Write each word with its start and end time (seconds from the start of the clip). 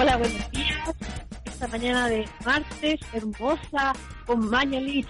Hola, 0.00 0.16
buenos 0.16 0.50
días. 0.52 0.94
Esta 1.44 1.66
mañana 1.66 2.08
de 2.08 2.24
martes, 2.46 3.00
hermosa, 3.12 3.92
con 4.26 4.48
Mañalich 4.48 5.08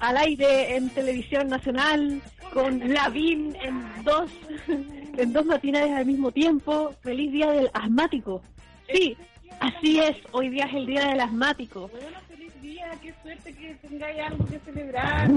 al 0.00 0.18
aire 0.18 0.76
en 0.76 0.90
televisión 0.90 1.48
nacional, 1.48 2.20
con 2.52 2.92
Lavín 2.92 3.56
en 3.62 4.04
dos, 4.04 4.30
en 5.16 5.32
dos 5.32 5.46
matinales 5.46 5.92
al 5.92 6.04
mismo 6.04 6.30
tiempo. 6.30 6.94
Feliz 7.00 7.32
día 7.32 7.52
del 7.52 7.70
asmático. 7.72 8.42
Sí, 8.92 9.16
así 9.60 10.00
es. 10.00 10.18
Hoy 10.32 10.50
día 10.50 10.66
es 10.66 10.74
el 10.74 10.84
día 10.84 11.06
del 11.06 11.20
asmático. 11.20 11.88
Bueno, 11.88 12.18
feliz 12.28 12.52
día, 12.60 12.90
qué 13.00 13.14
suerte 13.22 13.54
que 13.54 13.74
tengáis 13.76 14.20
algo 14.20 14.44
que 14.44 14.58
celebrar. 14.58 15.30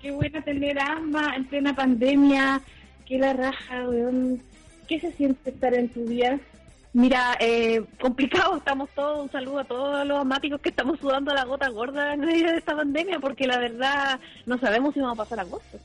Qué 0.00 0.12
buena 0.12 0.40
tener 0.42 0.78
asma 0.78 1.34
en 1.34 1.46
plena 1.46 1.74
pandemia. 1.74 2.60
Qué 3.06 3.18
la 3.18 3.32
raja, 3.32 3.88
weón. 3.88 4.40
¿Qué 4.86 5.00
se 5.00 5.10
siente 5.14 5.50
estar 5.50 5.74
en 5.74 5.88
tu 5.88 6.04
día? 6.04 6.38
Mira, 6.92 7.36
eh, 7.38 7.84
complicado 8.00 8.56
estamos 8.56 8.90
todos. 8.90 9.20
Un 9.20 9.30
saludo 9.30 9.60
a 9.60 9.64
todos 9.64 10.06
los 10.06 10.18
asmáticos 10.18 10.60
que 10.60 10.70
estamos 10.70 10.98
sudando 10.98 11.32
la 11.32 11.44
gota 11.44 11.68
gorda 11.68 12.14
en 12.14 12.20
medio 12.20 12.50
de 12.50 12.58
esta 12.58 12.74
pandemia, 12.74 13.20
porque 13.20 13.46
la 13.46 13.58
verdad 13.58 14.18
no 14.46 14.58
sabemos 14.58 14.94
si 14.94 15.00
vamos 15.00 15.18
a 15.18 15.22
pasar 15.22 15.40
agosto. 15.40 15.78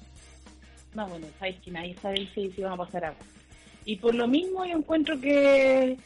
No, 0.96 1.08
bueno, 1.08 1.28
sabéis 1.38 1.60
que 1.60 1.72
nadie 1.72 1.96
sabe 2.02 2.28
si, 2.34 2.50
si 2.52 2.62
van 2.62 2.74
a 2.74 2.78
pasar 2.78 3.06
algo. 3.06 3.20
Y 3.86 3.98
por 3.98 4.16
lo 4.16 4.28
mismo 4.28 4.66
yo 4.66 4.78
encuentro 4.78 5.20
que 5.20 5.98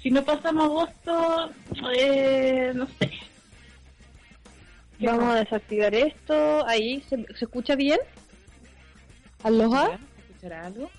si 0.00 0.10
no 0.10 0.24
pasamos 0.24 0.64
agosto, 0.64 1.50
eh, 1.94 2.72
no 2.74 2.86
sé. 2.86 3.10
¿Qué 4.98 5.06
Vamos 5.06 5.34
a 5.34 5.40
desactivar 5.40 5.94
esto. 5.94 6.66
Ahí, 6.66 7.02
¿se, 7.02 7.16
se 7.34 7.44
escucha 7.44 7.76
bien? 7.76 7.98
¿Aloha? 9.42 9.98
¿Escuchar 10.30 10.54
algo? 10.54 10.90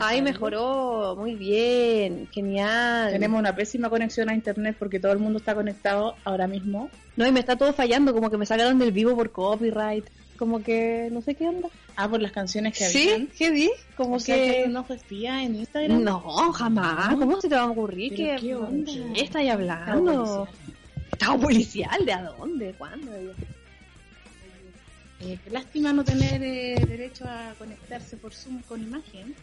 Ahí 0.00 0.20
mejoró, 0.20 1.14
muy 1.16 1.34
bien, 1.36 2.28
genial. 2.32 3.12
Tenemos 3.12 3.38
una 3.38 3.54
pésima 3.54 3.88
conexión 3.88 4.28
a 4.28 4.34
internet 4.34 4.76
porque 4.78 4.98
todo 4.98 5.12
el 5.12 5.18
mundo 5.18 5.38
está 5.38 5.54
conectado 5.54 6.16
ahora 6.24 6.48
mismo. 6.48 6.90
No, 7.16 7.26
y 7.26 7.32
me 7.32 7.40
está 7.40 7.56
todo 7.56 7.72
fallando, 7.72 8.12
como 8.12 8.30
que 8.30 8.36
me 8.36 8.46
sacaron 8.46 8.78
del 8.78 8.92
vivo 8.92 9.14
por 9.14 9.30
copyright. 9.30 10.06
Como 10.36 10.62
que 10.62 11.08
no 11.12 11.20
sé 11.20 11.34
qué 11.34 11.46
onda. 11.46 11.68
Ah, 11.96 12.08
por 12.08 12.20
las 12.20 12.32
canciones 12.32 12.76
que 12.76 12.84
¿Sí? 12.84 13.10
habían. 13.10 13.26
¿Qué 13.28 13.50
vi? 13.50 13.70
Como 13.96 14.14
O 14.14 14.20
sea, 14.20 14.34
que 14.34 14.74
ojo 14.74 14.94
espía 14.94 15.42
en 15.42 15.54
Instagram. 15.56 16.02
No, 16.02 16.20
jamás. 16.52 17.14
¿Cómo 17.14 17.40
se 17.40 17.48
te 17.48 17.54
va 17.54 17.62
a 17.62 17.70
ocurrir 17.70 18.14
Pero 18.16 18.40
que... 18.40 18.46
qué 18.46 18.54
onda. 18.56 18.90
¿Qué 18.90 19.20
estáis 19.20 19.50
Estado 19.50 19.52
hablando? 19.52 20.48
policial. 20.48 20.48
¿Estado 21.12 21.38
policial? 21.40 22.06
¿De 22.06 22.12
a 22.12 22.22
dónde? 22.22 22.74
¿Cuándo? 22.78 23.12
Eh, 25.20 25.38
lástima 25.50 25.92
no 25.92 26.02
tener 26.02 26.42
eh, 26.42 26.82
derecho 26.88 27.26
a 27.26 27.52
conectarse 27.58 28.16
por 28.16 28.32
Zoom 28.32 28.62
con 28.62 28.82
imagen. 28.82 29.34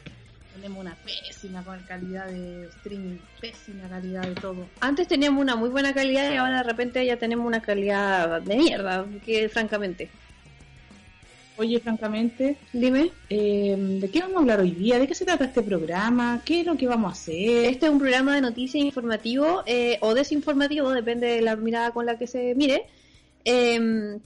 Tenemos 0.57 0.79
una 0.79 0.95
pésima 0.95 1.63
calidad 1.87 2.25
de 2.27 2.65
streaming, 2.69 3.17
pésima 3.39 3.87
calidad 3.87 4.23
de 4.23 4.33
todo. 4.33 4.65
Antes 4.79 5.07
teníamos 5.07 5.39
una 5.39 5.55
muy 5.55 5.69
buena 5.69 5.93
calidad 5.93 6.31
y 6.33 6.37
ahora 6.37 6.57
de 6.57 6.63
repente 6.63 7.05
ya 7.05 7.17
tenemos 7.17 7.45
una 7.45 7.61
calidad 7.61 8.41
de 8.41 8.57
mierda, 8.57 9.05
que 9.23 9.47
francamente. 9.49 10.09
Oye, 11.57 11.79
francamente, 11.79 12.57
Dime. 12.73 13.11
eh, 13.29 13.75
¿de 13.77 14.09
qué 14.09 14.21
vamos 14.21 14.37
a 14.37 14.39
hablar 14.39 14.59
hoy 14.61 14.71
día? 14.71 14.97
¿De 14.97 15.07
qué 15.07 15.13
se 15.13 15.25
trata 15.25 15.45
este 15.45 15.61
programa? 15.61 16.41
¿Qué 16.43 16.61
es 16.61 16.65
lo 16.65 16.75
que 16.75 16.87
vamos 16.87 17.09
a 17.11 17.13
hacer? 17.13 17.65
Este 17.65 17.85
es 17.85 17.91
un 17.91 17.99
programa 17.99 18.33
de 18.33 18.41
noticias 18.41 18.83
informativo 18.83 19.61
eh, 19.67 19.99
o 20.01 20.15
desinformativo, 20.15 20.89
depende 20.89 21.27
de 21.27 21.41
la 21.41 21.55
mirada 21.55 21.91
con 21.91 22.07
la 22.07 22.17
que 22.17 22.25
se 22.25 22.55
mire. 22.55 22.85
Eh, 23.45 24.17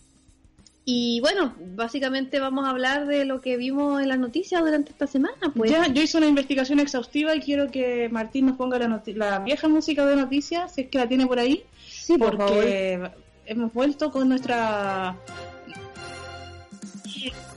y 0.83 1.19
bueno, 1.21 1.53
básicamente 1.75 2.39
vamos 2.39 2.65
a 2.65 2.71
hablar 2.71 3.05
de 3.05 3.25
lo 3.25 3.39
que 3.39 3.55
vimos 3.55 4.01
en 4.01 4.09
las 4.09 4.17
noticias 4.17 4.61
durante 4.61 4.91
esta 4.91 5.05
semana. 5.05 5.37
Pues. 5.55 5.69
Ya, 5.69 5.87
yo 5.87 6.01
hice 6.01 6.17
una 6.17 6.27
investigación 6.27 6.79
exhaustiva 6.79 7.35
y 7.35 7.39
quiero 7.39 7.69
que 7.69 8.09
Martín 8.09 8.47
nos 8.47 8.57
ponga 8.57 8.79
la, 8.79 9.01
la 9.15 9.39
vieja 9.39 9.67
música 9.67 10.05
de 10.05 10.15
noticias, 10.15 10.73
si 10.73 10.81
es 10.81 10.89
que 10.89 10.97
la 10.97 11.07
tiene 11.07 11.27
por 11.27 11.39
ahí, 11.39 11.63
sí, 11.87 12.17
por 12.17 12.35
favor. 12.35 12.55
porque 12.55 13.11
hemos 13.45 13.73
vuelto 13.73 14.11
con 14.11 14.29
nuestra... 14.29 15.15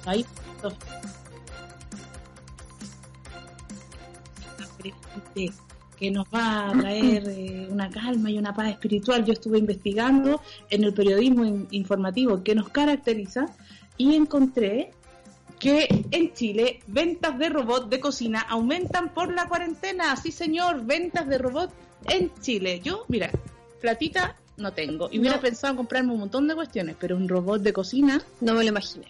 Ahí. 0.04 0.26
Que 5.98 6.10
nos 6.10 6.26
va 6.26 6.68
a 6.70 6.72
traer 6.72 7.24
eh, 7.28 7.68
una 7.70 7.88
calma 7.90 8.30
y 8.30 8.38
una 8.38 8.54
paz 8.54 8.70
espiritual. 8.70 9.24
Yo 9.24 9.32
estuve 9.32 9.58
investigando 9.58 10.40
en 10.70 10.84
el 10.84 10.92
periodismo 10.92 11.44
in- 11.44 11.66
informativo 11.70 12.42
que 12.42 12.54
nos 12.54 12.68
caracteriza 12.68 13.46
y 13.96 14.14
encontré 14.14 14.92
que 15.58 15.86
en 16.10 16.32
Chile 16.34 16.80
ventas 16.88 17.38
de 17.38 17.48
robots 17.48 17.88
de 17.88 18.00
cocina 18.00 18.40
aumentan 18.40 19.14
por 19.14 19.32
la 19.32 19.46
cuarentena. 19.48 20.14
Sí, 20.16 20.32
señor, 20.32 20.84
ventas 20.84 21.26
de 21.28 21.38
robots 21.38 21.72
en 22.08 22.30
Chile. 22.40 22.80
Yo, 22.82 23.04
mira, 23.08 23.30
platita 23.80 24.36
no 24.56 24.72
tengo. 24.72 25.08
Y 25.10 25.18
hubiera 25.20 25.36
No. 25.36 25.42
pensado 25.42 25.70
en 25.72 25.76
comprarme 25.78 26.12
un 26.12 26.20
montón 26.20 26.46
de 26.48 26.54
cuestiones, 26.54 26.96
pero 26.98 27.16
un 27.16 27.28
robot 27.28 27.62
de 27.62 27.72
cocina. 27.72 28.22
No 28.40 28.54
me 28.54 28.62
lo 28.62 28.68
imaginé. 28.68 29.06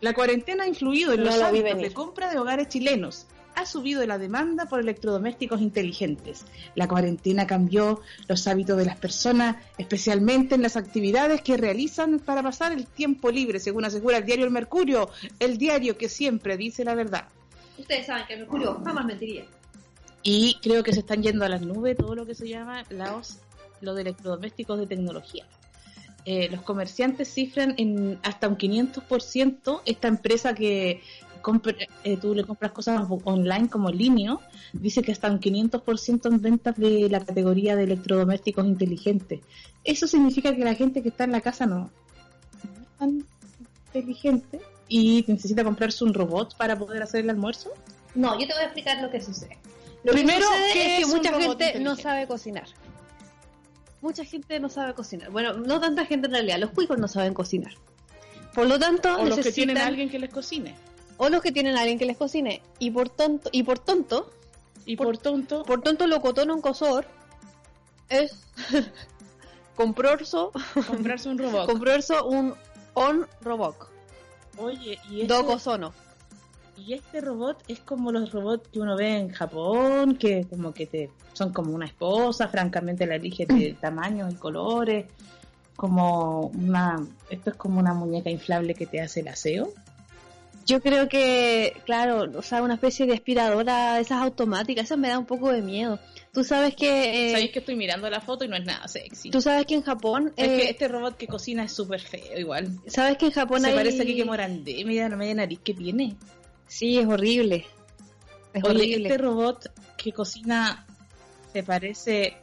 La 0.00 0.12
cuarentena 0.14 0.64
ha 0.64 0.66
influido 0.68 1.12
en 1.12 1.20
No 1.20 1.26
los 1.26 1.38
lo 1.38 1.46
hábitos 1.46 1.78
de 1.78 1.92
compra 1.92 2.30
de 2.30 2.38
hogares 2.38 2.68
chilenos. 2.68 3.26
Ha 3.56 3.66
subido 3.66 4.06
la 4.06 4.18
demanda 4.18 4.66
por 4.66 4.80
electrodomésticos 4.80 5.60
inteligentes. 5.60 6.44
La 6.74 6.86
cuarentena 6.86 7.46
cambió 7.46 8.02
los 8.28 8.46
hábitos 8.46 8.76
de 8.76 8.84
las 8.84 8.96
personas, 8.98 9.56
especialmente 9.78 10.54
en 10.54 10.62
las 10.62 10.76
actividades 10.76 11.40
que 11.40 11.56
realizan 11.56 12.20
para 12.20 12.42
pasar 12.42 12.72
el 12.72 12.86
tiempo 12.86 13.30
libre, 13.30 13.58
según 13.58 13.84
asegura 13.84 14.18
el 14.18 14.26
diario 14.26 14.44
El 14.44 14.50
Mercurio, 14.50 15.10
el 15.40 15.58
diario 15.58 15.96
que 15.96 16.08
siempre 16.08 16.56
dice 16.56 16.84
la 16.84 16.94
verdad. 16.94 17.28
Ustedes 17.78 18.06
saben 18.06 18.26
que 18.26 18.34
el 18.34 18.40
Mercurio 18.40 18.80
jamás 18.84 19.04
mentiría. 19.04 19.46
Y 20.22 20.58
creo 20.62 20.82
que 20.82 20.92
se 20.92 21.00
están 21.00 21.22
yendo 21.22 21.44
a 21.44 21.48
las 21.48 21.62
nubes 21.62 21.96
todo 21.96 22.14
lo 22.14 22.26
que 22.26 22.34
se 22.34 22.48
llama 22.48 22.84
los, 22.90 23.38
lo 23.80 23.94
de 23.94 24.02
electrodomésticos 24.02 24.78
de 24.78 24.86
tecnología. 24.86 25.46
Eh, 26.28 26.48
los 26.50 26.62
comerciantes 26.62 27.32
cifran 27.32 27.74
en 27.78 28.18
hasta 28.24 28.48
un 28.48 28.58
500% 28.58 29.82
esta 29.84 30.08
empresa 30.08 30.54
que 30.54 31.00
compra- 31.46 31.88
eh, 32.02 32.16
tú 32.20 32.34
le 32.34 32.42
compras 32.44 32.72
cosas 32.72 33.06
online 33.24 33.68
como 33.68 33.90
Linio, 33.90 34.40
dice 34.72 35.00
que 35.02 35.12
hasta 35.12 35.30
un 35.30 35.38
500% 35.38 36.26
en 36.28 36.40
ventas 36.42 36.76
de 36.76 37.08
la 37.08 37.20
categoría 37.20 37.76
de 37.76 37.84
electrodomésticos 37.84 38.66
inteligentes. 38.66 39.40
Eso 39.84 40.08
significa 40.08 40.54
que 40.56 40.64
la 40.64 40.74
gente 40.74 41.02
que 41.02 41.10
está 41.10 41.22
en 41.24 41.32
la 41.32 41.40
casa 41.40 41.64
no, 41.66 41.76
no 41.78 42.82
es 42.82 42.98
tan 42.98 43.24
inteligente 43.86 44.60
y 44.88 45.24
necesita 45.28 45.62
comprarse 45.62 46.02
un 46.04 46.14
robot 46.14 46.56
para 46.56 46.76
poder 46.76 47.02
hacer 47.02 47.20
el 47.20 47.30
almuerzo. 47.30 47.70
No, 48.16 48.38
yo 48.40 48.46
te 48.48 48.52
voy 48.54 48.62
a 48.62 48.64
explicar 48.64 49.00
lo 49.00 49.10
que 49.10 49.20
sucede. 49.20 49.56
Lo 50.02 50.12
Primero, 50.12 50.40
que 50.40 50.44
sucede 50.44 50.72
¿qué 50.72 50.96
es 50.98 51.06
que 51.06 51.14
mucha 51.16 51.40
gente 51.40 51.80
no 51.80 51.96
sabe 51.96 52.26
cocinar. 52.26 52.66
Mucha 54.02 54.24
gente 54.24 54.58
no 54.60 54.68
sabe 54.68 54.94
cocinar. 54.94 55.30
Bueno, 55.30 55.52
no 55.54 55.80
tanta 55.80 56.04
gente 56.06 56.26
en 56.26 56.32
realidad. 56.34 56.58
Los 56.58 56.70
cuicos 56.70 56.98
no 56.98 57.08
saben 57.08 57.34
cocinar. 57.34 57.72
Por 58.54 58.66
lo 58.66 58.78
tanto, 58.78 59.14
O 59.14 59.24
los 59.24 59.36
que 59.36 59.42
necesitan- 59.44 59.54
tienen 59.54 59.78
a 59.78 59.86
alguien 59.86 60.08
que 60.08 60.18
les 60.18 60.30
cocine. 60.30 60.74
O 61.18 61.28
los 61.28 61.42
que 61.42 61.52
tienen 61.52 61.76
a 61.76 61.80
alguien 61.80 61.98
que 61.98 62.06
les 62.06 62.16
cocine. 62.16 62.62
Y 62.78 62.90
por 62.90 63.08
tonto, 63.08 63.48
y 63.52 63.62
por 63.62 63.78
tonto, 63.78 64.30
Y 64.84 64.96
Por- 64.96 65.06
por, 65.06 65.18
tonto, 65.18 65.62
por 65.64 65.80
tonto 65.82 66.06
lo 66.06 66.20
cotón 66.20 66.50
un 66.50 66.60
cosor 66.60 67.06
es 68.08 68.32
comprarse, 69.76 70.36
comprarse 70.86 71.28
un 71.28 71.38
robot. 71.38 71.66
comprarse 71.70 72.14
un 72.22 72.54
on 72.94 73.26
robot. 73.42 73.76
Oye, 74.58 74.98
y 75.10 75.26
Do 75.26 75.36
esto, 75.40 75.46
cosono. 75.46 75.92
Y 76.76 76.92
este 76.94 77.20
robot 77.20 77.62
es 77.68 77.80
como 77.80 78.12
los 78.12 78.32
robots 78.32 78.68
que 78.68 78.78
uno 78.80 78.96
ve 78.96 79.16
en 79.18 79.30
Japón, 79.30 80.16
que 80.16 80.46
como 80.48 80.72
que 80.72 80.86
te 80.86 81.10
son 81.32 81.52
como 81.52 81.74
una 81.74 81.86
esposa, 81.86 82.48
francamente 82.48 83.06
la 83.06 83.16
elige 83.16 83.44
de 83.46 83.74
tamaños 83.80 84.32
y 84.32 84.36
colores, 84.36 85.06
como 85.74 86.46
una, 86.48 87.04
esto 87.28 87.50
es 87.50 87.56
como 87.56 87.80
una 87.80 87.92
muñeca 87.92 88.30
inflable 88.30 88.74
que 88.74 88.86
te 88.86 89.00
hace 89.00 89.20
el 89.20 89.28
aseo. 89.28 89.70
Yo 90.66 90.80
creo 90.80 91.08
que, 91.08 91.80
claro, 91.84 92.28
o 92.36 92.42
sea, 92.42 92.60
una 92.60 92.74
especie 92.74 93.06
de 93.06 93.14
aspiradora 93.14 94.00
esas 94.00 94.20
automáticas, 94.20 94.86
eso 94.86 94.96
me 94.96 95.08
da 95.08 95.16
un 95.16 95.24
poco 95.24 95.52
de 95.52 95.62
miedo. 95.62 96.00
Tú 96.32 96.42
sabes 96.42 96.74
que... 96.74 97.28
Eh, 97.28 97.30
Sabéis 97.30 97.52
que 97.52 97.60
estoy 97.60 97.76
mirando 97.76 98.10
la 98.10 98.20
foto 98.20 98.44
y 98.44 98.48
no 98.48 98.56
es 98.56 98.64
nada 98.64 98.88
sexy. 98.88 99.30
Tú 99.30 99.40
sabes 99.40 99.64
que 99.64 99.74
en 99.74 99.82
Japón... 99.82 100.32
Es 100.36 100.48
que 100.48 100.64
eh, 100.64 100.70
este 100.70 100.88
robot 100.88 101.16
que 101.16 101.28
cocina 101.28 101.62
es 101.62 101.72
súper 101.72 102.00
feo 102.00 102.36
igual. 102.36 102.80
¿Sabes 102.88 103.16
que 103.16 103.26
en 103.26 103.30
Japón 103.30 103.60
Se 103.60 103.72
parece 103.72 104.02
aquí 104.02 104.16
que 104.16 104.24
Morandé, 104.24 104.84
mira 104.84 105.08
la 105.08 105.14
media 105.14 105.34
nariz 105.36 105.60
que 105.62 105.72
tiene. 105.72 106.16
Sí, 106.66 106.98
es 106.98 107.06
horrible. 107.06 107.64
Es 108.52 108.64
horrible. 108.64 109.08
Este 109.08 109.18
robot 109.18 109.70
que 109.96 110.12
cocina 110.12 110.84
se 111.52 111.62
parece 111.62 112.36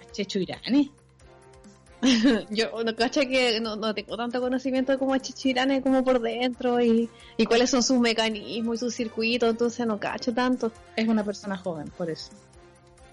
a 0.00 0.10
Checho 0.10 0.38
Irane. 0.38 0.90
yo 2.50 2.82
no 2.82 2.94
cacha 2.96 3.26
que 3.26 3.60
no, 3.60 3.94
tengo 3.94 4.16
tanto 4.16 4.40
conocimiento 4.40 4.98
como 4.98 5.16
Chichirane 5.18 5.82
como 5.82 6.02
por 6.02 6.20
dentro 6.20 6.80
y, 6.80 7.10
y 7.36 7.46
cuáles 7.46 7.70
son 7.70 7.82
sus 7.82 7.98
mecanismos 7.98 8.76
y 8.76 8.78
sus 8.78 8.94
circuitos, 8.94 9.50
entonces 9.50 9.86
no 9.86 9.98
cacho 9.98 10.32
tanto. 10.32 10.72
Es 10.96 11.08
una 11.08 11.24
persona 11.24 11.56
joven, 11.56 11.90
por 11.96 12.08
eso. 12.08 12.30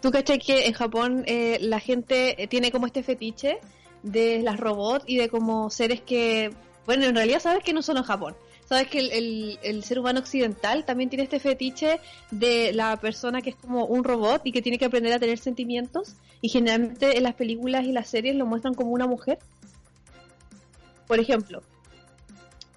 ¿Tú 0.02 0.12
cachas 0.12 0.38
que 0.38 0.68
en 0.68 0.74
Japón 0.74 1.24
eh, 1.26 1.58
la 1.62 1.80
gente 1.80 2.42
eh, 2.42 2.48
tiene 2.48 2.72
como 2.72 2.86
este 2.86 3.04
fetiche 3.04 3.60
de 4.04 4.42
las 4.42 4.60
robots 4.60 5.04
y 5.08 5.18
de 5.18 5.28
como 5.28 5.70
seres 5.70 6.02
que, 6.02 6.52
bueno, 6.86 7.06
en 7.06 7.16
realidad 7.16 7.40
sabes 7.40 7.64
que 7.64 7.74
no 7.74 7.82
solo 7.82 8.00
en 8.00 8.06
Japón, 8.06 8.36
sabes 8.68 8.88
que 8.88 9.00
el, 9.00 9.60
el, 9.64 9.84
ser 9.84 10.00
humano 10.00 10.20
occidental 10.20 10.86
también 10.86 11.10
tiene 11.10 11.24
este 11.24 11.40
fetiche 11.40 12.00
de 12.32 12.74
la 12.74 12.98
persona 12.98 13.42
que 13.42 13.52
es 13.52 13.56
como 13.56 13.86
un 13.86 14.04
robot 14.04 14.42
y 14.44 14.52
que 14.52 14.62
tiene 14.62 14.78
que 14.78 14.86
aprender 14.86 15.14
a 15.14 15.20
tener 15.20 15.40
sentimientos 15.40 16.16
y 16.42 16.50
generalmente 16.50 17.18
en 17.18 17.24
las 17.24 17.36
películas 17.36 17.86
y 17.86 17.92
las 17.92 18.10
series 18.10 18.36
lo 18.36 18.46
muestran 18.46 18.74
como 18.74 18.92
una 18.92 19.08
mujer. 19.08 19.40
Por 21.08 21.20
ejemplo, 21.20 21.62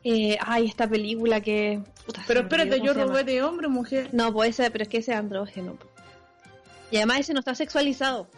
eh, 0.05 0.39
ay, 0.41 0.67
esta 0.67 0.89
película 0.89 1.41
que... 1.41 1.83
pero 2.27 2.41
espérate, 2.41 2.81
yo 2.81 2.95
robé 2.95 3.25
de 3.25 3.43
hombre 3.43 3.67
o 3.67 3.71
mujer. 3.71 4.09
No, 4.13 4.33
puede 4.33 4.53
ser, 4.53 4.71
pero 4.71 4.83
es 4.83 4.89
que 4.89 4.99
ese 4.99 5.13
es 5.13 5.19
andrógeno. 5.19 5.77
Y 6.91 6.97
además 6.97 7.21
ese 7.21 7.35
no 7.35 7.41
está 7.41 7.55
sexualizado. 7.55 8.29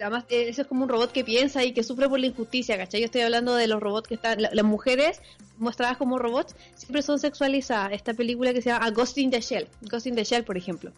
Además, 0.00 0.24
eh, 0.28 0.48
ese 0.48 0.62
es 0.62 0.68
como 0.68 0.84
un 0.84 0.88
robot 0.88 1.12
que 1.12 1.24
piensa 1.24 1.64
y 1.64 1.72
que 1.72 1.82
sufre 1.82 2.08
por 2.08 2.20
la 2.20 2.26
injusticia, 2.26 2.76
¿cachai? 2.76 3.00
Yo 3.00 3.06
estoy 3.06 3.22
hablando 3.22 3.54
de 3.54 3.66
los 3.66 3.80
robots 3.80 4.08
que 4.08 4.14
están... 4.14 4.40
las 4.40 4.64
mujeres 4.64 5.20
mostradas 5.58 5.96
como 5.96 6.18
robots 6.18 6.54
siempre 6.74 7.02
son 7.02 7.18
sexualizadas. 7.18 7.92
Esta 7.92 8.14
película 8.14 8.52
que 8.52 8.62
se 8.62 8.70
llama 8.70 8.90
Ghost 8.90 9.18
in 9.18 9.30
the 9.30 9.40
Shell. 9.40 9.68
Ghost 9.82 10.06
in 10.06 10.14
the 10.14 10.24
Shell, 10.24 10.44
por 10.44 10.56
ejemplo. 10.56 10.92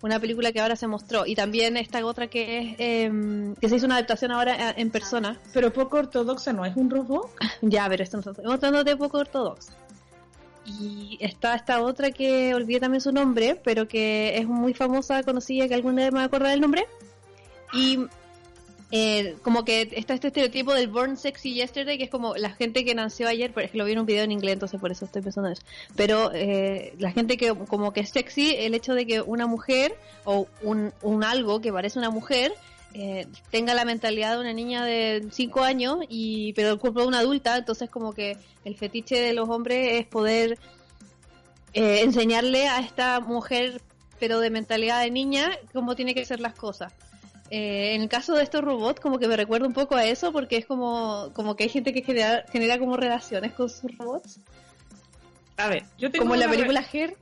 Una 0.00 0.20
película 0.20 0.52
que 0.52 0.60
ahora 0.60 0.76
se 0.76 0.86
mostró. 0.86 1.26
Y 1.26 1.34
también 1.34 1.76
esta 1.76 2.04
otra 2.04 2.28
que 2.28 2.58
es... 2.58 2.76
Em, 2.78 3.54
que 3.56 3.68
se 3.68 3.76
hizo 3.76 3.86
una 3.86 3.96
adaptación 3.96 4.30
ahora 4.30 4.74
en 4.76 4.90
persona. 4.90 5.38
Pero 5.52 5.72
poco 5.72 5.98
ortodoxa, 5.98 6.52
¿no 6.52 6.64
es 6.64 6.76
un 6.76 6.90
robot? 6.90 7.30
ya, 7.62 7.88
pero 7.88 8.04
estamos 8.04 8.26
hablando 8.26 8.84
de 8.84 8.96
poco 8.96 9.18
ortodoxa. 9.18 9.72
Y 10.80 11.16
está 11.20 11.54
esta 11.54 11.82
otra 11.82 12.10
que 12.10 12.54
olvidé 12.54 12.80
también 12.80 13.00
su 13.00 13.10
nombre, 13.10 13.58
pero 13.64 13.88
que 13.88 14.36
es 14.36 14.46
muy 14.46 14.74
famosa, 14.74 15.22
conocida, 15.22 15.66
que 15.66 15.74
alguna 15.74 16.04
vez 16.04 16.12
me 16.12 16.22
acordar 16.22 16.50
del 16.50 16.60
nombre. 16.60 16.86
Y 17.72 18.00
eh, 18.90 19.36
como 19.42 19.64
que 19.64 19.88
está 19.92 20.14
este 20.14 20.28
estereotipo 20.28 20.72
del 20.72 20.88
Born 20.88 21.16
Sexy 21.16 21.54
Yesterday, 21.54 21.98
que 21.98 22.04
es 22.04 22.10
como 22.10 22.36
la 22.36 22.50
gente 22.50 22.84
que 22.84 22.94
nació 22.94 23.28
ayer, 23.28 23.52
pero 23.52 23.66
es 23.66 23.72
que 23.72 23.78
lo 23.78 23.84
vi 23.84 23.92
en 23.92 23.98
un 23.98 24.06
video 24.06 24.24
en 24.24 24.32
inglés, 24.32 24.54
entonces 24.54 24.80
por 24.80 24.90
eso 24.90 25.04
estoy 25.04 25.22
pensando 25.22 25.48
en 25.48 25.52
eso. 25.52 25.62
Pero 25.94 26.30
eh, 26.32 26.94
la 26.98 27.12
gente 27.12 27.36
que 27.36 27.54
como 27.54 27.92
que 27.92 28.00
es 28.00 28.10
sexy, 28.10 28.54
el 28.56 28.74
hecho 28.74 28.94
de 28.94 29.06
que 29.06 29.20
una 29.20 29.46
mujer 29.46 29.94
o 30.24 30.46
un, 30.62 30.92
un 31.02 31.24
algo 31.24 31.60
que 31.60 31.72
parece 31.72 31.98
una 31.98 32.10
mujer 32.10 32.52
eh, 32.94 33.26
tenga 33.50 33.74
la 33.74 33.84
mentalidad 33.84 34.34
de 34.34 34.40
una 34.40 34.52
niña 34.54 34.84
de 34.84 35.28
5 35.30 35.62
años, 35.62 35.98
y 36.08 36.54
pero 36.54 36.70
el 36.70 36.78
cuerpo 36.78 37.02
de 37.02 37.08
una 37.08 37.18
adulta, 37.18 37.56
entonces 37.56 37.90
como 37.90 38.12
que 38.14 38.38
el 38.64 38.76
fetiche 38.76 39.20
de 39.20 39.34
los 39.34 39.48
hombres 39.48 40.00
es 40.00 40.06
poder 40.06 40.58
eh, 41.74 42.00
enseñarle 42.02 42.68
a 42.68 42.80
esta 42.80 43.20
mujer, 43.20 43.82
pero 44.18 44.40
de 44.40 44.50
mentalidad 44.50 45.02
de 45.02 45.10
niña, 45.10 45.50
cómo 45.74 45.94
tiene 45.94 46.14
que 46.14 46.24
ser 46.24 46.40
las 46.40 46.54
cosas. 46.54 46.92
Eh, 47.50 47.94
en 47.94 48.02
el 48.02 48.08
caso 48.08 48.34
de 48.34 48.42
estos 48.42 48.62
robots, 48.62 49.00
como 49.00 49.18
que 49.18 49.26
me 49.26 49.36
recuerda 49.36 49.66
un 49.66 49.72
poco 49.72 49.96
a 49.96 50.04
eso, 50.04 50.32
porque 50.32 50.56
es 50.58 50.66
como, 50.66 51.30
como 51.34 51.56
que 51.56 51.64
hay 51.64 51.70
gente 51.70 51.92
que 51.92 52.02
genera, 52.02 52.44
genera 52.50 52.78
como 52.78 52.96
relaciones 52.96 53.52
con 53.52 53.70
sus 53.70 53.96
robots. 53.96 54.40
A 55.56 55.68
ver, 55.68 55.84
yo 55.98 56.10
tengo 56.10 56.24
Como 56.24 56.36
la 56.36 56.48
película 56.48 56.84
Her. 56.92 57.16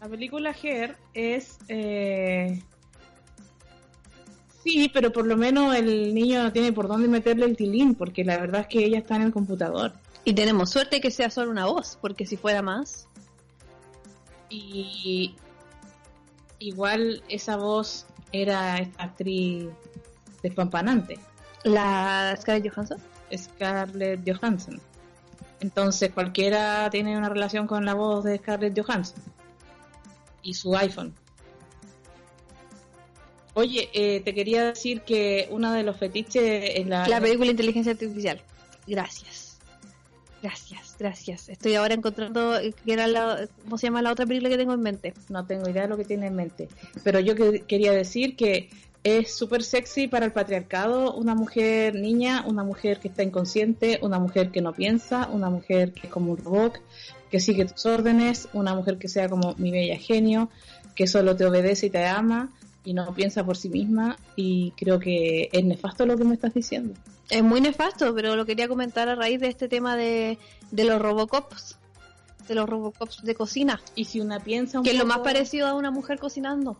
La 0.00 0.08
película 0.08 0.54
Her 0.62 0.96
es 1.14 1.58
eh, 1.68 2.62
Sí, 4.64 4.90
pero 4.92 5.12
por 5.12 5.26
lo 5.26 5.36
menos 5.36 5.76
el 5.76 6.14
niño 6.14 6.42
no 6.42 6.50
tiene 6.50 6.72
por 6.72 6.88
dónde 6.88 7.06
meterle 7.06 7.44
el 7.44 7.54
tilín, 7.54 7.94
porque 7.94 8.24
la 8.24 8.38
verdad 8.38 8.62
es 8.62 8.66
que 8.68 8.82
ella 8.82 8.98
está 8.98 9.16
en 9.16 9.22
el 9.22 9.32
computador. 9.32 9.92
Y 10.24 10.32
tenemos 10.32 10.70
suerte 10.70 11.02
que 11.02 11.10
sea 11.10 11.28
solo 11.28 11.50
una 11.50 11.66
voz, 11.66 11.98
porque 12.00 12.24
si 12.24 12.38
fuera 12.38 12.62
más. 12.62 13.06
Y 14.48 15.34
igual 16.58 17.22
esa 17.28 17.58
voz 17.58 18.06
era 18.42 18.78
esta 18.78 19.04
actriz 19.04 19.68
despampanante. 20.42 21.18
¿La 21.62 22.36
Scarlett 22.38 22.72
Johansson? 22.72 22.98
Scarlett 23.36 24.20
Johansson. 24.28 24.80
Entonces 25.60 26.10
cualquiera 26.12 26.90
tiene 26.90 27.16
una 27.16 27.28
relación 27.28 27.66
con 27.66 27.84
la 27.84 27.94
voz 27.94 28.24
de 28.24 28.38
Scarlett 28.38 28.78
Johansson. 28.78 29.22
Y 30.42 30.54
su 30.54 30.76
iPhone. 30.76 31.14
Oye, 33.54 33.88
eh, 33.94 34.20
te 34.24 34.34
quería 34.34 34.64
decir 34.64 35.02
que 35.02 35.48
uno 35.50 35.72
de 35.72 35.84
los 35.84 35.96
fetiches 35.96 36.76
en 36.76 36.90
la... 36.90 37.08
La 37.08 37.20
película 37.20 37.52
Inteligencia 37.52 37.92
Artificial. 37.92 38.42
Gracias. 38.86 39.58
Gracias, 40.42 40.83
gracias. 40.98 41.48
Estoy 41.48 41.74
ahora 41.74 41.94
encontrando 41.94 42.58
eh, 42.58 42.74
que 42.84 42.92
era 42.92 43.06
la, 43.06 43.48
¿cómo 43.64 43.78
se 43.78 43.86
llama 43.86 44.02
la 44.02 44.12
otra 44.12 44.26
película 44.26 44.50
que 44.50 44.56
tengo 44.56 44.74
en 44.74 44.80
mente? 44.80 45.14
No 45.28 45.46
tengo 45.46 45.68
idea 45.68 45.82
de 45.82 45.88
lo 45.88 45.96
que 45.96 46.04
tiene 46.04 46.26
en 46.26 46.36
mente. 46.36 46.68
Pero 47.02 47.20
yo 47.20 47.34
quería 47.66 47.92
decir 47.92 48.36
que 48.36 48.70
es 49.04 49.36
súper 49.36 49.62
sexy 49.62 50.08
para 50.08 50.24
el 50.24 50.32
patriarcado 50.32 51.14
una 51.14 51.34
mujer 51.34 51.94
niña, 51.94 52.42
una 52.46 52.64
mujer 52.64 53.00
que 53.00 53.08
está 53.08 53.22
inconsciente, 53.22 53.98
una 54.00 54.18
mujer 54.18 54.50
que 54.50 54.62
no 54.62 54.72
piensa, 54.72 55.28
una 55.30 55.50
mujer 55.50 55.92
que 55.92 56.06
es 56.06 56.12
como 56.12 56.32
un 56.32 56.38
robot, 56.38 56.80
que 57.30 57.38
sigue 57.38 57.66
tus 57.66 57.84
órdenes, 57.84 58.48
una 58.54 58.74
mujer 58.74 58.96
que 58.96 59.08
sea 59.08 59.28
como 59.28 59.54
mi 59.58 59.70
bella 59.70 59.98
genio, 59.98 60.48
que 60.94 61.06
solo 61.06 61.36
te 61.36 61.44
obedece 61.44 61.86
y 61.86 61.90
te 61.90 62.06
ama, 62.06 62.50
y 62.84 62.92
no 62.92 63.12
piensa 63.14 63.44
por 63.44 63.56
sí 63.56 63.68
misma 63.68 64.16
y 64.36 64.72
creo 64.72 64.98
que 64.98 65.48
es 65.52 65.64
nefasto 65.64 66.06
lo 66.06 66.16
que 66.16 66.24
me 66.24 66.34
estás 66.34 66.54
diciendo. 66.54 66.94
Es 67.30 67.42
muy 67.42 67.60
nefasto, 67.60 68.14
pero 68.14 68.36
lo 68.36 68.44
quería 68.44 68.68
comentar 68.68 69.08
a 69.08 69.14
raíz 69.14 69.40
de 69.40 69.48
este 69.48 69.68
tema 69.68 69.96
de, 69.96 70.38
de 70.70 70.84
los 70.84 71.00
Robocops, 71.00 71.78
de 72.46 72.54
los 72.54 72.68
Robocops 72.68 73.22
de 73.22 73.34
cocina. 73.34 73.80
Y 73.94 74.04
si 74.04 74.20
una 74.20 74.40
piensa 74.40 74.78
un 74.78 74.84
Que 74.84 74.90
es 74.90 74.98
lo 74.98 75.06
más 75.06 75.18
parecido 75.20 75.66
a 75.66 75.74
una 75.74 75.90
mujer 75.90 76.18
cocinando. 76.18 76.76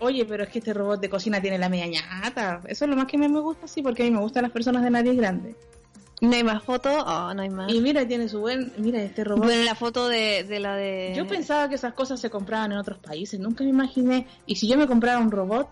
Oye, 0.00 0.26
pero 0.26 0.44
es 0.44 0.50
que 0.50 0.58
este 0.58 0.74
robot 0.74 1.00
de 1.00 1.08
cocina 1.08 1.40
tiene 1.40 1.56
la 1.56 1.68
media 1.68 1.86
ñata. 1.86 2.60
Eso 2.66 2.84
es 2.84 2.90
lo 2.90 2.96
más 2.96 3.06
que 3.06 3.16
me 3.16 3.28
gusta, 3.28 3.66
sí, 3.66 3.80
porque 3.80 4.02
a 4.02 4.04
mí 4.06 4.10
me 4.10 4.20
gustan 4.20 4.42
las 4.42 4.52
personas 4.52 4.82
de 4.82 4.90
nariz 4.90 5.16
grande. 5.16 5.56
¿No 6.20 6.32
hay 6.32 6.44
más 6.44 6.62
fotos? 6.62 6.92
Oh, 7.06 7.34
no 7.34 7.42
hay 7.42 7.50
más. 7.50 7.72
Y 7.72 7.80
mira, 7.80 8.06
tiene 8.06 8.28
su 8.28 8.40
buen... 8.40 8.72
Mira, 8.78 9.02
este 9.02 9.24
robot... 9.24 9.44
Bueno, 9.44 9.64
la 9.64 9.74
foto 9.74 10.08
de, 10.08 10.44
de, 10.44 10.60
la 10.60 10.76
de... 10.76 11.12
Yo 11.16 11.26
pensaba 11.26 11.68
que 11.68 11.74
esas 11.74 11.92
cosas 11.92 12.20
se 12.20 12.30
compraban 12.30 12.72
en 12.72 12.78
otros 12.78 12.98
países. 12.98 13.38
Nunca 13.40 13.64
me 13.64 13.70
imaginé... 13.70 14.26
Y 14.46 14.56
si 14.56 14.68
yo 14.68 14.78
me 14.78 14.86
comprara 14.86 15.18
un 15.18 15.30
robot, 15.30 15.68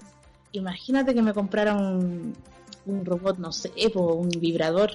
imagínate 0.52 1.14
que 1.14 1.22
me 1.22 1.32
comprara 1.32 1.74
un, 1.74 2.34
un 2.86 3.04
robot, 3.04 3.38
no 3.38 3.52
sé, 3.52 3.72
o 3.94 4.14
un 4.14 4.28
vibrador. 4.28 4.90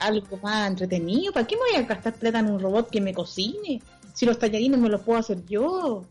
Algo 0.00 0.36
más 0.42 0.68
entretenido. 0.68 1.32
¿Para 1.32 1.46
qué 1.46 1.56
me 1.56 1.62
voy 1.62 1.84
a 1.84 1.86
gastar 1.86 2.14
plata 2.14 2.40
en 2.40 2.50
un 2.50 2.60
robot 2.60 2.90
que 2.90 3.00
me 3.00 3.14
cocine? 3.14 3.80
Si 4.12 4.26
los 4.26 4.38
tallarines 4.38 4.78
me 4.78 4.88
los 4.88 5.00
puedo 5.00 5.18
hacer 5.18 5.46
yo. 5.46 6.04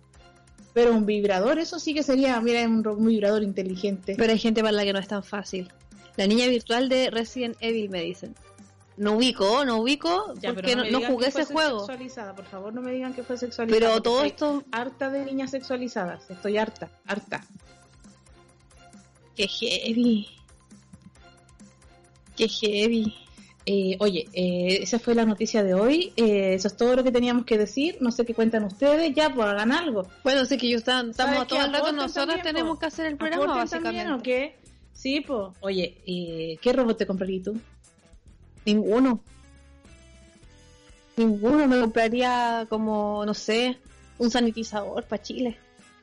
Pero 0.74 0.92
un 0.92 1.06
vibrador, 1.06 1.60
eso 1.60 1.78
sí 1.78 1.94
que 1.94 2.04
sería, 2.04 2.40
mira, 2.42 2.68
un, 2.68 2.86
un 2.86 3.06
vibrador 3.06 3.44
inteligente. 3.44 4.16
Pero 4.18 4.32
hay 4.32 4.40
gente 4.40 4.62
para 4.62 4.74
la 4.74 4.84
que 4.84 4.94
no 4.94 5.00
es 5.00 5.08
tan 5.08 5.24
fácil. 5.24 5.72
La 6.18 6.28
niña 6.28 6.48
virtual 6.48 6.90
de 6.90 7.10
Resident 7.10 7.58
Evil, 7.60 7.90
me 7.90 8.02
dicen. 8.02 8.36
No 8.98 9.14
ubico, 9.14 9.66
no 9.66 9.82
ubico, 9.82 10.34
porque 10.42 10.76
no, 10.76 11.02
jugué 11.02 11.28
ese 11.28 11.46
juego. 11.46 11.80
Sexualizada, 11.80 12.34
por 12.34 12.46
favor, 12.46 12.74
no 12.74 12.82
me 12.82 12.94
digan 12.94 13.14
que 13.14 13.24
fue 13.24 13.38
sexualizada. 13.38 13.80
Pero 13.92 14.02
todo 14.02 14.24
esto. 14.24 14.64
Harta 14.72 15.10
de 15.10 15.26
niñas 15.26 15.52
sexualizadas, 15.52 16.30
estoy 16.30 16.58
harta, 16.58 16.90
harta. 17.06 17.46
Qué 19.36 19.48
heavy. 19.48 20.30
Qué 22.38 22.48
heavy. 22.48 23.14
Eh, 23.66 23.98
oye, 24.00 24.28
eh, 24.34 24.80
esa 24.84 25.00
fue 25.00 25.16
la 25.16 25.26
noticia 25.26 25.64
de 25.64 25.74
hoy. 25.74 26.14
Eh, 26.16 26.54
eso 26.54 26.68
es 26.68 26.78
todo 26.78 26.96
lo 26.96 27.04
que 27.04 27.12
teníamos 27.12 27.46
que 27.46 27.58
decir. 27.58 27.98
No 28.00 28.12
sé 28.12 28.26
qué 28.26 28.34
cuentan 28.34 28.64
ustedes. 28.64 29.14
Ya, 29.14 29.34
pues 29.34 29.48
hagan 29.48 29.72
algo. 29.72 30.08
Bueno, 30.24 30.46
sé 30.46 30.58
que 30.58 30.70
yo 30.70 30.78
estamos 30.78 31.18
todo 31.18 31.66
el 31.66 31.74
rato. 31.74 31.92
Nosotros 31.92 32.42
tenemos 32.44 32.80
que 32.80 32.86
hacer 32.86 33.08
el 33.08 33.18
programa, 33.18 33.56
básicamente. 33.56 34.14
¿o 34.14 34.22
qué? 34.22 34.56
Sí, 35.06 35.22
pues. 35.22 35.50
Oye, 35.60 35.98
¿qué 36.60 36.74
robot 36.74 36.98
te 36.98 37.06
comprarías 37.06 37.44
tú? 37.44 37.56
Ninguno. 38.66 39.22
Ninguno 41.16 41.68
me 41.68 41.80
compraría 41.80 42.66
como, 42.68 43.24
no 43.24 43.36
sé, 43.36 43.78
un 44.18 44.32
sanitizador 44.32 45.04
para 45.04 45.22
Chile. 45.22 45.58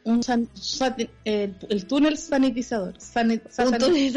Un 0.04 0.22
san- 0.22 0.48
el, 1.24 1.56
el 1.68 1.86
túnel 1.88 2.16
sanitizador. 2.16 2.94
Sani- 3.00 3.40
Un 3.44 3.50
satan- 3.50 3.80
túnel- 3.80 4.12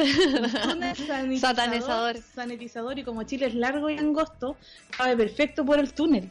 túnel 0.69 0.95
sanitizador, 0.95 1.39
Satanizador. 1.39 2.17
sanitizador 2.35 2.99
y 2.99 3.03
como 3.03 3.23
Chile 3.23 3.47
es 3.47 3.55
largo 3.55 3.89
y 3.89 3.97
angosto, 3.97 4.55
cabe 4.95 5.17
perfecto 5.17 5.65
por 5.65 5.79
el 5.79 5.93
túnel. 5.93 6.29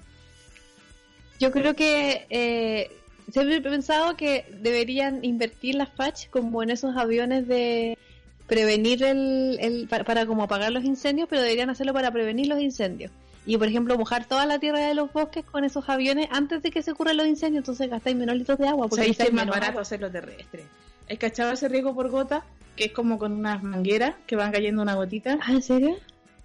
Yo 1.41 1.51
creo 1.51 1.75
que 1.75 2.25
eh, 2.31 2.89
siempre 3.33 3.57
he 3.57 3.61
pensado 3.61 4.17
que 4.17 4.47
deberían 4.61 5.25
invertir 5.25 5.75
las 5.75 5.91
patch 5.91 6.29
como 6.31 6.63
en 6.63 6.71
esos 6.71 6.97
aviones 6.97 7.49
de 7.49 7.99
prevenir 8.47 9.03
el, 9.05 9.59
el 9.61 9.89
para, 9.89 10.05
para 10.05 10.27
como 10.27 10.43
apagar 10.43 10.73
los 10.73 10.85
incendios, 10.85 11.29
pero 11.29 11.43
deberían 11.43 11.71
hacerlo 11.71 11.93
para 11.93 12.11
prevenir 12.11 12.47
los 12.47 12.61
incendios. 12.61 13.11
Y 13.47 13.59
por 13.59 13.69
ejemplo, 13.69 13.97
mojar 13.99 14.25
toda 14.27 14.47
la 14.47 14.59
tierra 14.59 14.81
de 14.81 14.95
los 14.95 15.13
bosques 15.13 15.45
con 15.45 15.65
esos 15.65 15.89
aviones 15.89 16.29
antes 16.31 16.63
de 16.63 16.71
que 16.71 16.83
se 16.83 16.93
ocurran 16.93 17.17
los 17.19 17.27
incendios, 17.27 17.63
entonces 17.63 17.91
gastáis 17.91 18.17
menos 18.17 18.37
litros 18.37 18.59
de 18.59 18.69
agua. 18.69 18.89
Porque 18.89 19.07
Porque 19.07 19.23
es 19.23 19.33
más 19.33 19.47
barato 19.47 19.67
agua. 19.73 19.83
hacerlo 19.83 20.11
terrestre. 20.11 20.65
¿Has 21.11 21.19
cachado 21.19 21.53
ese 21.53 21.69
riego 21.69 21.95
por 21.95 22.09
gota? 22.09 22.45
Que 22.77 22.85
es 22.87 22.93
como 22.93 23.19
con 23.19 23.33
unas 23.33 23.63
mangueras 23.63 24.15
que 24.27 24.37
van 24.37 24.51
cayendo 24.51 24.81
una 24.81 24.95
gotita. 24.95 25.39
Ah, 25.43 25.53
¿en 25.53 25.63
serio? 25.63 25.97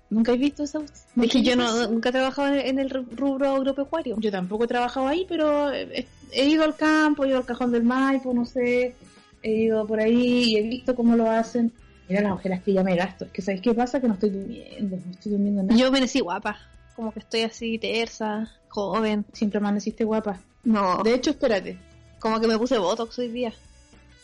¿Nunca 0.10 0.34
he 0.34 0.38
visto 0.38 0.64
eso? 0.64 0.84
Es 1.22 1.32
que 1.32 1.42
yo 1.42 1.56
no, 1.56 1.88
nunca 1.88 2.10
he 2.10 2.12
trabajado 2.12 2.54
en, 2.56 2.60
en 2.60 2.80
el 2.80 2.90
rubro 2.90 3.56
agropecuario. 3.56 4.16
Yo 4.20 4.32
tampoco 4.32 4.66
he 4.66 4.68
trabajado 4.68 5.08
ahí, 5.08 5.26
pero 5.30 5.72
he, 5.72 6.06
he 6.34 6.46
ido 6.50 6.64
al 6.64 6.76
campo, 6.76 7.24
he 7.24 7.30
ido 7.30 7.38
al 7.38 7.46
cajón 7.46 7.72
del 7.72 7.84
Maipo, 7.84 8.34
no 8.34 8.46
sé, 8.46 8.96
he 9.42 9.52
ido 9.52 9.86
por 9.88 10.00
ahí 10.02 10.44
y 10.52 10.58
he 10.58 10.64
visto 10.64 10.96
cómo 10.96 11.16
lo 11.16 11.30
hacen. 11.30 11.72
Mira 12.10 12.22
las 12.22 12.34
ojeras 12.34 12.62
que 12.64 12.74
ya 12.74 12.84
me 12.84 12.96
gasto. 12.96 13.26
Es 13.26 13.32
que 13.32 13.42
¿sabéis 13.42 13.62
qué 13.62 13.74
pasa? 13.74 14.02
Que 14.02 14.08
no 14.08 14.16
estoy 14.16 14.32
durmiendo, 14.32 14.98
no 14.98 15.12
estoy 15.12 15.32
durmiendo 15.32 15.64
nada. 15.64 15.80
Yo 15.80 15.88
amanecí 15.88 16.20
guapa, 16.20 16.58
como 16.96 17.14
que 17.14 17.20
estoy 17.20 17.42
así 17.42 17.78
tersa, 17.78 18.52
joven. 18.68 19.26
Siempre 19.32 19.60
amaneciste 19.60 20.04
guapa. 20.04 20.40
No, 20.64 21.02
De 21.04 21.14
hecho, 21.14 21.30
espérate, 21.30 21.78
como 22.20 22.40
que 22.42 22.48
me 22.48 22.58
puse 22.58 22.78
botox 22.78 23.20
hoy 23.20 23.30
día. 23.30 23.54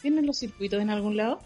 ¿tienes 0.05 0.23
los 0.23 0.37
circuitos 0.37 0.79
en 0.79 0.91
algún 0.91 1.17
lado? 1.17 1.39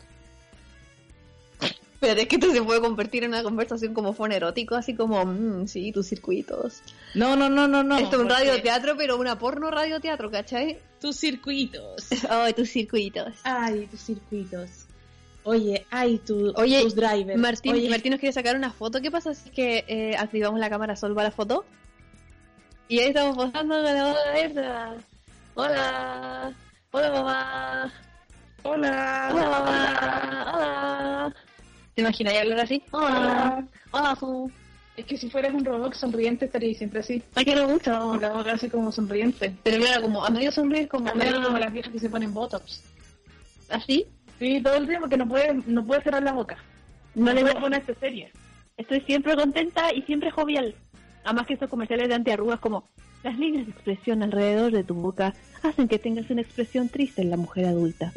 Pero 2.02 2.20
es 2.20 2.28
que 2.28 2.36
esto 2.36 2.52
se 2.52 2.62
puede 2.62 2.82
convertir 2.82 3.24
en 3.24 3.30
una 3.30 3.42
conversación 3.42 3.94
como 3.94 4.12
fonerótico, 4.12 4.76
así 4.76 4.96
como, 4.96 5.26
mm, 5.26 5.66
sí, 5.68 5.94
tus 5.94 6.08
circuitos. 6.08 6.82
No, 7.14 7.38
no, 7.38 7.50
no, 7.50 7.70
no, 7.70 7.84
no. 7.84 7.98
Esto 7.98 8.18
es 8.18 8.22
un 8.22 8.30
radioteatro, 8.30 8.98
pero 8.98 9.18
una 9.18 9.40
porno 9.40 9.72
radioteatro, 9.72 10.30
¿cachai? 10.30 10.78
Tus 11.00 11.16
circuitos. 11.16 12.08
Ay, 12.30 12.52
tus 12.52 12.70
circuitos. 12.70 13.34
Ay, 13.44 13.88
tus 13.90 14.02
circuitos. 14.02 14.88
Oye, 15.44 15.86
ay, 15.90 16.18
tu, 16.20 16.52
Oye, 16.56 16.82
tus 16.84 16.96
drivers. 16.96 17.40
Martín, 17.40 17.74
Oye, 17.74 17.90
Martín 17.90 18.12
nos 18.12 18.20
quiere 18.20 18.34
sacar 18.34 18.56
una 18.56 18.72
foto. 18.72 19.02
¿Qué 19.02 19.10
pasa 19.10 19.34
si 19.34 19.50
es 19.50 19.56
que 19.56 19.86
eh, 19.88 20.16
activamos 20.18 20.60
la 20.60 20.70
cámara 20.70 20.96
sol 20.96 21.16
para 21.16 21.30
la 21.30 21.36
foto? 21.36 21.66
Y 22.88 23.00
ahí 23.00 23.10
estamos 23.10 23.36
posando 23.36 23.76
con 23.76 23.84
la 23.84 24.08
boca 24.08 24.20
abierta. 24.30 24.96
Hola. 25.56 26.54
Hola, 26.92 27.12
mamá. 27.12 27.94
Hola. 28.64 29.30
Hola, 29.32 29.50
mamá. 29.50 30.52
Hola. 30.56 31.36
¿Te 31.96 32.02
imaginas 32.02 32.34
hablar 32.38 32.60
así? 32.62 32.84
Hola. 32.92 33.66
Hola. 33.92 34.18
Es 34.98 35.06
que 35.06 35.18
si 35.18 35.30
fueras 35.30 35.54
un 35.54 35.64
robot 35.64 35.94
sonriente 35.94 36.46
estaría 36.46 36.78
siempre 36.78 37.00
así. 37.00 37.24
Ay, 37.36 37.46
quiero 37.46 37.68
mucho. 37.68 37.98
Con 37.98 38.22
la 38.22 38.32
boca 38.34 38.54
así 38.54 38.70
como 38.70 38.92
sonriente. 38.92 39.56
Pero 39.64 39.78
claro, 39.78 40.02
como 40.02 40.26
a 40.26 40.30
medio 40.30 40.52
sonreír, 40.52 40.90
como, 40.90 41.10
A 41.10 41.14
medio 41.14 41.42
como 41.42 41.58
las 41.58 41.72
viejas 41.72 41.92
que 41.94 42.00
se 42.00 42.10
ponen 42.10 42.34
botox. 42.34 42.82
así. 43.70 44.06
Sí, 44.40 44.62
todo 44.62 44.76
el 44.76 44.88
tiempo 44.88 45.08
que 45.08 45.18
no 45.18 45.28
puede, 45.28 45.54
no 45.68 45.86
puede 45.86 46.02
cerrar 46.02 46.24
la 46.24 46.34
boca. 46.34 46.58
No 47.16 47.34
le 47.34 47.44
voy 47.44 47.54
ponerse 47.56 47.94
seria. 47.96 48.30
Estoy 48.78 49.02
siempre 49.02 49.36
contenta 49.36 49.94
y 49.94 50.02
siempre 50.04 50.32
jovial. 50.32 50.74
Además 51.26 51.48
que 51.48 51.56
esos 51.56 51.70
comerciales 51.70 52.08
de 52.08 52.16
antiarrugas 52.16 52.60
como 52.60 52.86
las 53.24 53.38
líneas 53.38 53.66
de 53.66 53.74
expresión 53.74 54.24
alrededor 54.24 54.72
de 54.72 54.84
tu 54.86 54.96
boca 54.96 55.34
hacen 55.64 55.90
que 55.90 56.00
tengas 56.00 56.30
una 56.30 56.42
expresión 56.42 56.88
triste 56.88 57.22
en 57.22 57.30
la 57.30 57.38
mujer 57.38 57.66
adulta. 57.66 58.14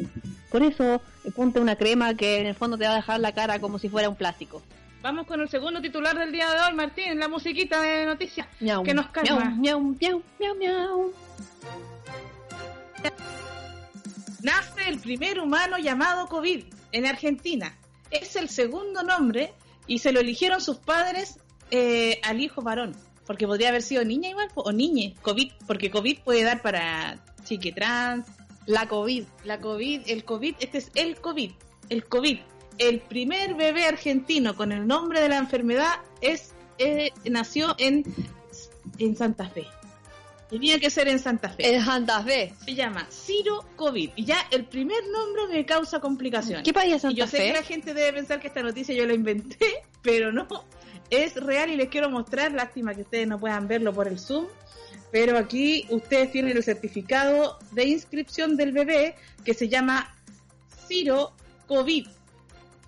Por 0.49 0.63
eso, 0.63 1.01
eh, 1.25 1.31
ponte 1.35 1.59
una 1.59 1.75
crema 1.75 2.15
que 2.15 2.39
en 2.39 2.47
el 2.47 2.55
fondo 2.55 2.77
te 2.77 2.85
va 2.85 2.93
a 2.93 2.95
dejar 2.95 3.19
la 3.19 3.33
cara 3.33 3.59
como 3.59 3.77
si 3.77 3.89
fuera 3.89 4.07
un 4.07 4.15
plástico. 4.15 4.61
Vamos 5.01 5.27
con 5.27 5.41
el 5.41 5.49
segundo 5.49 5.81
titular 5.81 6.17
del 6.17 6.31
día 6.31 6.49
de 6.49 6.61
hoy, 6.61 6.73
Martín, 6.75 7.19
la 7.19 7.27
musiquita 7.27 7.81
de 7.81 8.05
noticias. 8.05 8.47
Que 8.57 8.93
nos 8.93 9.07
calma. 9.07 9.49
Miau, 9.49 9.81
miau, 9.81 9.97
miau, 9.99 10.23
miau, 10.39 10.55
miau. 10.55 11.13
Nace 14.43 14.89
el 14.89 14.99
primer 14.99 15.39
humano 15.39 15.77
llamado 15.77 16.27
COVID 16.27 16.65
en 16.91 17.05
Argentina. 17.05 17.77
Es 18.11 18.35
el 18.35 18.49
segundo 18.49 19.01
nombre 19.01 19.53
y 19.87 19.99
se 19.99 20.11
lo 20.11 20.19
eligieron 20.19 20.59
sus 20.59 20.77
padres 20.79 21.39
eh, 21.71 22.19
al 22.23 22.41
hijo 22.41 22.61
varón. 22.61 22.93
Porque 23.25 23.47
podría 23.47 23.69
haber 23.69 23.81
sido 23.81 24.03
niña 24.03 24.31
igual 24.31 24.49
o 24.55 24.73
niñe, 24.73 25.15
COVID, 25.21 25.49
porque 25.65 25.89
COVID 25.89 26.19
puede 26.25 26.43
dar 26.43 26.61
para 26.61 27.23
chique 27.45 27.71
trans, 27.71 28.27
La 28.65 28.85
COVID. 28.89 29.23
la 29.45 29.61
COVID, 29.61 30.01
el 30.07 30.25
COVID, 30.25 30.55
este 30.59 30.79
es 30.79 30.91
el 30.95 31.15
COVID, 31.21 31.51
el 31.87 32.03
COVID. 32.03 32.39
El 32.79 32.99
primer 32.99 33.55
bebé 33.55 33.85
argentino 33.85 34.57
con 34.57 34.73
el 34.73 34.85
nombre 34.85 35.21
de 35.21 35.29
la 35.29 35.37
enfermedad 35.37 36.01
es 36.19 36.51
eh, 36.79 37.11
nació 37.23 37.75
en, 37.77 38.03
en 38.99 39.15
Santa 39.15 39.47
Fe. 39.47 39.67
Tenía 40.53 40.79
que 40.79 40.91
ser 40.91 41.07
en 41.07 41.17
Santa 41.17 41.49
Fe. 41.49 41.75
El 41.75 41.83
Santa 41.83 42.23
Fe. 42.23 42.53
Se 42.63 42.75
llama 42.75 43.07
Ciro 43.09 43.65
COVID. 43.75 44.11
Y 44.15 44.23
ya 44.23 44.37
el 44.51 44.65
primer 44.65 44.99
nombre 45.11 45.47
me 45.51 45.65
causa 45.65 45.99
complicaciones. 45.99 46.63
¿Qué 46.63 46.71
país 46.71 46.93
es 46.93 46.97
Y 46.97 47.01
Santa 47.01 47.15
yo 47.17 47.27
sé 47.27 47.37
que 47.37 47.53
la 47.53 47.63
gente 47.63 47.93
debe 47.95 48.13
pensar 48.13 48.39
que 48.39 48.49
esta 48.49 48.61
noticia 48.61 48.93
yo 48.93 49.07
la 49.07 49.15
inventé, 49.15 49.57
pero 50.03 50.31
no. 50.31 50.47
Es 51.09 51.37
real 51.37 51.71
y 51.71 51.75
les 51.75 51.89
quiero 51.89 52.11
mostrar. 52.11 52.51
Lástima 52.51 52.93
que 52.93 53.01
ustedes 53.01 53.27
no 53.27 53.39
puedan 53.39 53.67
verlo 53.67 53.93
por 53.93 54.07
el 54.07 54.19
Zoom. 54.19 54.45
Pero 55.11 55.39
aquí 55.39 55.87
ustedes 55.89 56.31
tienen 56.31 56.55
el 56.55 56.63
certificado 56.63 57.57
de 57.71 57.85
inscripción 57.85 58.55
del 58.55 58.73
bebé 58.73 59.15
que 59.43 59.55
se 59.55 59.69
llama 59.69 60.15
Ciro 60.87 61.33
COVID. 61.65 62.07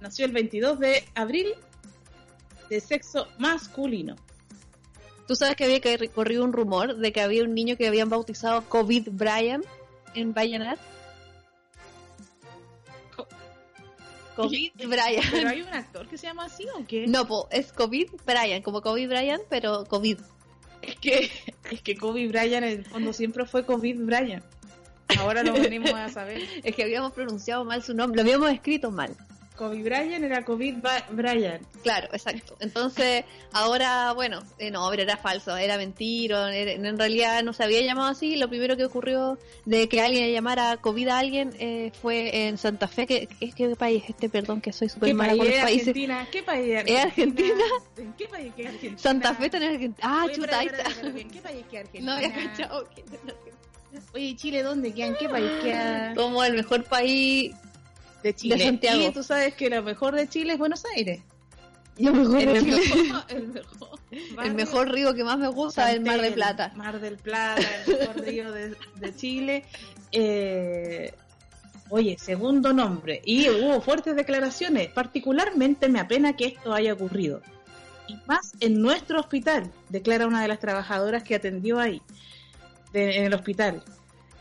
Nació 0.01 0.27
el 0.27 0.33
22 0.33 0.79
de 0.79 1.03
abril 1.15 1.47
de 2.69 2.79
sexo 2.79 3.27
masculino. 3.39 4.17
Tú 5.27 5.35
sabes 5.35 5.55
que 5.55 5.63
había 5.65 5.79
que- 5.81 6.09
corrido 6.09 6.43
un 6.43 6.53
rumor 6.53 6.97
de 6.97 7.11
que 7.11 7.21
había 7.21 7.43
un 7.43 7.53
niño 7.55 7.77
que 7.77 7.87
habían 7.87 8.09
bautizado 8.09 8.63
COVID 8.69 9.09
Brian 9.11 9.63
en 10.13 10.33
Vallenar. 10.33 10.77
Co- 13.15 13.27
COVID 14.35 14.71
¿Pero 14.77 14.89
Brian. 14.89 15.47
hay 15.47 15.61
un 15.61 15.69
actor 15.73 16.07
que 16.07 16.17
se 16.17 16.27
llama 16.27 16.45
así 16.45 16.65
o 16.77 16.85
qué? 16.87 17.07
No, 17.07 17.25
po, 17.27 17.47
es 17.51 17.71
COVID 17.73 18.07
Brian, 18.25 18.61
como 18.61 18.81
COVID 18.81 19.07
Brian, 19.07 19.41
pero 19.49 19.85
COVID. 19.85 20.19
Es 20.81 20.95
que, 20.99 21.31
es 21.71 21.81
que 21.81 21.97
Kobe 21.97 22.27
Bryant 22.27 22.63
en 22.63 22.79
el 22.79 22.85
fondo 22.85 23.11
siempre 23.11 23.45
fue 23.45 23.65
COVID 23.65 24.01
Bryant. 24.01 24.43
Ahora 25.19 25.41
lo 25.43 25.53
venimos 25.53 25.91
a 25.93 26.09
saber. 26.09 26.41
Es 26.63 26.75
que 26.75 26.83
habíamos 26.83 27.11
pronunciado 27.13 27.65
mal 27.65 27.81
su 27.81 27.93
nombre, 27.95 28.17
lo 28.17 28.21
habíamos 28.29 28.51
escrito 28.51 28.91
mal. 28.91 29.15
Kobe 29.55 29.81
Bryant 29.83 30.23
era 30.23 30.43
COVID 30.43 30.75
Bryant. 31.11 31.63
Claro, 31.81 32.07
exacto. 32.11 32.55
Entonces, 32.59 33.23
ahora, 33.53 34.11
bueno, 34.13 34.41
eh, 34.59 34.69
no, 34.71 34.87
pero 34.89 35.03
era 35.03 35.17
falso, 35.17 35.55
era 35.55 35.77
mentira, 35.77 36.53
era- 36.55 36.71
en 36.73 36.97
realidad 36.97 37.41
no 37.43 37.53
se 37.53 37.63
había 37.63 37.81
llamado 37.81 38.09
así. 38.09 38.35
Lo 38.35 38.49
primero 38.49 38.75
que 38.75 38.85
ocurrió 38.85 39.37
de 39.65 39.87
que 39.87 40.01
alguien 40.01 40.31
llamara 40.33 40.77
COVID 40.77 41.07
a 41.07 41.19
alguien 41.19 41.53
eh, 41.59 41.91
fue 42.01 42.47
en 42.47 42.57
Santa 42.57 42.87
Fe. 42.87 43.07
¿Qué, 43.07 43.27
qué, 43.39 43.51
qué 43.51 43.75
país 43.75 44.03
es 44.03 44.09
este? 44.11 44.29
Perdón, 44.29 44.59
que 44.61 44.73
soy 44.73 44.89
súper 44.89 45.07
¿Qué 45.09 45.13
mala 45.13 45.37
con 45.37 45.45
los 45.45 45.55
es 45.55 45.61
países. 45.63 45.87
Argentina? 45.87 46.27
¿Qué 46.31 46.43
país 46.43 46.67
es 46.75 46.91
¿Es 46.91 46.99
Argentina? 47.05 47.55
¿En 47.97 48.13
qué 48.13 48.27
país 48.27 48.53
es 48.57 48.65
Argentina? 48.67 48.97
Santa 48.97 49.33
Fe 49.35 49.49
tenés 49.49 49.79
que... 49.79 49.91
Ah, 50.01 50.23
Oye, 50.25 50.35
chuta, 50.35 50.59
ahí 50.59 50.67
está. 50.67 51.07
¿En 51.07 51.29
qué 51.29 51.39
país 51.41 51.65
queda 51.71 51.79
Argentina? 51.85 52.05
No 52.05 52.11
había 52.17 52.33
cachado. 52.33 52.89
que- 52.93 53.03
Oye, 54.13 54.35
¿Chile 54.35 54.61
dónde 54.61 54.93
queda? 54.93 55.07
¿En 55.07 55.15
qué 55.15 55.29
país 55.29 55.49
queda? 55.63 56.13
Como 56.15 56.43
el 56.43 56.53
mejor 56.55 56.83
país 56.83 57.53
De 58.25 58.33
Chile. 58.35 58.57
Santiago. 58.63 59.01
Y 59.07 59.11
tú 59.13 59.21
sabes 59.21 59.53
que 59.53 59.69
lo 59.69 59.83
mejor 59.83 60.15
de 60.15 60.27
Chile 60.27 60.53
es 60.53 60.57
Buenos 60.59 60.83
Aires. 60.95 61.21
Mejor 61.99 62.41
El 62.41 62.53
de 62.53 62.61
mejor, 62.71 63.23
el 63.29 63.47
mejor, 63.49 63.99
El 64.09 64.35
barrio 64.35 64.53
mejor 64.55 64.91
río 64.91 65.13
que 65.13 65.23
más 65.23 65.37
me 65.37 65.47
gusta 65.47 65.91
es 65.91 65.97
el 65.97 66.01
Mar 66.01 66.13
de 66.15 66.17
Santel, 66.29 66.33
Plata. 66.33 66.71
Mar 66.75 66.99
del 66.99 67.17
Plata, 67.17 67.61
el 67.85 67.97
mejor 67.99 68.15
río 68.25 68.51
de, 68.51 68.75
de 68.95 69.15
Chile. 69.15 69.63
Eh, 70.11 71.13
oye, 71.89 72.17
segundo 72.19 72.73
nombre. 72.73 73.21
Y 73.25 73.47
hubo 73.49 73.79
fuertes 73.81 74.15
declaraciones. 74.15 74.87
Particularmente 74.87 75.87
me 75.87 75.99
apena 75.99 76.35
que 76.35 76.47
esto 76.47 76.73
haya 76.73 76.93
ocurrido. 76.93 77.41
Y 78.07 78.17
más 78.25 78.53
en 78.59 78.81
nuestro 78.81 79.19
hospital, 79.19 79.71
declara 79.89 80.25
una 80.25 80.41
de 80.41 80.47
las 80.47 80.59
trabajadoras 80.59 81.21
que 81.23 81.35
atendió 81.35 81.79
ahí, 81.79 82.01
de- 82.91 83.17
en 83.19 83.25
el 83.25 83.33
hospital. 83.35 83.83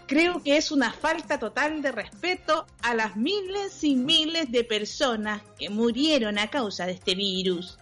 Creo 0.07 0.43
que 0.43 0.57
es 0.59 0.71
una 0.71 0.93
falta 0.93 1.39
total 1.39 1.81
de 1.81 1.91
respeto 1.93 2.67
a 2.83 2.95
las 2.95 3.17
miles 3.17 3.83
y 3.85 3.95
miles 3.97 4.53
de 4.53 4.63
personas 4.65 5.43
que 5.59 5.71
murieron 5.71 6.39
a 6.39 6.51
causa 6.51 6.85
de 6.87 6.93
este 6.93 7.15
virus. 7.15 7.79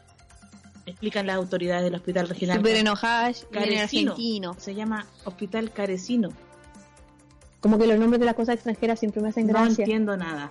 Explican 0.87 1.27
las 1.27 1.37
autoridades 1.37 1.85
del 1.85 1.95
Hospital 1.95 2.29
Regional. 2.29 2.59
Súper 2.59 2.77
enojadas, 2.77 3.47
Carecino. 3.51 4.13
argentino. 4.13 4.57
Se 4.59 4.75
llama 4.75 5.07
Hospital 5.25 5.73
Carecino. 5.73 6.31
Como 7.61 7.79
que 7.79 7.87
los 7.87 7.99
nombres 7.99 8.21
de 8.21 8.27
las 8.27 8.35
cosas 8.35 8.55
extranjeras 8.57 8.99
siempre 8.99 9.23
me 9.23 9.29
hacen 9.29 9.47
No 9.47 9.53
gracia. 9.55 9.85
entiendo 9.85 10.17
nada. 10.17 10.51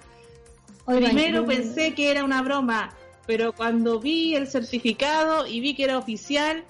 Oigan, 0.85 1.11
Primero 1.11 1.45
pensé 1.45 1.93
que 1.93 2.09
era 2.11 2.23
una 2.23 2.41
broma, 2.41 2.93
pero 3.27 3.53
cuando 3.53 3.99
vi 3.99 4.35
el 4.35 4.47
certificado 4.47 5.45
y 5.45 5.59
vi 5.59 5.75
que 5.75 5.83
era 5.83 5.97
oficial, 5.97 6.63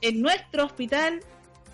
en 0.00 0.22
nuestro 0.22 0.64
hospital 0.64 1.20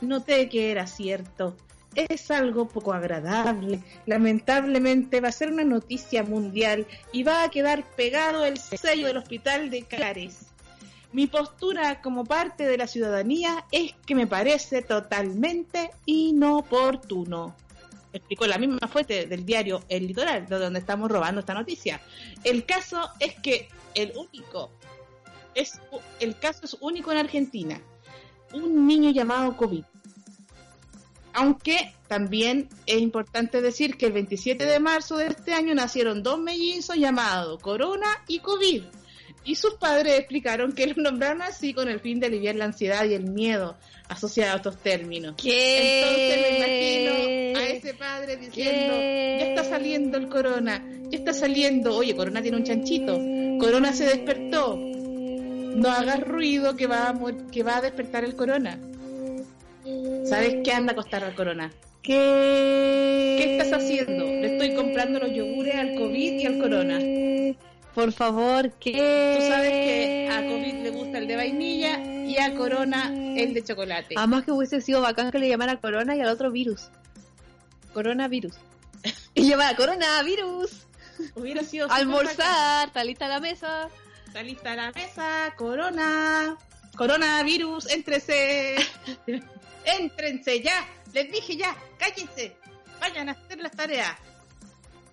noté 0.01 0.49
que 0.49 0.71
era 0.71 0.87
cierto. 0.87 1.57
Es 1.99 2.31
algo 2.31 2.69
poco 2.69 2.93
agradable. 2.93 3.83
Lamentablemente 4.07 5.21
va 5.21 5.31
a 5.31 5.33
ser 5.33 5.51
una 5.51 5.65
noticia 5.65 6.23
mundial 6.23 6.87
y 7.13 7.25
va 7.25 7.43
a 7.43 7.49
quedar 7.51 7.83
pegado 7.97 8.45
el 8.45 8.57
sello 8.57 9.09
del 9.09 9.17
hospital 9.17 9.69
de 9.69 9.83
Cares. 9.83 10.47
Mi 11.11 11.27
postura 11.27 12.01
como 12.01 12.25
parte 12.25 12.69
de 12.69 12.79
la 12.79 12.87
ciudadanía 12.87 13.65
es 13.73 13.95
que 14.07 14.15
me 14.15 14.29
parece 14.29 14.83
totalmente 14.83 15.91
inoportuno. 16.07 17.57
Explicó 18.13 18.47
la 18.47 18.59
misma 18.59 18.87
fuente 18.87 19.27
del 19.27 19.45
diario 19.45 19.83
El 19.89 20.07
Litoral, 20.07 20.47
de 20.47 20.57
donde 20.57 20.79
estamos 20.79 21.11
robando 21.11 21.41
esta 21.41 21.55
noticia. 21.55 22.01
El 22.45 22.65
caso 22.65 23.11
es 23.19 23.35
que 23.41 23.69
el 23.97 24.13
único, 24.17 24.71
es, 25.57 25.81
el 26.21 26.39
caso 26.39 26.61
es 26.65 26.77
único 26.81 27.11
en 27.11 27.19
Argentina. 27.19 27.81
Un 28.53 28.87
niño 28.87 29.11
llamado 29.11 29.57
COVID. 29.57 29.83
Aunque 31.39 31.95
también 32.09 32.69
es 32.87 33.01
importante 33.01 33.61
decir 33.61 33.97
que 33.97 34.07
el 34.07 34.13
27 34.13 34.67
de 34.67 34.81
marzo 34.81 35.17
de 35.17 35.29
este 35.29 35.55
año 35.55 35.73
nacieron 35.73 36.23
dos 36.23 36.41
mellizos 36.41 36.97
llamados 36.97 37.63
Corona 37.63 38.09
y 38.27 38.41
COVID 38.41 38.83
y 39.45 39.55
sus 39.55 39.75
padres 39.75 40.19
explicaron 40.19 40.73
que 40.73 40.87
lo 40.95 41.03
nombraron 41.03 41.43
así 41.43 41.73
con 41.73 41.89
el 41.89 42.01
fin 42.01 42.19
de 42.19 42.27
aliviar 42.27 42.57
la 42.57 42.65
ansiedad 42.65 43.05
y 43.05 43.15
el 43.15 43.25
miedo 43.25 43.77
asociados 44.09 44.55
a 44.55 44.57
estos 44.57 44.83
términos. 44.83 45.37
¿Qué? 45.41 46.01
Entonces 46.01 46.41
me 46.43 46.57
imagino 46.59 47.59
a 47.61 47.69
ese 47.69 47.95
padre 47.95 48.37
diciendo, 48.37 48.95
ya 48.95 49.49
está 49.49 49.65
saliendo 49.65 50.19
el 50.19 50.29
corona, 50.29 50.85
ya 51.11 51.19
está 51.19 51.33
saliendo, 51.33 51.95
oye, 51.97 52.17
corona 52.17 52.43
tiene 52.43 52.57
un 52.57 52.65
chanchito, 52.65 53.17
corona 53.61 53.93
se 53.93 54.07
despertó, 54.07 54.77
no 54.77 55.89
hagas 55.89 56.21
ruido 56.21 56.75
que 56.75 56.87
va 56.87 57.11
a, 57.11 57.19
que 57.53 57.63
va 57.63 57.77
a 57.77 57.81
despertar 57.81 58.25
el 58.25 58.35
corona. 58.35 58.81
¿Sabes 60.25 60.57
qué 60.65 60.73
anda 60.73 60.93
a 60.93 60.97
costar 60.97 61.25
al 61.25 61.35
corona? 61.35 61.71
¿Qué? 62.03 63.37
¿Qué 63.39 63.57
estás 63.57 63.73
haciendo? 63.73 64.25
Le 64.25 64.53
estoy 64.55 64.75
comprando 64.75 65.19
los 65.19 65.33
yogures 65.33 65.75
al 65.75 65.95
COVID 65.95 66.33
y 66.33 66.47
al 66.47 66.59
corona. 66.59 66.99
Por 67.95 68.13
favor, 68.13 68.71
¿qué? 68.79 68.93
Tú 68.93 69.47
sabes 69.47 69.71
que 69.71 70.29
a 70.31 70.47
COVID 70.47 70.75
le 70.85 70.91
gusta 70.91 71.19
el 71.19 71.27
de 71.27 71.37
vainilla 71.37 71.99
y 71.99 72.39
a 72.39 72.55
Corona 72.55 73.13
el 73.13 73.55
de 73.55 73.65
chocolate. 73.65 74.15
Además 74.17 74.45
que 74.45 74.53
hubiese 74.53 74.81
sido 74.81 75.01
bacán 75.01 75.33
que 75.33 75.39
le 75.41 75.49
llamara 75.49 75.81
Corona 75.81 76.15
y 76.15 76.21
al 76.21 76.29
otro 76.29 76.53
virus. 76.53 76.91
Coronavirus. 77.93 78.55
y 79.35 79.49
llamara 79.49 79.75
Coronavirus. 79.77 80.87
Hubiera 81.35 81.65
sido 81.65 81.91
Almorzar, 81.91 82.89
está 82.89 83.03
lista 83.03 83.27
la 83.27 83.41
mesa. 83.41 83.89
Está 84.27 84.45
lista 84.45 84.77
la 84.77 84.93
mesa, 84.93 85.55
Corona. 85.57 86.57
Coronavirus, 86.97 87.91
éntrese. 87.91 88.77
Éntrense 89.99 90.61
ya. 90.61 90.87
Les 91.13 91.31
dije 91.31 91.57
ya, 91.57 91.77
cállense. 91.99 92.57
Vayan 93.01 93.29
a 93.29 93.33
hacer 93.33 93.59
las 93.59 93.73
tareas. 93.73 94.13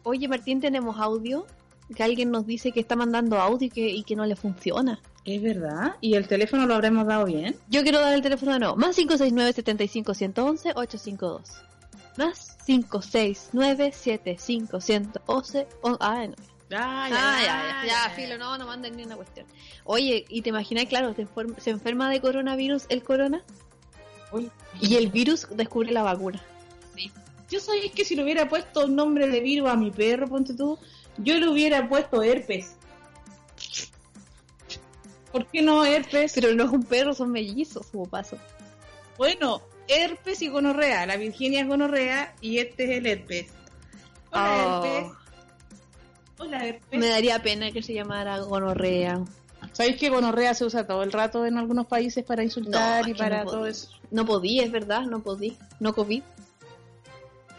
Oye, 0.03 0.27
Martín, 0.27 0.59
tenemos 0.59 0.99
audio 0.99 1.47
que 1.95 2.03
alguien 2.03 2.29
nos 2.31 2.45
dice 2.45 2.71
que 2.71 2.79
está 2.79 2.95
mandando 2.95 3.39
audio 3.39 3.67
y 3.67 3.69
que, 3.69 3.87
y 3.87 4.03
que 4.03 4.15
no 4.15 4.25
le 4.25 4.35
funciona. 4.35 4.99
Es 5.23 5.41
verdad. 5.41 5.95
¿Y 6.01 6.15
el 6.15 6.27
teléfono 6.27 6.67
lo 6.67 6.75
habremos 6.75 7.07
dado 7.07 7.25
bien? 7.25 7.55
Yo 7.67 7.83
quiero 7.83 7.99
dar 7.99 8.13
el 8.13 8.21
teléfono 8.21 8.53
de 8.53 8.59
nuevo. 8.59 8.75
Más 8.75 8.95
569-75-111-852. 8.97 11.41
Más 12.17 12.57
569-75-111. 12.67 15.67
Ah, 15.99 16.27
no. 16.27 16.35
Ah, 16.71 17.07
ya, 17.09 17.11
ah, 17.11 17.41
ya, 17.41 17.45
ya, 17.45 17.85
ya, 17.87 18.09
filo, 18.15 18.39
no, 18.39 18.57
no 18.57 18.65
manden 18.65 18.97
ni 18.97 19.03
una 19.03 19.15
cuestión. 19.15 19.45
Oye, 19.83 20.25
¿y 20.29 20.41
te 20.41 20.49
imaginas, 20.49 20.85
claro, 20.85 21.13
se, 21.13 21.27
se 21.59 21.69
enferma 21.69 22.09
de 22.09 22.19
coronavirus 22.21 22.85
el 22.89 23.03
corona? 23.03 23.43
Uy. 24.35 24.51
Y 24.81 24.95
el 24.95 25.09
virus 25.09 25.47
descubre 25.51 25.91
la 25.91 26.03
vacuna. 26.03 26.41
Sí. 26.95 27.11
Yo 27.49 27.59
sabía 27.59 27.91
que 27.91 28.03
si 28.05 28.15
le 28.15 28.23
hubiera 28.23 28.49
puesto 28.49 28.85
un 28.85 28.95
nombre 28.95 29.27
de 29.27 29.39
virus 29.39 29.69
a 29.69 29.75
mi 29.75 29.91
perro, 29.91 30.27
ponte 30.27 30.53
tú, 30.53 30.77
yo 31.17 31.37
le 31.39 31.47
hubiera 31.47 31.87
puesto 31.87 32.21
herpes. 32.23 32.75
¿Por 35.31 35.47
qué 35.47 35.61
no 35.61 35.83
herpes? 35.85 36.33
Pero 36.33 36.53
no 36.53 36.63
es 36.65 36.69
un 36.71 36.83
perro, 36.83 37.13
son 37.13 37.31
mellizos, 37.31 37.87
como 37.87 38.05
paso. 38.05 38.37
Bueno, 39.17 39.61
herpes 39.87 40.41
y 40.41 40.47
gonorrea. 40.47 41.05
La 41.05 41.17
Virginia 41.17 41.61
es 41.61 41.67
gonorrea 41.67 42.33
y 42.41 42.59
este 42.59 42.85
es 42.85 42.89
el 42.99 43.05
herpes. 43.05 43.47
Hola, 44.31 44.79
Oh. 44.81 44.85
herpes. 44.85 45.11
Hola, 46.37 46.67
herpes. 46.67 46.99
Me 46.99 47.07
daría 47.07 47.41
pena 47.41 47.71
que 47.71 47.81
se 47.81 47.93
llamara 47.93 48.39
gonorrea. 48.39 49.21
¿Sabéis 49.75 49.97
que 49.97 50.07
gonorrea 50.09 50.53
se 50.53 50.63
usa 50.63 50.87
todo 50.87 51.03
el 51.03 51.11
rato 51.11 51.45
en 51.45 51.57
algunos 51.57 51.85
países 51.85 52.23
para 52.23 52.41
insultar 52.43 53.03
No, 53.03 53.09
y 53.09 53.13
para 53.13 53.39
no 53.43 53.49
todo 53.51 53.59
podí. 53.59 53.71
eso? 53.71 53.89
No 54.09 54.25
podí, 54.25 54.59
es 54.61 54.71
verdad, 54.71 55.01
no 55.01 55.21
podí. 55.21 55.57
No 55.81 55.93
COVID. 55.93 56.23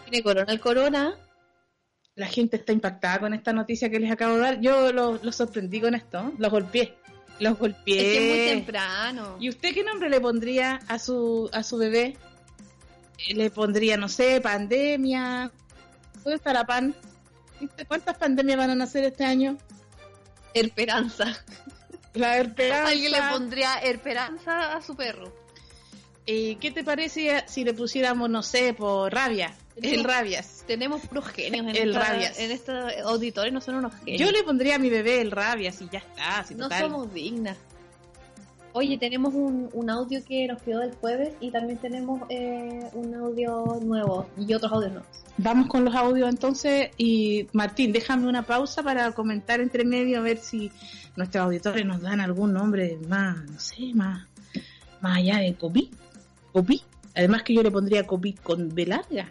Tiene 0.04 0.22
corona 0.22 0.50
el 0.50 0.58
corona. 0.58 1.14
La 2.14 2.26
gente 2.26 2.56
está 2.56 2.72
impactada 2.72 3.18
con 3.18 3.34
esta 3.34 3.52
noticia 3.52 3.90
que 3.90 4.00
les 4.00 4.10
acabo 4.10 4.36
de 4.36 4.40
dar. 4.40 4.60
Yo 4.62 4.94
los 4.94 5.22
lo 5.22 5.30
sorprendí 5.30 5.78
con 5.78 5.94
esto. 5.94 6.32
Los 6.38 6.50
golpeé. 6.50 6.96
Los 7.38 7.58
golpeé. 7.58 7.98
Es 7.98 8.02
que 8.02 8.30
es 8.30 8.34
muy 8.34 8.56
temprano. 8.56 9.36
¿Y 9.38 9.50
usted 9.50 9.74
qué 9.74 9.84
nombre 9.84 10.08
le 10.08 10.18
pondría 10.18 10.80
a 10.88 10.98
su 10.98 11.50
a 11.52 11.62
su 11.62 11.76
bebé? 11.76 12.16
Le 13.28 13.50
pondría, 13.50 13.98
no 13.98 14.08
sé, 14.08 14.40
pandemia. 14.40 15.50
¿Dónde 16.24 16.36
está 16.36 16.54
la 16.54 16.64
pan? 16.64 16.94
¿Viste 17.60 17.84
¿Cuántas 17.84 18.16
pandemias 18.16 18.56
van 18.56 18.70
a 18.70 18.74
nacer 18.74 19.04
este 19.04 19.26
año? 19.26 19.58
Esperanza. 20.54 21.26
La 22.16 22.38
esperanza. 22.38 22.88
Alguien 22.90 23.12
le 23.12 23.22
pondría 23.30 23.74
esperanza 23.78 24.74
a 24.76 24.82
su 24.82 24.96
perro. 24.96 25.32
Eh, 26.26 26.56
¿Qué 26.60 26.70
te 26.72 26.82
parece 26.82 27.44
si 27.46 27.62
le 27.64 27.72
pusiéramos, 27.72 28.28
no 28.28 28.42
sé, 28.42 28.74
por 28.74 29.12
rabia? 29.12 29.54
El 29.80 30.02
rabias. 30.04 30.64
Tenemos 30.66 31.02
puros 31.02 31.26
genios 31.28 31.66
en, 31.68 31.76
El 31.76 31.90
esta- 31.90 32.00
rabias. 32.08 32.38
en 32.38 32.50
estos 32.50 32.92
auditores, 33.04 33.52
no 33.52 33.60
son 33.60 33.76
unos 33.76 33.94
genios. 33.96 34.18
Yo 34.20 34.32
le 34.32 34.42
pondría 34.42 34.76
a 34.76 34.78
mi 34.78 34.88
bebé 34.90 35.20
el 35.20 35.30
rabias 35.30 35.80
y 35.82 35.88
ya 35.90 35.98
está. 35.98 36.42
si 36.44 36.54
No 36.54 36.64
total. 36.64 36.80
somos 36.82 37.12
dignas. 37.14 37.56
Oye, 38.78 38.98
tenemos 38.98 39.32
un, 39.32 39.70
un 39.72 39.88
audio 39.88 40.22
que 40.22 40.46
nos 40.46 40.60
quedó 40.60 40.80
del 40.80 40.94
jueves 40.96 41.32
y 41.40 41.50
también 41.50 41.78
tenemos 41.78 42.20
eh, 42.28 42.86
un 42.92 43.14
audio 43.14 43.80
nuevo 43.82 44.26
y 44.36 44.52
otros 44.52 44.70
audios 44.70 44.92
nuevos. 44.92 45.08
Vamos 45.38 45.68
con 45.68 45.86
los 45.86 45.94
audios 45.94 46.28
entonces 46.28 46.90
y 46.98 47.46
Martín, 47.54 47.90
déjame 47.90 48.28
una 48.28 48.42
pausa 48.42 48.82
para 48.82 49.12
comentar 49.12 49.60
entre 49.60 49.86
medio 49.86 50.18
a 50.18 50.20
ver 50.20 50.36
si 50.36 50.70
nuestros 51.16 51.46
auditores 51.46 51.86
nos 51.86 52.02
dan 52.02 52.20
algún 52.20 52.52
nombre 52.52 52.98
más, 53.08 53.38
no 53.50 53.58
sé, 53.58 53.94
más, 53.94 54.26
más 55.00 55.16
allá 55.16 55.38
de 55.38 55.54
Copi. 55.54 55.90
Copi. 56.52 56.82
Además 57.14 57.44
que 57.44 57.54
yo 57.54 57.62
le 57.62 57.70
pondría 57.70 58.06
Copi 58.06 58.34
con 58.34 58.74
B 58.74 58.84
larga. 58.84 59.26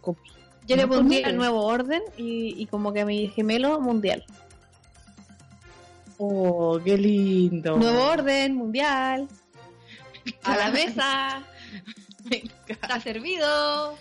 Copi. 0.00 0.30
Yo 0.66 0.74
No 0.74 0.82
le 0.82 0.88
pondría 0.88 1.30
nuevo 1.30 1.64
orden 1.64 2.02
y, 2.16 2.60
y 2.60 2.66
como 2.66 2.92
que 2.92 3.04
mi 3.04 3.28
gemelo 3.28 3.80
mundial. 3.80 4.24
Oh, 6.22 6.78
qué 6.84 6.98
lindo. 6.98 7.78
Nuevo 7.78 8.04
orden 8.10 8.54
mundial. 8.54 9.26
A 10.42 10.54
la 10.54 10.70
mesa. 10.70 11.42
Está 12.68 13.00
servido. 13.00 13.96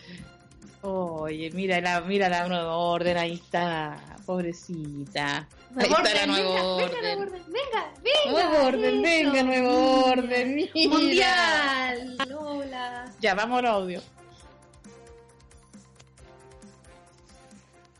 Oye, 0.81 1.49
mira 1.51 1.79
la, 1.79 2.01
mira 2.01 2.27
la 2.27 2.45
nueva 2.49 2.75
orden, 2.75 3.17
ahí 3.17 3.33
está, 3.35 4.01
pobrecita. 4.25 5.47
Ahí 5.75 5.89
Nuevo 5.89 5.97
está 5.97 6.13
la 6.13 6.21
orden, 6.21 6.27
nueva 6.27 6.49
venga, 6.49 6.63
orden. 6.63 6.91
venga, 6.91 7.15
nuevo 7.15 7.21
orden. 7.23 7.43
Venga, 7.47 7.93
venga. 8.03 8.31
Nuevo 8.49 8.67
orden, 8.67 8.93
eso. 8.93 9.01
venga, 9.01 9.43
nuevo 9.43 10.05
orden. 10.05 10.55
mira. 10.55 10.89
Mundial. 10.89 12.17
Lola. 12.27 13.05
Ya, 13.21 13.33
vamos 13.33 13.59
al 13.59 13.65
audio. 13.65 14.01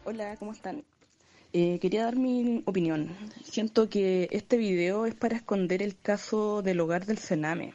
Hola, 0.04 0.36
¿cómo 0.38 0.52
están? 0.52 0.84
Eh, 1.54 1.80
quería 1.82 2.04
dar 2.06 2.16
mi 2.16 2.62
opinión. 2.66 3.10
Siento 3.44 3.90
que 3.90 4.28
este 4.32 4.58
video 4.58 5.06
es 5.06 5.16
para 5.16 5.36
esconder 5.38 5.82
el 5.82 5.98
caso 6.00 6.62
del 6.62 6.80
hogar 6.80 7.06
del 7.06 7.18
Sename. 7.18 7.74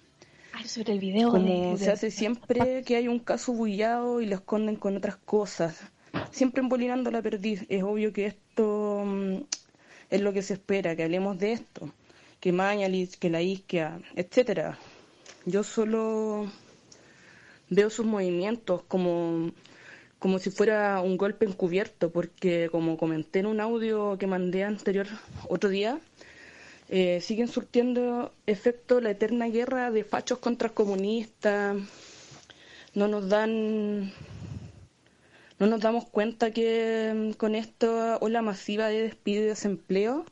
Ay, 0.52 0.68
sobre 0.68 0.92
el 0.92 1.00
video. 1.00 1.30
Como 1.30 1.72
de- 1.72 1.78
se 1.78 1.90
hace 1.90 2.10
siempre 2.12 2.82
que 2.84 2.96
hay 2.96 3.08
un 3.08 3.18
caso 3.18 3.52
bullado 3.52 4.20
y 4.20 4.26
lo 4.26 4.36
esconden 4.36 4.76
con 4.76 4.96
otras 4.96 5.16
cosas. 5.16 5.80
Siempre 6.30 6.60
embolinando 6.62 7.10
la 7.10 7.20
perdiz. 7.22 7.66
Es 7.68 7.82
obvio 7.82 8.12
que 8.12 8.26
esto 8.26 9.02
mm, 9.04 9.36
es 10.10 10.20
lo 10.20 10.32
que 10.32 10.42
se 10.42 10.54
espera, 10.54 10.94
que 10.94 11.02
hablemos 11.02 11.36
de 11.38 11.52
esto. 11.52 11.92
Que 12.38 12.52
Mañalich, 12.52 13.16
que 13.18 13.30
la 13.30 13.42
isquia, 13.42 14.00
etcétera. 14.14 14.78
Yo 15.46 15.64
solo 15.64 16.46
veo 17.70 17.90
sus 17.90 18.06
movimientos 18.06 18.82
como, 18.86 19.50
como 20.24 20.38
si 20.38 20.48
fuera 20.48 21.02
un 21.02 21.18
golpe 21.18 21.44
encubierto, 21.44 22.10
porque 22.10 22.70
como 22.72 22.96
comenté 22.96 23.40
en 23.40 23.46
un 23.46 23.60
audio 23.60 24.16
que 24.16 24.26
mandé 24.26 24.64
anterior 24.64 25.06
otro 25.50 25.68
día, 25.68 26.00
eh, 26.88 27.20
siguen 27.20 27.46
surtiendo 27.46 28.32
efecto 28.46 29.02
la 29.02 29.10
eterna 29.10 29.48
guerra 29.48 29.90
de 29.90 30.02
fachos 30.02 30.38
contra 30.38 30.70
comunistas. 30.70 31.76
No 32.94 33.06
nos 33.06 33.28
dan, 33.28 34.14
no 35.58 35.66
nos 35.66 35.82
damos 35.82 36.06
cuenta 36.06 36.52
que 36.52 37.12
mm, 37.14 37.32
con 37.32 37.54
esta 37.54 38.16
ola 38.16 38.40
masiva 38.40 38.88
de 38.88 39.02
despido 39.02 39.42
y 39.42 39.48
desempleo 39.48 40.24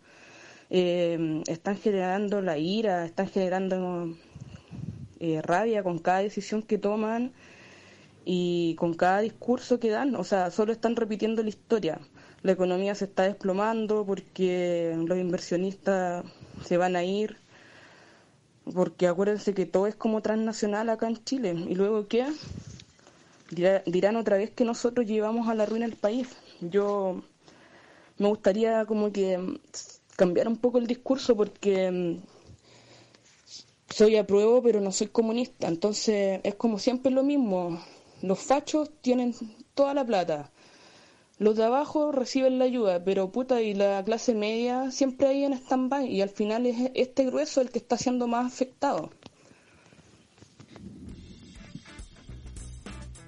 eh, 0.70 1.42
están 1.48 1.76
generando 1.76 2.40
la 2.40 2.56
ira, 2.56 3.04
están 3.04 3.28
generando 3.28 4.16
eh, 5.20 5.42
rabia 5.42 5.82
con 5.82 5.98
cada 5.98 6.20
decisión 6.20 6.62
que 6.62 6.78
toman 6.78 7.34
y 8.24 8.74
con 8.76 8.94
cada 8.94 9.20
discurso 9.20 9.80
que 9.80 9.90
dan. 9.90 10.14
O 10.16 10.24
sea, 10.24 10.50
solo 10.50 10.72
están 10.72 10.96
repitiendo 10.96 11.42
la 11.42 11.48
historia. 11.48 12.00
La 12.42 12.52
economía 12.52 12.94
se 12.94 13.04
está 13.06 13.24
desplomando 13.24 14.04
porque 14.04 14.96
los 15.06 15.18
inversionistas 15.18 16.24
se 16.64 16.76
van 16.76 16.96
a 16.96 17.04
ir. 17.04 17.36
Porque 18.74 19.08
acuérdense 19.08 19.54
que 19.54 19.66
todo 19.66 19.86
es 19.86 19.96
como 19.96 20.22
transnacional 20.22 20.88
acá 20.88 21.08
en 21.08 21.22
Chile. 21.24 21.54
¿Y 21.68 21.74
luego 21.74 22.06
qué? 22.08 22.26
dirán 23.86 24.16
otra 24.16 24.38
vez 24.38 24.50
que 24.50 24.64
nosotros 24.64 25.06
llevamos 25.06 25.48
a 25.48 25.54
la 25.54 25.66
ruina 25.66 25.84
el 25.84 25.96
país. 25.96 26.28
Yo 26.60 27.22
me 28.18 28.28
gustaría 28.28 28.86
como 28.86 29.12
que 29.12 29.58
cambiar 30.16 30.48
un 30.48 30.56
poco 30.56 30.78
el 30.78 30.86
discurso 30.86 31.36
porque 31.36 31.90
mm, 31.90 32.22
soy 33.90 34.16
apruebo 34.16 34.62
pero 34.62 34.80
no 34.80 34.92
soy 34.92 35.08
comunista. 35.08 35.68
Entonces 35.68 36.40
es 36.42 36.54
como 36.54 36.78
siempre 36.78 37.12
lo 37.12 37.22
mismo. 37.22 37.78
Los 38.22 38.38
fachos 38.38 38.90
tienen 39.00 39.34
toda 39.74 39.94
la 39.94 40.04
plata. 40.04 40.50
Los 41.38 41.56
de 41.56 41.64
abajo 41.64 42.12
reciben 42.12 42.58
la 42.58 42.66
ayuda, 42.66 43.02
pero 43.04 43.32
puta, 43.32 43.60
y 43.60 43.74
la 43.74 44.02
clase 44.04 44.32
media 44.32 44.92
siempre 44.92 45.26
ahí 45.26 45.44
en 45.44 45.54
stand-by 45.54 46.06
y 46.06 46.22
al 46.22 46.28
final 46.28 46.66
es 46.66 46.92
este 46.94 47.24
grueso 47.26 47.60
el 47.60 47.70
que 47.70 47.78
está 47.78 47.98
siendo 47.98 48.28
más 48.28 48.46
afectado. 48.52 49.10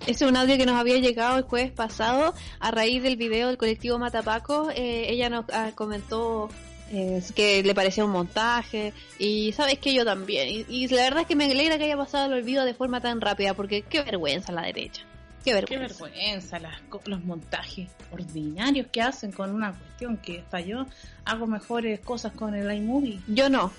Ese 0.06 0.26
es 0.26 0.30
un 0.30 0.36
audio 0.36 0.58
que 0.58 0.66
nos 0.66 0.76
había 0.76 0.98
llegado 0.98 1.38
el 1.38 1.44
jueves 1.44 1.72
pasado 1.72 2.34
a 2.60 2.70
raíz 2.70 3.02
del 3.02 3.16
video 3.16 3.48
del 3.48 3.56
colectivo 3.56 3.98
Matapaco. 3.98 4.70
Eh, 4.70 5.10
ella 5.10 5.30
nos 5.30 5.46
ah, 5.50 5.72
comentó 5.74 6.50
eh, 6.94 7.22
que 7.34 7.62
le 7.64 7.74
parecía 7.74 8.04
un 8.04 8.12
montaje 8.12 8.92
y 9.18 9.52
sabes 9.52 9.78
que 9.80 9.92
yo 9.92 10.04
también. 10.04 10.64
Y, 10.68 10.86
la 10.88 11.02
verdad 11.02 11.22
es 11.22 11.26
que 11.26 11.34
me 11.34 11.46
alegra 11.46 11.76
que 11.76 11.84
haya 11.84 11.96
pasado 11.96 12.26
el 12.26 12.34
olvido 12.34 12.64
de 12.64 12.72
forma 12.72 13.00
tan 13.00 13.20
rápida 13.20 13.54
porque 13.54 13.82
qué 13.82 14.02
vergüenza 14.02 14.52
la 14.52 14.62
derecha. 14.62 15.02
Qué 15.44 15.52
vergüenza. 15.54 16.06
Qué 16.06 16.16
vergüenza 16.16 16.58
los 17.06 17.24
montajes 17.24 17.88
ordinarios 18.12 18.86
que 18.92 19.02
hacen 19.02 19.32
con 19.32 19.52
una 19.52 19.72
cuestión 19.72 20.16
que 20.18 20.40
hasta 20.40 20.60
yo 20.60 20.86
hago 21.24 21.48
mejores 21.48 21.98
cosas 21.98 22.32
con 22.32 22.54
el 22.54 22.72
iMovie. 22.72 23.20
Yo 23.26 23.50
no. 23.50 23.72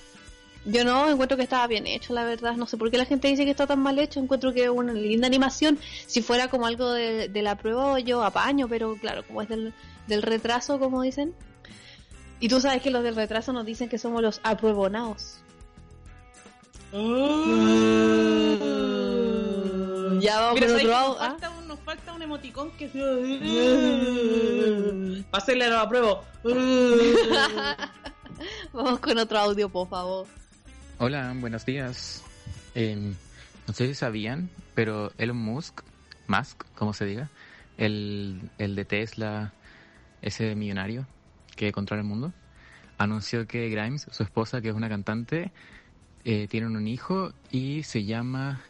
Yo 0.66 0.84
no, 0.84 1.10
encuentro 1.10 1.38
que 1.38 1.44
estaba 1.44 1.68
bien 1.68 1.88
hecho, 1.88 2.14
la 2.14 2.26
verdad. 2.26 2.56
No 2.58 2.66
sé 2.66 2.76
por 2.76 2.92
qué 2.92 2.98
la 2.98 3.06
gente 3.06 3.30
dice 3.30 3.46
que 3.46 3.52
está 3.52 3.66
tan 3.66 3.80
mal 3.80 3.98
hecho. 3.98 4.20
Encuentro 4.20 4.52
que 4.52 4.64
es 4.66 4.70
una 4.70 4.92
linda 4.92 5.28
animación. 5.28 5.80
Si 6.06 6.22
fuera 6.22 6.50
como 6.50 6.66
algo 6.66 6.92
de, 6.92 7.30
la 7.42 7.56
prueba, 7.56 8.00
yo 8.00 8.24
apaño, 8.24 8.68
pero 8.68 8.96
claro, 8.98 9.26
como 9.26 9.42
es 9.42 9.48
del, 9.48 9.74
del 10.08 10.22
retraso, 10.22 10.80
como 10.80 11.02
dicen. 11.02 11.34
Y 12.40 12.50
tú 12.50 12.60
sabes 12.60 12.82
que 12.82 12.92
los 12.92 13.04
del 13.04 13.16
retraso 13.16 13.54
nos 13.54 13.66
dicen 13.66 13.88
que 13.90 13.98
somos 13.98 14.22
los 14.22 14.42
apruebonados. 14.44 15.38
Mm. 16.92 18.56
Ya 20.20 20.40
vamos 20.40 20.60
Mira, 20.60 20.74
otro 20.74 20.88
nos, 20.88 21.18
¿ah? 21.20 21.30
falta 21.30 21.50
un, 21.50 21.68
nos 21.68 21.80
falta 21.80 22.14
un 22.14 22.22
emoticón 22.22 22.72
que 22.72 22.90
se... 22.90 23.00
Pásenle 25.30 25.70
lo 25.70 25.80
apruebo. 25.80 26.24
vamos 28.74 29.00
con 29.00 29.18
otro 29.18 29.38
audio, 29.38 29.70
por 29.70 29.88
favor. 29.88 30.28
Hola, 30.98 31.34
buenos 31.36 31.66
días. 31.66 32.24
Em, 32.74 33.16
no 33.68 33.74
sé 33.74 33.88
si 33.88 33.94
sabían, 33.94 34.50
pero 34.74 35.12
Elon 35.18 35.38
Musk, 35.38 35.82
Musk, 36.28 36.64
como 36.76 36.94
se 36.94 37.06
diga, 37.06 37.30
el, 37.78 38.50
el 38.58 38.76
de 38.76 38.86
Tesla, 38.86 39.54
ese 40.22 40.56
millonario 40.56 41.06
que 41.56 41.72
controla 41.72 42.02
el 42.02 42.08
mundo, 42.08 42.34
anunció 42.98 43.48
que 43.48 43.70
Grimes, 43.70 44.08
su 44.12 44.24
esposa, 44.24 44.62
que 44.62 44.70
es 44.70 44.76
una 44.76 44.90
cantante, 44.90 45.52
eh, 46.24 46.48
tiene 46.50 46.68
un 46.68 46.88
hijo 46.88 47.34
y 47.52 47.84
se 47.84 48.04
llama 48.04 48.62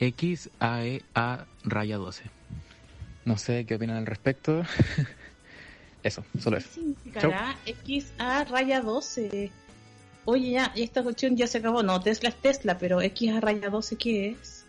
XAEA 0.00 1.46
raya 1.64 1.96
12. 1.96 2.24
No 3.24 3.38
sé 3.38 3.64
qué 3.66 3.76
opinan 3.76 3.96
al 3.96 4.06
respecto. 4.06 4.62
eso, 6.02 6.24
solo 6.38 6.58
eso. 6.58 6.68
¿Qué 6.68 6.74
significará 6.74 7.56
XA 7.66 8.44
raya 8.44 8.80
12? 8.80 9.50
oye, 10.26 10.52
ya, 10.52 10.72
esta 10.76 11.02
cuestión 11.02 11.36
ya 11.36 11.46
se 11.46 11.58
acabó. 11.58 11.82
No, 11.82 12.00
Tesla 12.00 12.30
es 12.30 12.36
Tesla, 12.36 12.78
pero 12.78 13.00
X 13.00 13.32
a 13.32 13.40
raya 13.40 13.70
12, 13.70 13.96
¿qué 13.96 14.28
es? 14.30 14.63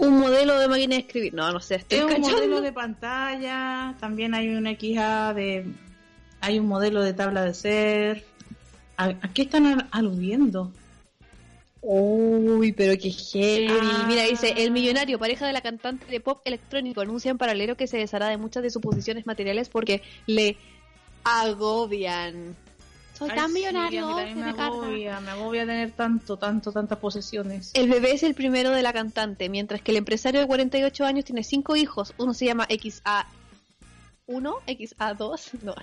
Un 0.00 0.18
modelo 0.18 0.58
de 0.58 0.66
máquina 0.66 0.94
de 0.94 1.02
escribir. 1.02 1.34
No, 1.34 1.52
no 1.52 1.60
sé, 1.60 1.74
estoy 1.74 1.98
Es 1.98 2.04
un 2.04 2.20
modelo 2.22 2.60
de 2.62 2.72
pantalla, 2.72 3.94
también 4.00 4.34
hay 4.34 4.48
un 4.48 4.64
XA 4.64 5.34
de... 5.34 5.66
Hay 6.40 6.58
un 6.58 6.66
modelo 6.66 7.02
de 7.02 7.12
tabla 7.12 7.44
de 7.44 7.52
ser. 7.52 8.24
¿A, 8.96 9.12
qué 9.34 9.42
están 9.42 9.88
aludiendo? 9.90 10.72
Uy, 11.82 12.72
pero 12.72 12.98
qué 12.98 13.10
heavy. 13.10 13.68
Ah. 13.68 14.04
Mira, 14.08 14.24
dice, 14.24 14.54
el 14.56 14.70
millonario, 14.70 15.18
pareja 15.18 15.46
de 15.46 15.52
la 15.52 15.60
cantante 15.60 16.06
de 16.06 16.20
pop 16.20 16.40
electrónico, 16.46 17.02
anuncia 17.02 17.30
en 17.30 17.36
paralelo 17.36 17.76
que 17.76 17.86
se 17.86 17.98
deshará 17.98 18.28
de 18.28 18.38
muchas 18.38 18.62
de 18.62 18.70
sus 18.70 18.80
posiciones 18.80 19.26
materiales 19.26 19.68
porque 19.68 20.00
le 20.26 20.56
agobian. 21.24 22.56
Soy 23.20 23.28
tan 23.34 23.52
millonario. 23.52 24.16
me, 24.34 24.44
agobia, 24.48 25.20
me 25.20 25.32
agobia 25.32 25.66
tener 25.66 25.90
tanto, 25.90 26.38
tanto, 26.38 26.72
tantas 26.72 26.96
posesiones. 26.98 27.70
El 27.74 27.90
bebé 27.90 28.12
es 28.12 28.22
el 28.22 28.32
primero 28.32 28.70
de 28.70 28.82
la 28.82 28.94
cantante, 28.94 29.50
mientras 29.50 29.82
que 29.82 29.90
el 29.90 29.98
empresario 29.98 30.40
de 30.40 30.46
48 30.46 31.04
años 31.04 31.26
tiene 31.26 31.44
cinco 31.44 31.76
hijos. 31.76 32.14
Uno 32.16 32.32
se 32.32 32.46
llama 32.46 32.66
XA1, 32.66 33.26
XA2, 34.26 35.62
no. 35.62 35.74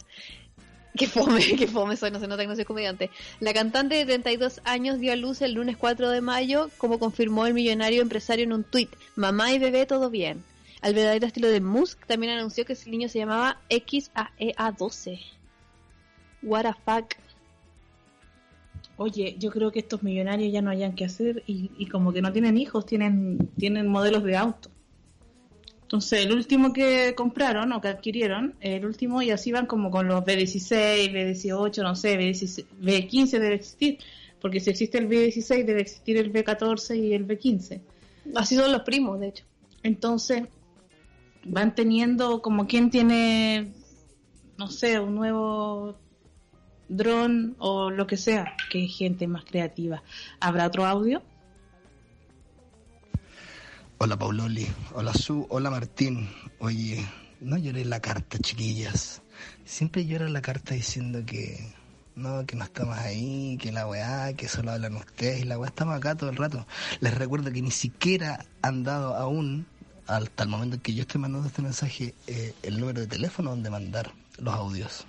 Qué 0.97 1.05
fome, 1.05 1.45
qué 1.59 1.67
fome 1.67 1.95
soy, 1.95 2.09
no 2.09 2.19
se 2.19 2.27
nota 2.27 2.41
que 2.41 2.47
no 2.47 2.55
soy 2.55 2.65
comediante. 2.65 3.11
La 3.39 3.53
cantante 3.53 3.93
de 3.93 4.05
32 4.05 4.61
años 4.63 4.97
dio 4.97 5.13
a 5.13 5.15
luz 5.15 5.43
el 5.43 5.53
lunes 5.53 5.77
4 5.77 6.09
de 6.09 6.21
mayo, 6.21 6.71
como 6.79 6.97
confirmó 6.97 7.45
el 7.45 7.53
millonario 7.53 8.01
empresario 8.01 8.45
en 8.45 8.53
un 8.53 8.63
tuit. 8.63 8.89
Mamá 9.15 9.53
y 9.53 9.59
bebé 9.59 9.85
todo 9.85 10.09
bien. 10.09 10.43
Al 10.81 10.95
verdadero 10.95 11.27
estilo 11.27 11.49
de 11.49 11.61
Musk 11.61 12.03
también 12.07 12.33
anunció 12.33 12.65
que 12.65 12.73
ese 12.73 12.89
niño 12.89 13.09
se 13.09 13.19
llamaba 13.19 13.59
XAEA12. 13.69 15.19
What 16.41 16.65
a 16.65 16.73
fuck 16.73 17.15
oye, 18.97 19.35
yo 19.39 19.51
creo 19.51 19.71
que 19.71 19.79
estos 19.79 20.03
millonarios 20.03 20.51
ya 20.51 20.61
no 20.61 20.71
hayan 20.71 20.95
que 20.95 21.05
hacer 21.05 21.43
y, 21.47 21.85
como 21.87 22.11
que 22.11 22.21
no 22.21 22.33
tienen 22.33 22.57
hijos, 22.57 22.85
tienen, 22.85 23.49
tienen 23.57 23.87
modelos 23.87 24.23
de 24.23 24.35
auto. 24.35 24.69
Entonces, 25.83 26.25
el 26.25 26.33
último 26.33 26.73
que 26.73 27.13
compraron 27.15 27.71
o 27.71 27.79
que 27.79 27.87
adquirieron, 27.87 28.55
el 28.59 28.85
último, 28.85 29.21
y 29.21 29.31
así 29.31 29.53
van 29.53 29.67
como 29.67 29.89
con 29.89 30.07
los 30.07 30.21
B16, 30.25 31.11
B18, 31.13 31.81
no 31.81 31.95
sé, 31.95 32.17
B, 32.79 33.07
15 33.07 33.39
debe 33.39 33.55
existir, 33.55 33.99
porque 34.41 34.59
si 34.59 34.71
existe 34.71 34.97
el 34.97 35.07
B16 35.07 35.63
debe 35.63 35.81
existir 35.81 36.17
el 36.17 36.33
B14 36.33 36.97
y 36.97 37.13
el 37.13 37.25
B15. 37.25 37.79
Así 38.35 38.55
son 38.55 38.71
los 38.71 38.81
primos, 38.81 39.19
de 39.21 39.29
hecho. 39.29 39.45
Entonces, 39.83 40.43
van 41.45 41.73
teniendo 41.73 42.41
como 42.41 42.67
quien 42.67 42.89
tiene, 42.89 43.71
no 44.57 44.67
sé, 44.67 44.99
un 44.99 45.15
nuevo 45.15 45.95
dron 46.89 47.55
o 47.59 47.89
lo 47.89 48.07
que 48.07 48.17
sea, 48.17 48.55
que 48.69 48.85
es 48.85 48.95
gente 48.95 49.27
más 49.27 49.45
creativa. 49.45 50.03
¿Habrá 50.39 50.67
otro 50.67 50.85
audio? 50.85 51.21
Hola 53.99 54.17
Pauloli, 54.17 54.67
hola 54.93 55.13
Su, 55.13 55.47
hola 55.49 55.71
Martín. 55.71 56.29
Oye, 56.59 57.03
no 57.41 57.57
lloré 57.57 57.83
la 57.83 57.99
carta, 57.99 58.37
chiquillas. 58.37 59.21
Siempre 59.65 60.05
llora 60.05 60.29
la 60.29 60.41
carta 60.41 60.75
diciendo 60.75 61.25
que 61.25 61.73
no, 62.15 62.45
que 62.45 62.55
no 62.55 62.63
estamos 62.63 62.97
ahí, 62.97 63.57
que 63.59 63.71
la 63.71 63.87
weá, 63.87 64.33
que 64.33 64.47
solo 64.47 64.71
hablan 64.71 64.95
ustedes 64.95 65.41
y 65.41 65.45
la 65.45 65.57
weá 65.57 65.69
estamos 65.69 65.95
acá 65.95 66.15
todo 66.15 66.29
el 66.29 66.35
rato. 66.35 66.65
Les 66.99 67.13
recuerdo 67.13 67.51
que 67.51 67.61
ni 67.61 67.71
siquiera 67.71 68.45
han 68.61 68.83
dado 68.83 69.15
aún, 69.15 69.65
hasta 70.07 70.43
el 70.43 70.49
momento 70.49 70.75
en 70.75 70.81
que 70.81 70.93
yo 70.93 71.01
estoy 71.01 71.21
mandando 71.21 71.47
este 71.47 71.61
mensaje, 71.61 72.15
eh, 72.27 72.53
el 72.63 72.79
número 72.79 73.01
de 73.01 73.07
teléfono 73.07 73.51
donde 73.51 73.69
mandar 73.69 74.11
los 74.39 74.53
audios. 74.53 75.05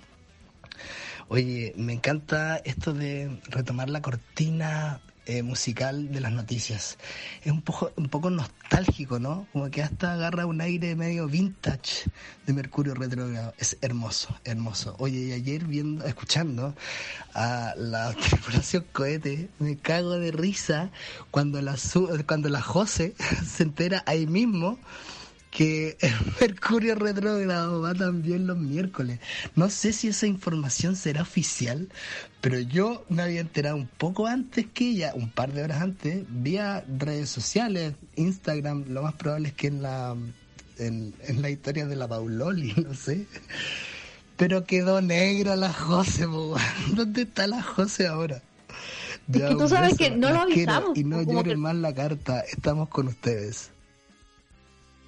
Oye, 1.31 1.73
me 1.77 1.93
encanta 1.93 2.57
esto 2.57 2.91
de 2.91 3.39
retomar 3.49 3.87
la 3.87 4.01
cortina 4.01 4.99
eh, 5.27 5.43
musical 5.43 6.11
de 6.11 6.21
las 6.21 6.31
noticias. 6.31 6.97
Es 7.43 7.51
un 7.51 7.61
poco, 7.61 7.91
un 7.97 8.09
poco 8.09 8.31
nostálgico, 8.31 9.19
¿no? 9.19 9.45
Como 9.53 9.69
que 9.69 9.83
hasta 9.83 10.13
agarra 10.13 10.47
un 10.47 10.59
aire 10.59 10.95
medio 10.95 11.27
vintage 11.27 12.09
de 12.47 12.53
Mercurio 12.53 12.95
Retrógrado. 12.95 13.53
Es 13.59 13.77
hermoso, 13.81 14.35
hermoso. 14.43 14.95
Oye, 14.97 15.19
y 15.19 15.31
ayer 15.33 15.65
viendo, 15.65 16.03
escuchando 16.03 16.73
a 17.35 17.75
la 17.77 18.11
tripulación 18.29 18.87
cohete, 18.91 19.49
me 19.59 19.77
cago 19.77 20.17
de 20.17 20.31
risa 20.31 20.89
cuando 21.29 21.61
la, 21.61 21.75
cuando 22.25 22.49
la 22.49 22.63
Jose 22.63 23.13
se 23.45 23.61
entera 23.61 24.01
ahí 24.07 24.25
mismo 24.25 24.79
que 25.51 25.97
el 26.01 26.13
Mercurio 26.41 26.95
retrógrado 26.95 27.81
va 27.81 27.93
también 27.93 28.47
los 28.47 28.57
miércoles. 28.57 29.19
No 29.55 29.69
sé 29.69 29.93
si 29.93 30.09
esa 30.09 30.27
información 30.27 30.95
será 30.95 31.21
oficial, 31.23 31.89
pero 32.41 32.59
yo 32.59 33.05
me 33.09 33.23
había 33.23 33.41
enterado 33.41 33.75
un 33.75 33.87
poco 33.87 34.27
antes 34.27 34.67
que 34.73 34.89
ella, 34.89 35.13
un 35.15 35.29
par 35.29 35.53
de 35.53 35.63
horas 35.63 35.81
antes, 35.81 36.23
vía 36.29 36.83
redes 36.87 37.29
sociales, 37.29 37.93
Instagram, 38.15 38.85
lo 38.89 39.01
más 39.01 39.13
probable 39.13 39.49
es 39.49 39.53
que 39.53 39.67
en 39.67 39.81
la 39.81 40.15
en, 40.79 41.13
la 41.41 41.49
historia 41.49 41.85
de 41.85 41.95
la 41.95 42.07
Pauloli, 42.07 42.73
no 42.87 42.93
sé. 42.93 43.25
Pero 44.37 44.63
quedó 44.63 45.01
negra 45.01 45.55
la 45.55 45.73
Jose, 45.73 46.25
¿dónde 46.95 47.23
está 47.23 47.47
la 47.47 47.61
Jose 47.61 48.07
ahora? 48.07 48.41
Ya, 49.27 49.49
que 49.49 49.55
tú 49.55 49.67
sabes 49.67 49.95
que 49.95 50.09
no 50.09 50.31
lo 50.31 50.41
avisamos, 50.41 50.97
Y 50.97 51.03
no 51.03 51.21
lloren 51.21 51.59
más 51.59 51.75
la 51.75 51.93
carta, 51.93 52.39
estamos 52.39 52.89
con 52.89 53.07
ustedes. 53.07 53.71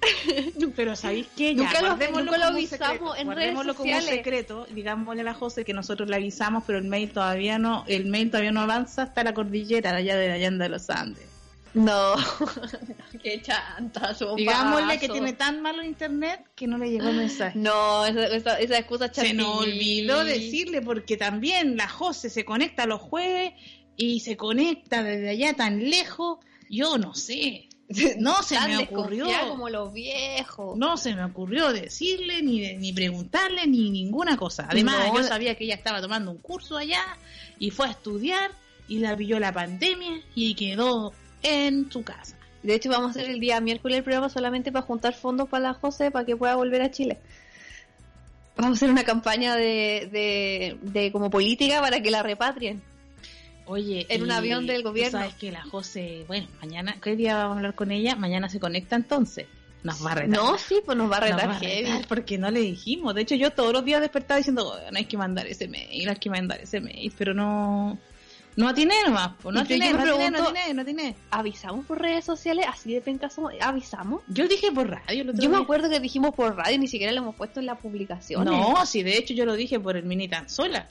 Pero 0.76 0.96
¿sabéis 0.96 1.26
qué? 1.36 1.54
Ya, 1.54 1.62
Nunca 1.64 1.80
lo- 1.80 1.86
guardémoslo 1.88 2.24
nunca 2.24 2.38
lo 2.38 2.44
como 2.46 2.56
avisamos 2.56 2.90
secreto, 2.92 3.16
en 3.16 3.24
guardémoslo 3.26 3.62
redes 3.72 3.76
como 3.76 3.92
sociales. 3.92 4.16
secreto, 4.16 4.66
digámosle 4.70 5.20
a 5.20 5.24
la 5.24 5.34
José 5.34 5.64
que 5.64 5.72
nosotros 5.74 6.08
le 6.08 6.16
avisamos, 6.16 6.64
pero 6.66 6.78
el 6.78 6.84
mail 6.84 7.10
todavía 7.10 7.58
no, 7.58 7.84
el 7.86 8.06
mail 8.06 8.30
todavía 8.30 8.52
no 8.52 8.60
avanza 8.60 9.02
hasta 9.02 9.22
la 9.24 9.34
cordillera 9.34 9.92
de 9.92 9.98
allá 9.98 10.16
de 10.16 10.32
Allende 10.32 10.64
de 10.64 10.68
los 10.70 10.90
Andes. 10.90 11.26
No, 11.74 12.14
qué 13.22 13.40
chanta, 13.40 14.14
Digámosle 14.36 14.98
que 14.98 15.08
tiene 15.08 15.32
tan 15.32 15.62
malo 15.62 15.82
internet 15.82 16.44
que 16.54 16.66
no 16.66 16.76
le 16.76 16.90
llegó 16.90 17.08
el 17.08 17.16
mensaje. 17.16 17.58
No, 17.58 18.04
esa, 18.04 18.26
esa, 18.26 18.60
esa 18.60 18.78
excusa 18.78 19.12
Se 19.12 19.32
nos 19.32 19.60
olvidó 19.60 20.22
decirle 20.24 20.82
porque 20.82 21.16
también 21.16 21.76
la 21.78 21.88
José 21.88 22.28
se 22.28 22.44
conecta 22.44 22.84
los 22.84 23.00
jueves 23.00 23.54
y 23.96 24.20
se 24.20 24.36
conecta 24.36 25.02
desde 25.02 25.30
allá 25.30 25.54
tan 25.54 25.88
lejos. 25.88 26.38
Yo 26.68 26.98
no 26.98 27.14
sé. 27.14 27.68
No 28.18 28.42
se 28.42 28.54
Tan 28.56 28.70
me 28.70 28.78
ocurrió. 28.78 29.26
como 29.48 29.68
los 29.68 29.92
viejos. 29.92 30.76
No 30.76 30.96
se 30.96 31.14
me 31.14 31.24
ocurrió 31.24 31.72
decirle, 31.72 32.42
ni, 32.42 32.60
de- 32.60 32.74
ni 32.76 32.92
preguntarle, 32.92 33.66
ni 33.66 33.90
ninguna 33.90 34.36
cosa. 34.36 34.66
Además, 34.70 35.08
No. 35.08 35.16
yo 35.16 35.22
sabía 35.24 35.54
que 35.54 35.64
ella 35.64 35.74
estaba 35.74 36.00
tomando 36.00 36.30
un 36.30 36.38
curso 36.38 36.76
allá 36.76 37.02
y 37.58 37.70
fue 37.70 37.86
a 37.86 37.90
estudiar 37.90 38.50
y 38.88 38.98
la 38.98 39.16
pilló 39.16 39.38
la 39.38 39.52
pandemia 39.52 40.20
y 40.34 40.54
quedó 40.54 41.12
en 41.42 41.90
su 41.90 42.02
casa. 42.02 42.36
De 42.62 42.74
hecho, 42.74 42.90
vamos 42.90 43.08
a 43.08 43.10
hacer 43.20 43.30
el 43.30 43.40
día 43.40 43.60
miércoles 43.60 43.98
el 43.98 44.04
programa 44.04 44.28
solamente 44.28 44.70
para 44.70 44.86
juntar 44.86 45.14
fondos 45.14 45.48
para 45.48 45.64
la 45.68 45.74
José 45.74 46.10
para 46.10 46.24
que 46.24 46.36
pueda 46.36 46.54
volver 46.54 46.82
a 46.82 46.90
Chile. 46.90 47.18
Vamos 48.56 48.72
a 48.72 48.74
hacer 48.78 48.90
una 48.90 49.02
campaña 49.04 49.56
de, 49.56 50.08
de, 50.12 50.78
de 50.82 51.10
como 51.10 51.30
política 51.30 51.80
para 51.80 52.00
que 52.02 52.10
la 52.10 52.22
repatrien. 52.22 52.82
Oye, 53.66 54.06
En 54.08 54.22
un 54.22 54.30
avión 54.32 54.66
del 54.66 54.82
gobierno. 54.82 55.18
sabes 55.20 55.34
que 55.34 55.52
la 55.52 55.62
José, 55.62 56.24
bueno, 56.26 56.48
mañana, 56.60 56.96
¿qué 57.02 57.14
día 57.16 57.36
vamos 57.36 57.54
a 57.54 57.56
hablar 57.58 57.74
con 57.74 57.90
ella? 57.92 58.16
Mañana 58.16 58.48
se 58.48 58.58
conecta 58.60 58.96
entonces. 58.96 59.46
Nos 59.84 60.04
va 60.04 60.12
a 60.12 60.14
retar. 60.16 60.28
No, 60.30 60.58
sí, 60.58 60.80
pues 60.84 60.96
nos 60.96 61.10
va 61.10 61.16
a 61.16 61.20
retar 61.20 61.48
va 61.48 61.56
a 61.56 61.58
heavy. 61.58 61.86
retar 61.90 62.06
porque 62.08 62.38
no 62.38 62.50
le 62.50 62.60
dijimos. 62.60 63.14
De 63.14 63.22
hecho, 63.22 63.34
yo 63.34 63.50
todos 63.50 63.72
los 63.72 63.84
días 63.84 64.00
despertaba 64.00 64.38
diciendo, 64.38 64.68
"Oh, 64.68 64.90
no 64.90 64.96
hay 64.98 65.06
que 65.06 65.16
mandar 65.16 65.46
ese 65.46 65.66
mail, 65.68 66.08
hay 66.08 66.16
que 66.16 66.30
mandar 66.30 66.60
ese 66.60 66.80
mail, 66.80 67.12
pero 67.18 67.34
no, 67.34 67.98
no 68.54 68.68
atiné 68.68 68.94
nomás, 69.04 69.32
pues, 69.42 69.52
no 69.54 69.60
atiné, 69.60 69.92
no 69.92 69.98
atiné, 69.98 70.30
no 70.30 70.38
pregunto- 70.38 70.42
atiné, 70.50 70.74
no 70.74 70.82
atiné. 70.82 71.16
¿Avisamos 71.32 71.84
por 71.86 72.00
redes 72.00 72.24
sociales? 72.24 72.66
Así 72.68 72.92
de 72.94 73.00
penca 73.00 73.28
somos. 73.28 73.54
¿Avisamos? 73.60 74.22
Yo 74.28 74.46
dije 74.46 74.70
por 74.70 74.88
radio. 74.88 75.32
Yo 75.34 75.50
me 75.50 75.56
acuerdo 75.56 75.88
que 75.90 75.98
dijimos 75.98 76.32
por 76.34 76.54
radio, 76.56 76.78
ni 76.78 76.86
siquiera 76.86 77.12
lo 77.12 77.18
hemos 77.18 77.34
puesto 77.34 77.58
en 77.58 77.66
la 77.66 77.74
publicación. 77.76 78.44
No, 78.44 78.86
sí, 78.86 79.02
de 79.02 79.16
hecho 79.18 79.34
yo 79.34 79.46
lo 79.46 79.54
dije 79.54 79.80
por 79.80 79.96
el 79.96 80.04
mini 80.04 80.28
tan 80.28 80.48
sola. 80.48 80.90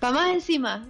Para 0.00 0.14
más 0.14 0.34
encima. 0.34 0.86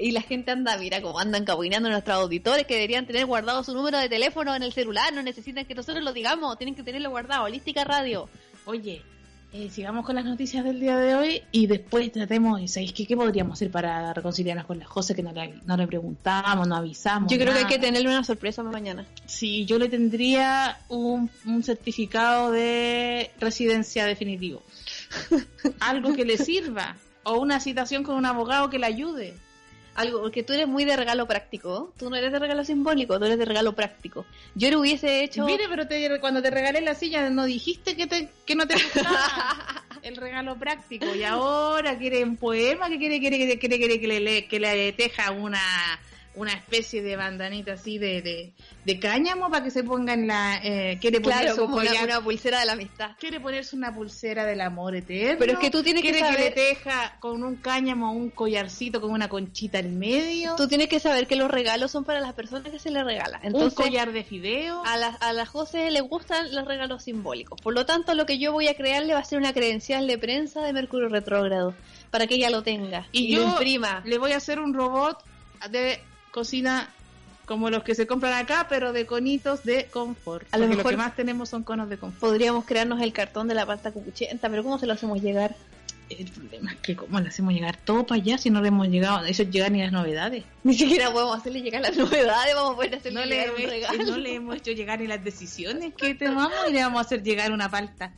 Y 0.00 0.12
la 0.12 0.22
gente 0.22 0.50
anda, 0.50 0.76
mira 0.78 1.02
cómo 1.02 1.18
andan 1.18 1.44
cabuineando 1.44 1.90
nuestros 1.90 2.16
auditores 2.16 2.66
que 2.66 2.74
deberían 2.74 3.06
tener 3.06 3.26
guardado 3.26 3.62
su 3.62 3.74
número 3.74 3.98
de 3.98 4.08
teléfono 4.08 4.54
en 4.54 4.62
el 4.62 4.72
celular. 4.72 5.12
No 5.12 5.22
necesitan 5.22 5.66
que 5.66 5.74
nosotros 5.74 6.02
lo 6.02 6.12
digamos, 6.12 6.56
tienen 6.56 6.74
que 6.74 6.82
tenerlo 6.82 7.10
guardado. 7.10 7.44
Holística 7.44 7.84
Radio. 7.84 8.28
Oye, 8.64 9.02
eh, 9.52 9.68
sigamos 9.68 10.06
con 10.06 10.14
las 10.14 10.24
noticias 10.24 10.64
del 10.64 10.78
día 10.78 10.96
de 10.96 11.16
hoy 11.16 11.42
y 11.50 11.66
después 11.66 12.12
tratemos, 12.12 12.70
¿sabéis 12.70 12.92
qué, 12.92 13.04
qué 13.04 13.16
podríamos 13.16 13.54
hacer 13.54 13.70
para 13.70 14.14
reconciliarnos 14.14 14.64
con 14.64 14.78
la 14.78 14.86
José 14.86 15.14
que 15.14 15.24
no 15.24 15.32
le, 15.32 15.54
no 15.66 15.76
le 15.76 15.86
preguntamos, 15.88 16.68
no 16.68 16.76
avisamos? 16.76 17.30
Yo 17.30 17.36
creo 17.36 17.52
que 17.52 17.58
hay 17.60 17.66
que 17.66 17.78
tenerle 17.78 18.08
una 18.08 18.22
sorpresa 18.24 18.62
mañana. 18.62 19.04
Sí, 19.26 19.66
yo 19.66 19.78
le 19.78 19.88
tendría 19.88 20.78
un, 20.88 21.28
un 21.44 21.62
certificado 21.62 22.52
de 22.52 23.32
residencia 23.40 24.06
definitivo. 24.06 24.62
Algo 25.80 26.14
que 26.14 26.24
le 26.24 26.38
sirva. 26.38 26.96
O 27.24 27.38
una 27.38 27.60
citación 27.60 28.02
con 28.02 28.16
un 28.16 28.24
abogado 28.24 28.70
que 28.70 28.78
le 28.78 28.86
ayude. 28.86 29.34
Algo, 30.00 30.20
porque 30.22 30.42
tú 30.42 30.52
eres 30.52 30.66
muy 30.66 30.84
de 30.84 30.96
regalo 30.96 31.26
práctico. 31.26 31.92
Tú 31.98 32.10
no 32.10 32.16
eres 32.16 32.32
de 32.32 32.38
regalo 32.38 32.64
simbólico, 32.64 33.18
tú 33.18 33.24
eres 33.26 33.38
de 33.38 33.44
regalo 33.44 33.74
práctico. 33.74 34.24
Yo 34.54 34.70
le 34.70 34.76
hubiese 34.76 35.22
hecho. 35.24 35.44
Mire, 35.44 35.64
pero 35.68 35.86
te- 35.86 36.20
cuando 36.20 36.40
te 36.42 36.50
regalé 36.50 36.80
la 36.80 36.94
silla 36.94 37.28
no 37.30 37.44
dijiste 37.44 37.96
que, 37.96 38.06
te, 38.06 38.28
que 38.46 38.54
no 38.54 38.66
te 38.66 38.74
gustaba 38.74 39.84
el 40.02 40.16
regalo 40.16 40.56
práctico 40.58 41.06
y 41.14 41.22
ahora 41.24 41.98
quiere 41.98 42.24
un 42.24 42.36
poema 42.36 42.88
que 42.88 42.98
quiere, 42.98 43.20
quiere, 43.20 43.36
quiere, 43.36 43.58
quiere, 43.58 43.78
quiere 43.78 44.00
que, 44.00 44.06
le, 44.08 44.20
le- 44.20 44.46
que 44.46 44.58
le 44.60 44.92
teja 44.92 45.30
una, 45.30 45.60
una 46.36 46.52
especie 46.52 47.02
de 47.02 47.16
bandanita 47.16 47.72
así 47.72 47.98
de, 47.98 48.22
de, 48.22 48.52
de 48.84 48.98
cáñamo 49.00 49.50
para 49.50 49.64
que 49.64 49.70
se 49.72 49.82
ponga 49.82 50.14
en 50.14 50.28
la... 50.28 50.60
Eh, 50.62 50.96
quiere 51.00 51.20
claro, 51.20 51.40
ponerse 51.40 51.60
un 51.60 51.66
como 51.66 51.80
una, 52.04 52.20
pulsera 52.22 52.60
de 52.60 52.66
la 52.66 52.72
amistad. 52.72 53.10
Quiere 53.18 53.40
ponerse 53.40 53.74
una 53.74 53.92
pulsera 53.92 54.44
del 54.44 54.60
amor 54.60 54.94
eterno. 54.94 55.36
Pero 55.40 55.54
es 55.54 55.58
que 55.58 55.70
tú 55.70 55.82
tienes 55.82 56.02
que 56.02 56.10
quiere 56.12 56.24
saber- 56.24 56.36
que 56.38 56.44
le 56.44 56.50
teja 56.52 57.16
con 57.18 57.42
un 57.42 57.56
cáñamo 57.56 58.12
un 58.12 58.30
collarcito 58.30 59.00
con 59.00 59.10
una 59.10 59.28
conchita 59.28 59.80
en 59.80 59.98
medio. 59.98 60.54
Tú 60.56 60.68
tienes 60.68 60.88
que 60.88 61.00
saber 61.00 61.26
que 61.26 61.34
los 61.34 61.50
regalos 61.50 61.90
son 61.90 62.04
para 62.04 62.20
las 62.20 62.32
personas 62.32 62.70
que 62.70 62.78
se 62.78 62.90
les 62.92 63.04
regala. 63.04 63.38
un 63.40 63.46
Entonces, 63.46 63.74
collar 63.74 64.12
de 64.12 64.22
fideo. 64.22 64.82
a 64.86 64.96
la, 64.96 65.08
a 65.08 65.32
la 65.32 65.46
José 65.46 65.90
le 65.90 66.00
gustan 66.00 66.54
los 66.54 66.64
regalos 66.64 67.02
simbólicos. 67.02 67.60
Por 67.60 67.74
lo 67.74 67.86
tanto, 67.86 68.14
lo 68.14 68.24
que 68.24 68.38
yo 68.38 68.52
voy 68.52 68.68
a 68.68 68.74
crearle 68.74 69.14
va 69.14 69.20
a 69.20 69.24
ser 69.24 69.38
una 69.38 69.52
credencial 69.52 70.06
de 70.06 70.16
prensa 70.16 70.62
de 70.62 70.72
Mercurio 70.72 71.08
retrógrado. 71.08 71.74
Para 72.12 72.28
que 72.28 72.36
ella 72.36 72.50
lo 72.50 72.62
tenga. 72.62 73.08
Y 73.10 73.24
Y, 73.26 73.34
yo 73.34 73.42
lo 73.42 73.48
imprima. 73.50 74.00
le 74.04 74.18
voy 74.18 74.30
a 74.32 74.36
hacer 74.36 74.60
un 74.60 74.74
robot 74.74 75.18
de 75.70 76.00
cocina 76.30 76.88
como 77.46 77.68
los 77.68 77.82
que 77.82 77.94
se 77.96 78.06
compran 78.06 78.34
acá, 78.34 78.66
pero 78.68 78.92
de 78.92 79.06
conitos 79.06 79.64
de 79.64 79.86
confort. 79.86 80.46
A 80.52 80.58
lo 80.58 80.68
mejor- 80.68 80.92
que 80.92 80.96
más 80.96 81.16
tenemos 81.16 81.48
son 81.48 81.64
conos 81.64 81.88
de 81.88 81.98
confort. 81.98 82.20
Podríamos 82.20 82.64
crearnos 82.64 83.00
el 83.02 83.12
cartón 83.12 83.48
de 83.48 83.54
la 83.54 83.66
pasta 83.66 83.90
cupuchenta, 83.90 84.48
pero 84.48 84.62
¿cómo 84.62 84.78
se 84.78 84.86
lo 84.86 84.92
hacemos 84.92 85.20
llegar? 85.20 85.56
El 86.08 86.28
problema 86.30 86.72
es 86.72 86.78
que 86.78 86.96
cómo 86.96 87.20
le 87.20 87.28
hacemos 87.28 87.52
llegar 87.54 87.76
todo 87.76 88.04
para 88.04 88.20
allá 88.20 88.36
si 88.38 88.50
no 88.50 88.60
le 88.60 88.68
hemos 88.68 88.88
llegado, 88.88 89.24
eso 89.26 89.44
llegar 89.44 89.70
ni 89.70 89.80
las 89.80 89.92
novedades. 89.92 90.44
Ni 90.64 90.74
siquiera 90.74 91.12
podemos 91.12 91.38
hacerle 91.38 91.62
llegar 91.62 91.82
las 91.82 91.96
novedades, 91.96 92.54
vamos 92.54 92.72
a 92.72 92.76
poder 92.76 92.94
hacerle 92.96 93.20
No 93.20 93.26
le, 93.26 93.34
llegar 93.36 93.54
un 93.54 93.60
hemos- 93.60 93.70
regalo. 93.70 94.04
no 94.04 94.16
le 94.18 94.34
hemos 94.34 94.56
hecho 94.56 94.70
llegar 94.72 95.00
ni 95.00 95.06
las 95.06 95.22
decisiones 95.24 95.94
que 95.94 96.14
tomamos 96.16 96.52
y 96.68 96.72
le 96.72 96.82
vamos 96.82 96.98
a 96.98 97.02
hacer 97.02 97.22
llegar 97.22 97.52
una 97.52 97.68
palta. 97.70 98.12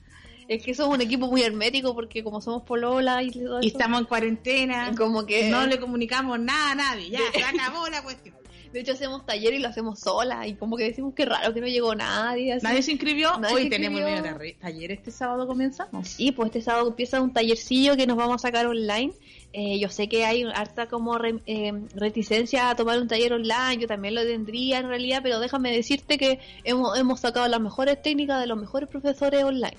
Es 0.55 0.63
que 0.65 0.75
somos 0.75 0.95
un 0.97 1.01
equipo 1.01 1.27
muy 1.29 1.43
hermético 1.43 1.95
porque 1.95 2.23
como 2.25 2.41
somos 2.41 2.63
polola 2.63 3.23
y 3.23 3.31
todo 3.31 3.61
Y 3.63 3.67
eso, 3.69 3.77
estamos 3.79 4.01
en 4.01 4.07
cuarentena, 4.07 4.95
como 4.97 5.25
que 5.27 5.49
no 5.51 5.67
le 5.67 5.79
comunicamos 5.79 6.39
nada 6.41 6.73
a 6.73 6.75
nadie, 6.75 7.11
ya 7.11 7.21
se 7.33 7.43
acabó 7.43 7.89
la 7.89 8.03
cuestión. 8.03 8.35
de 8.73 8.81
hecho 8.81 8.93
hacemos 8.93 9.27
taller 9.27 9.53
y 9.53 9.59
lo 9.59 9.69
hacemos 9.69 10.01
sola 10.01 10.47
y 10.47 10.55
como 10.55 10.79
que 10.79 10.85
decimos 10.85 11.13
que 11.15 11.27
raro 11.27 11.53
que 11.53 11.61
no 11.61 11.67
llegó 11.67 11.95
nadie. 11.95 12.55
así. 12.55 12.65
Nadie 12.65 12.83
se 12.83 12.93
inscribió, 12.93 13.37
Nadie 13.39 13.55
hoy 13.55 13.63
se 13.65 13.69
tenemos 13.71 14.01
el 14.01 14.09
inscribió. 14.09 14.39
medio 14.39 14.55
taller, 14.61 14.93
este 14.93 15.11
sábado 15.11 15.47
comenzamos. 15.47 16.19
Y 16.19 16.33
pues 16.33 16.47
este 16.47 16.63
sábado 16.63 16.89
empieza 16.89 17.21
un 17.21 17.33
tallercillo 17.35 17.97
que 17.97 18.07
nos 18.07 18.17
vamos 18.17 18.37
a 18.37 18.39
sacar 18.39 18.67
online. 18.67 19.13
Eh, 19.55 19.79
yo 19.79 19.91
sé 19.91 20.09
que 20.09 20.25
hay 20.25 20.45
harta 20.45 20.87
como 20.87 21.19
re- 21.19 21.41
eh, 21.45 21.75
reticencia 21.95 22.71
a 22.71 22.75
tomar 22.75 22.99
un 22.99 23.09
taller 23.09 23.35
online, 23.35 23.77
yo 23.79 23.87
también 23.87 24.15
lo 24.15 24.23
tendría 24.23 24.79
en 24.79 24.89
realidad, 24.89 25.21
pero 25.23 25.39
déjame 25.41 25.71
decirte 25.71 26.17
que 26.17 26.41
hemos, 26.65 26.99
hemos 26.99 27.21
sacado 27.21 27.47
las 27.49 27.61
mejores 27.61 28.01
técnicas 28.01 28.41
de 28.41 28.47
los 28.47 28.59
mejores 28.59 28.89
profesores 28.89 29.45
online. 29.45 29.77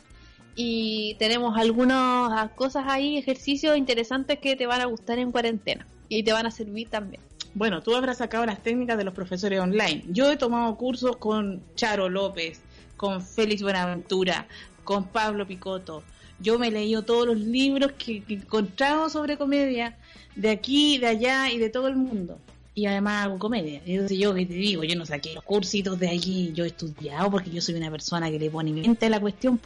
Y 0.55 1.15
tenemos 1.19 1.57
algunas 1.57 2.51
cosas 2.51 2.85
ahí, 2.87 3.17
ejercicios 3.17 3.77
interesantes 3.77 4.39
que 4.39 4.55
te 4.55 4.67
van 4.67 4.81
a 4.81 4.85
gustar 4.85 5.17
en 5.19 5.31
cuarentena 5.31 5.85
y 6.09 6.23
te 6.23 6.31
van 6.31 6.45
a 6.45 6.51
servir 6.51 6.89
también. 6.89 7.21
Bueno, 7.55 7.81
tú 7.81 7.95
habrás 7.95 8.17
sacado 8.17 8.45
las 8.45 8.61
técnicas 8.61 8.97
de 8.97 9.03
los 9.03 9.13
profesores 9.13 9.59
online. 9.59 10.03
Yo 10.09 10.31
he 10.31 10.37
tomado 10.37 10.75
cursos 10.75 11.17
con 11.17 11.61
Charo 11.75 12.09
López, 12.09 12.61
con 12.97 13.21
Félix 13.21 13.61
Buenaventura, 13.61 14.47
con 14.83 15.05
Pablo 15.05 15.47
Picotto. 15.47 16.03
Yo 16.39 16.57
me 16.57 16.67
he 16.67 16.71
leído 16.71 17.03
todos 17.03 17.27
los 17.27 17.37
libros 17.37 17.91
que, 17.93 18.23
que 18.23 18.35
encontramos 18.35 19.13
sobre 19.13 19.37
comedia 19.37 19.95
de 20.35 20.49
aquí, 20.49 20.97
de 20.97 21.07
allá 21.07 21.51
y 21.51 21.57
de 21.57 21.69
todo 21.69 21.87
el 21.87 21.95
mundo. 21.95 22.39
Y 22.75 22.87
además 22.87 23.25
hago 23.25 23.37
comedia. 23.37 23.81
Entonces 23.85 24.17
yo 24.17 24.33
que 24.33 24.47
te 24.47 24.55
digo, 24.55 24.83
yo 24.83 24.95
no 24.95 25.05
saqué 25.05 25.33
los 25.35 25.43
cursitos 25.43 25.99
de 25.99 26.09
allí, 26.09 26.53
yo 26.53 26.63
he 26.63 26.67
estudiado 26.67 27.29
porque 27.29 27.51
yo 27.51 27.61
soy 27.61 27.75
una 27.75 27.91
persona 27.91 28.31
que 28.31 28.39
le 28.39 28.49
pone 28.49 28.71
mente 28.71 29.05
a 29.05 29.09
la 29.09 29.19
cuestión. 29.19 29.59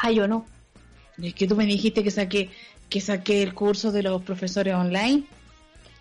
Ah, 0.00 0.10
yo 0.10 0.28
no. 0.28 0.46
Es 1.20 1.34
que 1.34 1.46
tú 1.46 1.56
me 1.56 1.66
dijiste 1.66 2.04
que 2.04 2.10
saqué, 2.10 2.50
que 2.88 3.00
saqué 3.00 3.42
el 3.42 3.54
curso 3.54 3.92
de 3.92 4.02
los 4.02 4.22
profesores 4.22 4.74
online. 4.74 5.24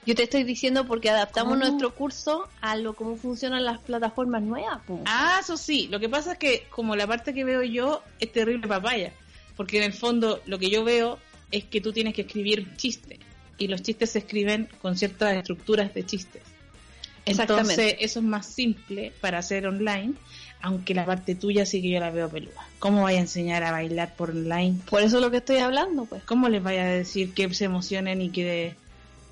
Yo 0.05 0.15
te 0.15 0.23
estoy 0.23 0.45
diciendo 0.45 0.87
porque 0.87 1.09
adaptamos 1.09 1.55
¿Cómo? 1.55 1.65
nuestro 1.65 1.93
curso 1.93 2.47
a 2.61 2.77
lo 2.77 2.93
cómo 2.93 3.17
funcionan 3.17 3.65
las 3.65 3.79
plataformas 3.79 4.41
nuevas. 4.41 4.79
po. 4.85 5.01
Ah, 5.05 5.39
eso 5.41 5.57
sí. 5.57 5.89
Lo 5.91 5.99
que 5.99 6.07
pasa 6.07 6.33
es 6.33 6.37
que 6.37 6.67
como 6.69 6.95
la 6.95 7.05
parte 7.05 7.33
que 7.33 7.43
veo 7.43 7.61
yo 7.63 8.01
es 8.19 8.31
terrible 8.31 8.67
papaya. 8.67 9.11
Porque 9.57 9.77
en 9.77 9.83
el 9.83 9.93
fondo 9.93 10.41
lo 10.45 10.59
que 10.59 10.69
yo 10.69 10.83
veo 10.85 11.19
es 11.51 11.65
que 11.65 11.81
tú 11.81 11.91
tienes 11.91 12.13
que 12.13 12.21
escribir 12.21 12.77
chistes. 12.77 13.19
Y 13.57 13.67
los 13.67 13.81
chistes 13.81 14.11
se 14.11 14.19
escriben 14.19 14.69
con 14.81 14.95
ciertas 14.95 15.35
estructuras 15.35 15.93
de 15.93 16.05
chistes. 16.05 16.43
Exactamente. 17.25 17.73
Entonces 17.73 17.95
eso 17.99 18.19
es 18.19 18.25
más 18.25 18.45
simple 18.45 19.11
para 19.19 19.39
hacer 19.39 19.67
online. 19.67 20.13
Aunque 20.61 20.93
la 20.95 21.05
parte 21.05 21.35
tuya 21.35 21.65
sí 21.65 21.81
que 21.81 21.89
yo 21.89 21.99
la 21.99 22.09
veo 22.09 22.29
peluda. 22.29 22.61
¿Cómo 22.79 23.03
vaya 23.03 23.19
a 23.19 23.21
enseñar 23.21 23.63
a 23.63 23.71
bailar 23.71 24.15
por 24.15 24.31
online? 24.31 24.79
Por 24.89 25.01
eso 25.03 25.17
es 25.17 25.23
lo 25.23 25.29
que 25.31 25.37
estoy 25.37 25.57
hablando, 25.57 26.05
pues. 26.05 26.23
¿Cómo 26.23 26.49
les 26.49 26.63
vaya 26.63 26.83
a 26.83 26.87
decir 26.87 27.33
que 27.33 27.53
se 27.53 27.65
emocionen 27.65 28.21
y 28.21 28.29
que, 28.31 28.75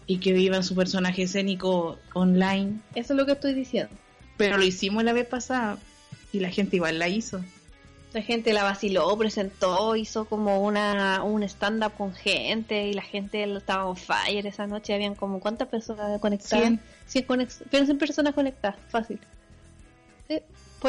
y 0.05 0.19
que 0.19 0.33
vivan 0.33 0.63
su 0.63 0.75
personaje 0.75 1.23
escénico 1.23 1.99
online? 2.13 2.79
Eso 2.93 3.13
es 3.13 3.17
lo 3.17 3.25
que 3.25 3.31
estoy 3.33 3.53
diciendo. 3.53 3.91
Pero 4.37 4.57
lo 4.57 4.63
hicimos 4.63 5.03
la 5.03 5.13
vez 5.13 5.27
pasada 5.27 5.77
y 6.31 6.39
la 6.41 6.49
gente 6.49 6.75
igual 6.75 6.99
la 6.99 7.07
hizo. 7.07 7.43
La 8.13 8.21
gente 8.21 8.53
la 8.53 8.63
vaciló, 8.63 9.17
presentó, 9.17 9.95
hizo 9.97 10.25
como 10.25 10.61
una 10.61 11.21
un 11.23 11.43
stand-up 11.43 11.93
con 11.97 12.13
gente 12.13 12.87
y 12.87 12.93
la 12.93 13.01
gente 13.01 13.43
estaba 13.43 13.85
on 13.85 13.97
fire 13.97 14.45
esa 14.47 14.67
noche. 14.67 14.93
Habían 14.93 15.15
como 15.15 15.41
cuántas 15.41 15.67
personas 15.67 16.21
conectadas. 16.21 16.67
100. 16.67 16.79
100, 17.07 17.27
conex- 17.27 17.63
100 17.69 17.97
personas 17.97 18.33
conectadas, 18.33 18.77
fácil. 18.89 19.19
Sí, 20.29 20.39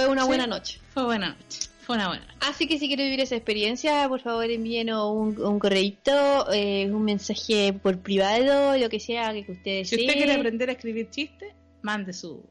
fue 0.02 0.12
una 0.12 0.22
Sí. 0.22 0.26
buena 0.28 0.46
noche. 0.46 0.80
Fue 0.92 1.04
buena 1.04 1.28
noche. 1.30 1.60
Fue 1.82 1.96
una 1.96 2.08
buena 2.08 2.24
noche. 2.26 2.38
Así 2.40 2.66
que 2.66 2.78
si 2.78 2.88
quieren 2.88 3.06
vivir 3.06 3.20
esa 3.20 3.36
experiencia, 3.36 4.08
por 4.08 4.20
favor 4.20 4.50
envíenos 4.50 5.10
un, 5.12 5.40
un 5.40 5.58
correíto, 5.58 6.52
eh, 6.52 6.90
un 6.90 7.04
mensaje 7.04 7.72
por 7.72 7.98
privado, 8.00 8.76
lo 8.76 8.88
que 8.88 8.98
sea 9.00 9.32
que 9.32 9.52
ustedes 9.52 9.88
Si 9.88 9.94
usted 9.96 10.14
quiere 10.14 10.32
aprender 10.34 10.68
a 10.68 10.72
escribir 10.72 11.08
chistes, 11.10 11.52
mande 11.82 12.12
su, 12.12 12.42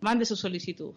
mande 0.00 0.24
su 0.24 0.36
solicitud. 0.36 0.92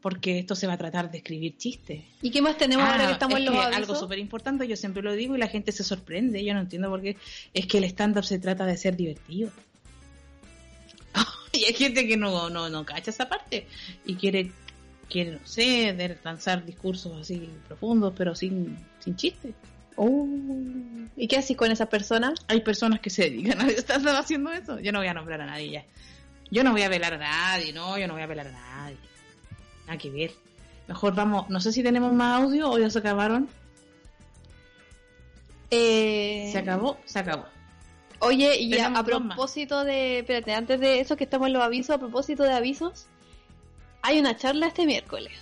Porque 0.00 0.38
esto 0.38 0.54
se 0.54 0.66
va 0.66 0.74
a 0.74 0.78
tratar 0.78 1.10
de 1.10 1.18
escribir 1.18 1.58
chistes. 1.58 2.00
¿Y 2.22 2.30
qué 2.30 2.40
más 2.40 2.56
tenemos 2.56 2.86
ahora 2.88 3.04
Ah, 3.04 3.06
que 3.08 3.12
estamos 3.12 3.38
es 3.38 3.46
en 3.46 3.52
los 3.52 3.66
que 3.68 3.74
algo 3.74 3.94
súper 3.94 4.18
importante, 4.18 4.66
yo 4.66 4.74
siempre 4.76 5.02
lo 5.02 5.12
digo 5.12 5.36
y 5.36 5.38
la 5.38 5.48
gente 5.48 5.72
se 5.72 5.84
sorprende. 5.84 6.42
Yo 6.42 6.54
no 6.54 6.60
entiendo 6.60 6.88
por 6.88 7.02
qué. 7.02 7.16
Es 7.52 7.66
que 7.66 7.78
el 7.78 7.84
stand-up 7.84 8.24
se 8.24 8.38
trata 8.38 8.64
de 8.64 8.78
ser 8.78 8.96
divertido. 8.96 9.50
y 11.52 11.64
hay 11.64 11.74
gente 11.74 12.06
que 12.06 12.16
no, 12.16 12.48
no, 12.48 12.70
no 12.70 12.84
cacha 12.86 13.10
esa 13.10 13.28
parte 13.28 13.66
y 14.06 14.14
quiere, 14.14 14.52
quiere 15.10 15.32
no 15.32 15.46
sé, 15.46 15.92
de 15.92 16.16
lanzar 16.24 16.64
discursos 16.64 17.20
así 17.20 17.50
profundos, 17.66 18.14
pero 18.16 18.34
sin, 18.34 18.78
sin 19.00 19.16
chistes. 19.16 19.54
Oh. 19.96 20.26
¿Y 21.16 21.28
qué 21.28 21.36
haces 21.36 21.56
con 21.56 21.70
esas 21.70 21.88
personas? 21.88 22.40
Hay 22.48 22.62
personas 22.62 23.00
que 23.00 23.10
se 23.10 23.24
dedican 23.24 23.60
a 23.60 23.68
estar 23.68 24.00
haciendo 24.08 24.50
eso. 24.52 24.78
Yo 24.80 24.92
no 24.92 25.00
voy 25.00 25.08
a 25.08 25.14
nombrar 25.14 25.42
a 25.42 25.46
nadie 25.46 25.70
ya. 25.70 25.84
Yo 26.50 26.64
no 26.64 26.72
voy 26.72 26.82
a 26.82 26.88
velar 26.88 27.14
a 27.14 27.18
nadie, 27.18 27.72
no, 27.72 27.98
yo 27.98 28.08
no 28.08 28.14
voy 28.14 28.22
a 28.22 28.26
velar 28.26 28.46
a 28.46 28.52
nadie. 28.52 28.96
Nada 29.86 29.98
que 29.98 30.10
ver. 30.10 30.32
Mejor 30.88 31.14
vamos, 31.14 31.48
no 31.50 31.60
sé 31.60 31.72
si 31.72 31.82
tenemos 31.82 32.12
más 32.12 32.42
audio 32.42 32.70
o 32.70 32.78
ya 32.78 32.90
se 32.90 32.98
acabaron. 32.98 33.48
Eh, 35.70 36.48
Se 36.50 36.58
acabó, 36.58 36.98
se 37.04 37.18
acabó. 37.20 37.44
Oye, 38.18 38.60
y 38.60 38.76
a, 38.78 38.88
a 38.88 39.04
propósito 39.04 39.84
de, 39.84 40.18
espérate, 40.18 40.52
antes 40.52 40.80
de 40.80 41.00
eso 41.00 41.16
que 41.16 41.24
estamos 41.24 41.46
en 41.46 41.54
los 41.54 41.62
avisos, 41.62 41.90
a 41.94 41.98
propósito 41.98 42.42
de 42.42 42.52
avisos, 42.52 43.06
hay 44.02 44.18
una 44.18 44.36
charla 44.36 44.66
este 44.68 44.86
miércoles. 44.86 45.32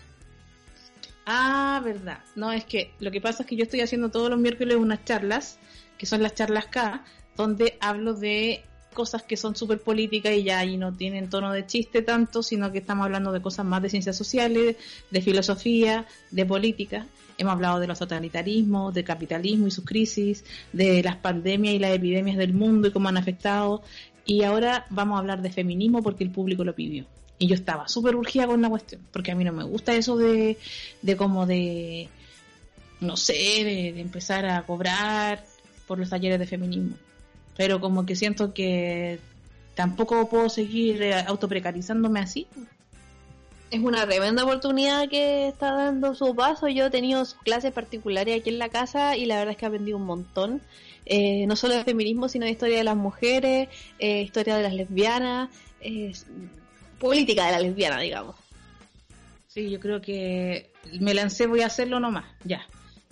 Ah, 1.27 1.81
verdad. 1.85 2.21
No, 2.37 2.53
es 2.53 2.65
que 2.65 2.93
lo 3.01 3.11
que 3.11 3.21
pasa 3.21 3.43
es 3.43 3.49
que 3.49 3.57
yo 3.57 3.65
estoy 3.65 3.81
haciendo 3.83 4.11
todos 4.11 4.31
los 4.31 4.39
miércoles 4.39 4.77
unas 4.77 5.05
charlas, 5.05 5.59
que 5.99 6.07
son 6.07 6.23
las 6.23 6.35
charlas 6.35 6.67
K, 6.67 7.05
donde 7.37 7.77
hablo 7.81 8.15
de 8.15 8.63
cosas 8.95 9.23
que 9.23 9.37
son 9.37 9.55
súper 9.55 9.81
políticas 9.81 10.33
y 10.33 10.45
ya 10.45 10.59
ahí 10.59 10.77
no 10.77 10.93
tienen 10.95 11.29
tono 11.29 11.53
de 11.53 11.67
chiste 11.67 12.03
tanto, 12.03 12.43
sino 12.43 12.73
que 12.73 12.79
estamos 12.79 13.05
hablando 13.05 13.31
de 13.31 13.43
cosas 13.43 13.67
más 13.67 13.83
de 13.83 13.91
ciencias 13.91 14.17
sociales, 14.17 14.77
de 15.11 15.21
filosofía, 15.21 16.07
de 16.31 16.47
política. 16.47 17.07
Hemos 17.37 17.53
hablado 17.53 17.79
de 17.79 17.87
los 17.87 17.99
totalitarismos, 17.99 18.93
del 18.95 19.05
capitalismo 19.05 19.69
y 19.69 19.71
sus 19.71 19.85
crisis, 19.85 20.45
de 20.73 21.03
las 21.03 21.17
pandemias 21.17 21.75
y 21.75 21.79
las 21.79 21.93
epidemias 21.93 22.37
del 22.39 22.55
mundo 22.55 22.89
y 22.89 22.91
cómo 22.91 23.09
han 23.09 23.19
afectado. 23.19 23.83
Y 24.25 24.43
ahora 24.43 24.87
vamos 24.91 25.17
a 25.17 25.21
hablar 25.21 25.43
de 25.43 25.53
feminismo 25.53 26.03
porque 26.03 26.25
el 26.25 26.31
público 26.31 26.65
lo 26.65 26.75
pidió. 26.75 27.05
Y 27.39 27.47
yo 27.47 27.55
estaba 27.55 27.87
súper 27.89 28.17
urgida 28.17 28.47
con 28.47 28.61
la 28.61 28.69
cuestión, 28.69 29.01
porque 29.13 29.33
a 29.33 29.35
mí 29.35 29.45
no 29.45 29.53
me 29.53 29.65
gusta 29.65 29.95
eso 29.95 30.17
de, 30.17 30.59
de 31.03 31.17
como 31.17 31.47
de, 31.47 32.09
no 33.01 33.17
sé, 33.17 33.33
de, 33.33 34.01
empezar 34.01 34.47
a 34.47 34.63
cobrar 34.63 35.45
por 35.87 35.99
los 35.99 36.11
talleres 36.11 36.39
de 36.39 36.47
feminismo. 36.47 36.97
Pero 37.57 37.81
como 37.81 38.07
que 38.07 38.17
siento 38.17 38.53
que 38.53 39.21
tampoco 39.75 40.29
puedo 40.29 40.49
seguir 40.49 41.03
eh, 41.03 41.15
autoprecarizándome 41.15 42.21
así. 42.21 42.47
Es 43.71 43.81
una 43.81 44.07
tremenda 44.07 44.45
oportunidad 44.45 45.09
que 45.09 45.49
está 45.49 45.73
dando 45.73 46.15
su 46.15 46.35
paso. 46.35 46.69
Yo 46.69 46.87
he 46.87 46.91
tenido 46.91 47.23
clases 47.45 47.73
particulares 47.73 48.41
aquí 48.41 48.49
en 48.51 48.59
la 48.59 48.71
casa 48.71 49.17
y 49.17 49.27
la 49.27 49.37
verdad 49.37 49.53
es 49.53 49.59
que 49.59 49.67
he 49.67 49.69
aprendido 49.69 49.99
un 49.99 50.07
montón. 50.07 50.63
Eh, 51.11 51.47
no 51.47 51.57
solo 51.57 51.75
de 51.75 51.85
feminismo, 51.85 52.29
sino 52.29 52.45
de 52.45 52.53
historia 52.53 52.79
de 52.79 52.85
las 52.85 52.97
mujeres, 52.97 53.69
eh, 53.99 54.23
historia 54.23 54.57
de 54.57 54.63
las 54.63 54.75
lesbianas, 54.75 55.49
eh, 55.81 56.13
política 56.99 57.47
de 57.47 57.53
la 57.53 57.61
lesbiana, 57.61 58.01
digamos. 58.01 58.37
Sí, 59.49 59.71
yo 59.71 59.81
creo 59.81 60.01
que 60.01 60.71
me 61.01 61.15
lancé, 61.15 61.47
voy 61.47 61.63
a 61.63 61.67
hacerlo 61.67 62.01
nomás, 62.01 62.25
ya. 62.45 62.67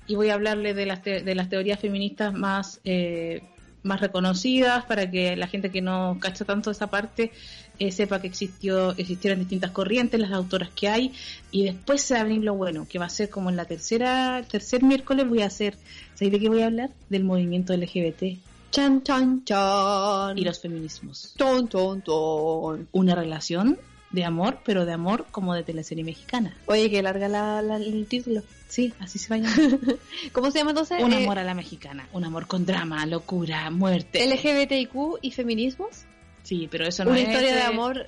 Y 0.06 0.14
voy 0.14 0.28
a 0.30 0.34
hablarle 0.34 0.74
de 0.74 0.86
las, 0.86 1.02
te- 1.02 1.22
de 1.22 1.34
las 1.34 1.48
teorías 1.48 1.80
feministas 1.80 2.32
más, 2.32 2.80
eh, 2.84 3.42
más 3.82 4.00
reconocidas 4.00 4.84
para 4.84 5.10
que 5.10 5.34
la 5.36 5.46
gente 5.48 5.70
que 5.70 5.80
no 5.80 6.18
cacha 6.20 6.44
tanto 6.44 6.70
esa 6.70 6.88
parte 6.88 7.32
eh, 7.78 7.90
sepa 7.90 8.20
que 8.20 8.26
existió, 8.28 8.92
existieron 8.96 9.38
distintas 9.40 9.70
corrientes, 9.72 10.20
las 10.20 10.32
autoras 10.32 10.68
que 10.70 10.88
hay, 10.88 11.12
y 11.50 11.64
después 11.64 12.02
se 12.02 12.14
va 12.14 12.20
a 12.20 12.24
venir 12.24 12.44
lo 12.44 12.54
bueno, 12.54 12.86
que 12.88 12.98
va 12.98 13.06
a 13.06 13.10
ser 13.10 13.28
como 13.30 13.50
en 13.50 13.56
la 13.56 13.64
tercera, 13.64 14.38
el 14.38 14.46
tercer 14.46 14.82
miércoles 14.82 15.28
voy 15.28 15.42
a 15.42 15.46
hacer, 15.46 15.76
¿sabéis 16.14 16.32
de 16.32 16.40
qué 16.40 16.48
voy 16.48 16.62
a 16.62 16.66
hablar? 16.66 16.90
Del 17.08 17.24
movimiento 17.24 17.72
LGBT 17.74 18.38
Chan, 18.70 19.02
chan, 19.02 19.44
chan. 19.44 20.36
y 20.38 20.44
los 20.44 20.60
feminismos. 20.60 21.32
Ton, 21.36 21.68
ton, 21.68 22.02
ton. 22.02 22.88
Una 22.92 23.14
relación 23.14 23.78
de 24.10 24.24
amor, 24.24 24.58
pero 24.64 24.84
de 24.84 24.92
amor 24.92 25.26
como 25.30 25.54
de 25.54 25.62
teleserie 25.62 26.04
mexicana. 26.04 26.56
Oye, 26.66 26.90
que 26.90 27.02
larga 27.02 27.28
la, 27.28 27.62
la- 27.62 27.76
el 27.76 28.06
título. 28.06 28.42
Sí, 28.68 28.92
así 29.00 29.18
se 29.18 29.28
va. 29.38 29.46
¿Cómo 30.32 30.50
se 30.50 30.58
llama 30.58 30.72
entonces? 30.72 31.02
Un 31.02 31.12
Eh, 31.12 31.22
amor 31.24 31.38
a 31.38 31.44
la 31.44 31.54
mexicana, 31.54 32.06
un 32.12 32.24
amor 32.24 32.46
con 32.46 32.66
drama, 32.66 33.06
locura, 33.06 33.70
muerte. 33.70 34.26
LGBTIQ 34.26 35.18
y 35.22 35.30
feminismos. 35.30 36.04
Sí, 36.42 36.68
pero 36.70 36.86
eso 36.86 37.04
no 37.04 37.10
Una 37.12 37.20
es 37.20 37.28
historia 37.28 37.54
de 37.54 37.60
eh, 37.60 37.64
amor 37.64 38.06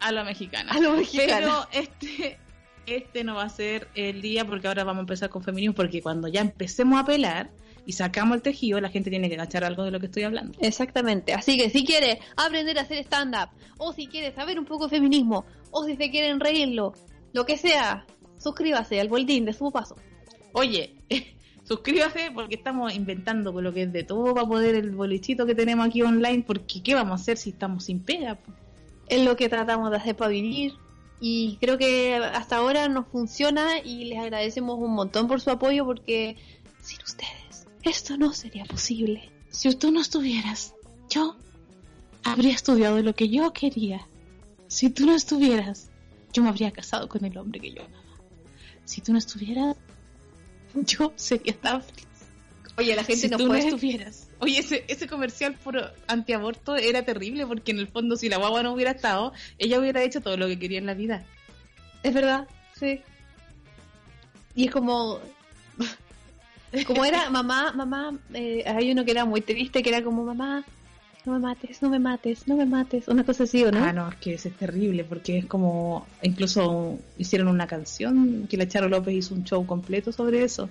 a 0.00 0.12
la 0.12 0.24
mexicana. 0.24 0.72
a 0.72 0.80
lo 0.80 0.92
mexicano. 0.96 1.66
Pero 1.70 1.84
este 1.84 2.38
este 2.86 3.24
no 3.24 3.36
va 3.36 3.44
a 3.44 3.48
ser 3.48 3.88
el 3.94 4.20
día 4.20 4.44
porque 4.44 4.68
ahora 4.68 4.84
vamos 4.84 4.98
a 4.98 5.02
empezar 5.02 5.30
con 5.30 5.42
feminismo 5.42 5.74
porque 5.74 6.02
cuando 6.02 6.28
ya 6.28 6.42
empecemos 6.42 7.00
a 7.00 7.06
pelar 7.06 7.48
y 7.86 7.92
sacamos 7.92 8.36
el 8.36 8.42
tejido, 8.42 8.80
la 8.80 8.88
gente 8.88 9.10
tiene 9.10 9.28
que 9.28 9.36
cachar 9.36 9.64
algo 9.64 9.84
de 9.84 9.90
lo 9.90 10.00
que 10.00 10.06
estoy 10.06 10.22
hablando. 10.22 10.56
Exactamente. 10.60 11.34
Así 11.34 11.56
que 11.56 11.70
si 11.70 11.84
quieres 11.84 12.18
aprender 12.36 12.78
a 12.78 12.82
hacer 12.82 12.98
stand-up, 12.98 13.50
o 13.78 13.92
si 13.92 14.06
quieres 14.06 14.34
saber 14.34 14.58
un 14.58 14.64
poco 14.64 14.84
de 14.84 14.96
feminismo, 14.96 15.44
o 15.70 15.84
si 15.84 15.96
se 15.96 16.10
quieren 16.10 16.40
reírlo, 16.40 16.94
lo 17.32 17.44
que 17.44 17.56
sea, 17.56 18.06
suscríbase 18.38 19.00
al 19.00 19.08
boldín 19.08 19.44
de 19.44 19.52
su 19.52 19.70
paso. 19.70 19.96
Oye, 20.52 20.94
suscríbase 21.64 22.30
porque 22.32 22.54
estamos 22.54 22.94
inventando 22.94 23.52
con 23.52 23.64
lo 23.64 23.72
que 23.72 23.82
es 23.82 23.92
de 23.92 24.04
todo 24.04 24.34
para 24.34 24.46
poder 24.46 24.76
el 24.76 24.90
bolichito 24.92 25.46
que 25.46 25.54
tenemos 25.54 25.86
aquí 25.86 26.02
online 26.02 26.44
porque 26.46 26.82
¿qué 26.82 26.94
vamos 26.94 27.20
a 27.20 27.22
hacer 27.22 27.36
si 27.36 27.50
estamos 27.50 27.84
sin 27.84 28.00
pega? 28.00 28.38
Es 29.08 29.22
lo 29.22 29.36
que 29.36 29.48
tratamos 29.48 29.90
de 29.90 29.98
hacer 29.98 30.16
para 30.16 30.30
vivir. 30.30 30.74
Y 31.20 31.56
creo 31.60 31.78
que 31.78 32.16
hasta 32.16 32.56
ahora 32.56 32.88
nos 32.88 33.06
funciona 33.06 33.78
y 33.78 34.06
les 34.06 34.18
agradecemos 34.18 34.78
un 34.78 34.94
montón 34.94 35.26
por 35.26 35.40
su 35.40 35.50
apoyo 35.50 35.86
porque 35.86 36.36
sin 36.82 37.00
ustedes 37.02 37.43
esto 37.84 38.16
no 38.16 38.32
sería 38.32 38.64
posible. 38.64 39.30
Si 39.50 39.72
tú 39.76 39.90
no 39.90 40.00
estuvieras, 40.00 40.74
yo 41.10 41.36
habría 42.22 42.54
estudiado 42.54 43.00
lo 43.02 43.14
que 43.14 43.28
yo 43.28 43.52
quería. 43.52 44.06
Si 44.66 44.90
tú 44.90 45.06
no 45.06 45.14
estuvieras, 45.14 45.90
yo 46.32 46.42
me 46.42 46.48
habría 46.48 46.72
casado 46.72 47.08
con 47.08 47.24
el 47.24 47.36
hombre 47.38 47.60
que 47.60 47.72
yo 47.72 47.82
amaba. 47.84 48.02
Si 48.84 49.00
tú 49.00 49.12
no 49.12 49.18
estuvieras, 49.18 49.76
yo 50.74 51.12
sería 51.16 51.54
tan 51.54 51.82
feliz. 51.82 52.06
Oye, 52.76 52.96
la 52.96 53.04
gente 53.04 53.22
Si 53.22 53.28
no 53.28 53.36
tú 53.36 53.46
puede... 53.46 53.60
no 53.60 53.68
estuvieras. 53.68 54.28
Oye, 54.40 54.58
ese, 54.58 54.84
ese 54.88 55.06
comercial 55.06 55.54
por 55.54 55.94
antiaborto 56.08 56.74
era 56.74 57.04
terrible 57.04 57.46
porque 57.46 57.70
en 57.70 57.78
el 57.78 57.86
fondo 57.86 58.16
si 58.16 58.28
la 58.28 58.38
guagua 58.38 58.62
no 58.64 58.72
hubiera 58.72 58.90
estado, 58.90 59.32
ella 59.58 59.78
hubiera 59.78 60.02
hecho 60.02 60.20
todo 60.20 60.36
lo 60.36 60.48
que 60.48 60.58
quería 60.58 60.78
en 60.78 60.86
la 60.86 60.94
vida. 60.94 61.24
Es 62.02 62.12
verdad, 62.12 62.48
sí. 62.78 63.00
Y 64.56 64.66
es 64.66 64.72
como... 64.72 65.20
Como 66.86 67.04
era 67.04 67.30
mamá, 67.30 67.72
mamá, 67.72 68.18
eh, 68.32 68.64
hay 68.66 68.90
uno 68.90 69.04
que 69.04 69.12
era 69.12 69.24
muy 69.24 69.40
triste, 69.40 69.82
que 69.82 69.90
era 69.90 70.02
como 70.02 70.24
mamá, 70.24 70.64
no 71.24 71.32
me 71.32 71.38
mates, 71.38 71.80
no 71.80 71.88
me 71.88 71.98
mates, 71.98 72.46
no 72.46 72.56
me 72.56 72.66
mates, 72.66 73.08
una 73.08 73.24
cosa 73.24 73.44
así, 73.44 73.64
¿o 73.64 73.70
no? 73.70 73.82
Ah, 73.82 73.92
no, 73.92 74.08
es 74.08 74.16
que 74.16 74.34
ese 74.34 74.48
es 74.48 74.56
terrible 74.56 75.04
porque 75.04 75.38
es 75.38 75.46
como, 75.46 76.06
incluso 76.22 76.98
hicieron 77.16 77.48
una 77.48 77.66
canción 77.66 78.46
que 78.48 78.56
la 78.56 78.68
Charo 78.68 78.88
López 78.88 79.14
hizo 79.14 79.34
un 79.34 79.44
show 79.44 79.64
completo 79.66 80.12
sobre 80.12 80.44
eso. 80.44 80.68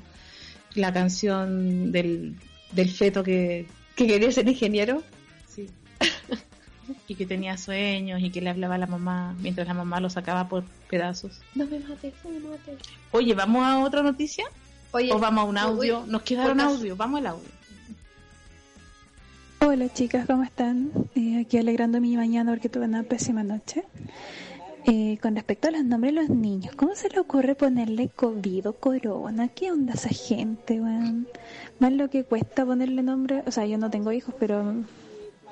La 0.75 0.91
canción 0.93 1.91
del, 1.91 2.35
del 2.71 2.89
feto 2.89 3.23
que, 3.23 3.67
Que 3.95 4.07
quería 4.07 4.31
ser 4.31 4.47
ingeniero. 4.47 5.03
sí, 5.47 5.69
y 7.07 7.15
que 7.15 7.25
tenía 7.25 7.57
sueños 7.57 8.21
y 8.21 8.29
que 8.29 8.41
le 8.41 8.49
hablaba 8.49 8.75
a 8.75 8.77
la 8.77 8.87
mamá 8.87 9.35
mientras 9.39 9.67
la 9.67 9.73
mamá 9.73 9.99
lo 9.99 10.09
sacaba 10.09 10.49
por 10.49 10.63
pedazos. 10.89 11.41
No 11.55 11.65
me 11.65 11.79
mates, 11.79 12.13
no 12.23 12.29
me 12.31 12.39
mates. 12.39 12.77
Oye, 13.11 13.33
¿vamos 13.33 13.63
a 13.63 13.79
otra 13.79 14.03
noticia? 14.03 14.45
Oye, 14.95 15.11
¿O 15.11 15.17
vamos 15.17 15.43
a 15.43 15.47
un 15.47 15.55
uy, 15.55 15.89
audio? 15.89 16.05
Nos 16.05 16.21
quedaron 16.21 16.59
audio, 16.59 16.95
vamos 16.95 17.19
al 17.19 17.27
audio. 17.27 17.49
Hola 19.59 19.91
chicas, 19.91 20.27
¿cómo 20.27 20.43
están? 20.43 20.91
Eh, 21.15 21.39
aquí 21.41 21.57
alegrando 21.57 21.99
mi 21.99 22.15
mañana 22.15 22.51
porque 22.51 22.69
tuve 22.69 22.85
una 22.85 23.01
pésima 23.01 23.41
noche. 23.41 23.85
Eh, 24.85 25.17
con 25.19 25.35
respecto 25.35 25.69
a 25.69 25.71
los 25.71 25.83
nombres 25.83 26.13
de 26.13 26.21
los 26.21 26.29
niños, 26.29 26.75
¿cómo 26.75 26.93
se 26.93 27.09
le 27.09 27.19
ocurre 27.19 27.55
ponerle 27.55 28.09
COVID 28.09 28.69
o 28.69 28.73
corona? 28.73 29.47
¿Qué 29.47 29.71
onda 29.71 29.93
esa 29.93 30.09
gente, 30.09 30.79
weón? 30.79 31.27
Más 31.79 31.91
lo 31.91 32.11
que 32.11 32.23
cuesta 32.23 32.63
ponerle 32.63 33.01
nombre, 33.01 33.41
o 33.47 33.51
sea, 33.51 33.65
yo 33.65 33.79
no 33.79 33.89
tengo 33.89 34.11
hijos, 34.11 34.35
pero 34.37 34.75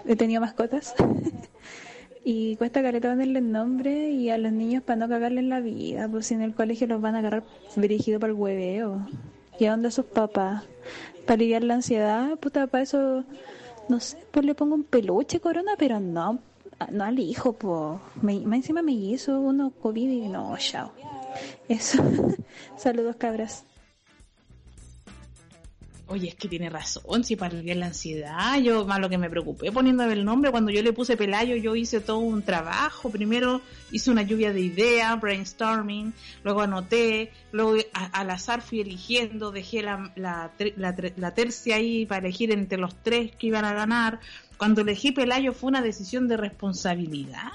he 0.05 0.15
tenido 0.15 0.41
mascotas. 0.41 0.93
Y 2.23 2.55
cuesta 2.57 2.83
caleta 2.83 3.09
ponerle 3.09 3.39
el 3.39 3.51
nombre 3.51 4.11
y 4.11 4.29
a 4.29 4.37
los 4.37 4.51
niños 4.51 4.83
para 4.83 4.97
no 4.97 5.09
cagarle 5.09 5.39
en 5.39 5.49
la 5.49 5.59
vida, 5.59 6.07
pues 6.07 6.27
si 6.27 6.35
en 6.35 6.41
el 6.41 6.53
colegio 6.53 6.85
los 6.87 7.01
van 7.01 7.15
a 7.15 7.19
agarrar 7.19 7.43
dirigido 7.75 8.19
para 8.19 8.31
el 8.31 8.37
hueveo. 8.37 9.07
¿Y 9.59 9.65
a 9.65 9.71
dónde 9.71 9.89
sus 9.91 10.05
papás? 10.05 10.63
Para 11.25 11.33
aliviar 11.33 11.63
la 11.63 11.75
ansiedad, 11.75 12.37
puta, 12.37 12.67
para 12.67 12.83
eso, 12.83 13.23
no 13.89 13.99
sé, 13.99 14.17
pues 14.31 14.45
le 14.45 14.53
pongo 14.53 14.75
un 14.75 14.83
peluche 14.83 15.39
corona, 15.39 15.73
pero 15.77 15.99
no, 15.99 16.39
no 16.91 17.03
al 17.03 17.19
hijo, 17.19 17.53
pues. 17.53 17.99
Me, 18.21 18.33
encima 18.55 18.81
me 18.81 18.93
hizo 18.93 19.39
uno 19.39 19.71
COVID 19.81 20.09
y 20.09 20.27
no, 20.27 20.55
chao. 20.57 20.91
Eso. 21.67 22.03
Saludos, 22.77 23.15
cabras. 23.15 23.65
Oye, 26.11 26.27
es 26.27 26.35
que 26.35 26.49
tiene 26.49 26.69
razón, 26.69 27.23
si 27.23 27.35
para 27.37 27.53
aliviar 27.55 27.77
la 27.77 27.85
ansiedad, 27.87 28.59
yo 28.59 28.85
más 28.85 28.99
lo 28.99 29.07
que 29.09 29.17
me 29.17 29.29
preocupé 29.29 29.71
poniéndome 29.71 30.11
el 30.11 30.25
nombre, 30.25 30.51
cuando 30.51 30.69
yo 30.69 30.81
le 30.83 30.91
puse 30.91 31.15
Pelayo, 31.15 31.55
yo 31.55 31.73
hice 31.75 32.01
todo 32.01 32.17
un 32.17 32.41
trabajo, 32.43 33.09
primero 33.09 33.61
hice 33.93 34.11
una 34.11 34.21
lluvia 34.23 34.51
de 34.51 34.59
ideas, 34.59 35.19
brainstorming, 35.21 36.13
luego 36.43 36.61
anoté, 36.61 37.31
luego 37.53 37.75
a- 37.93 38.19
al 38.19 38.29
azar 38.29 38.61
fui 38.61 38.81
eligiendo, 38.81 39.51
dejé 39.51 39.81
la, 39.83 40.11
la, 40.15 40.51
la 40.75 40.95
la 41.15 41.33
tercia 41.33 41.77
ahí 41.77 42.05
para 42.05 42.19
elegir 42.27 42.51
entre 42.51 42.77
los 42.77 42.93
tres 43.01 43.31
que 43.37 43.47
iban 43.47 43.63
a 43.63 43.73
ganar. 43.73 44.19
Cuando 44.57 44.81
elegí 44.81 45.11
Pelayo 45.11 45.53
fue 45.53 45.69
una 45.69 45.81
decisión 45.81 46.27
de 46.27 46.35
responsabilidad. 46.37 47.51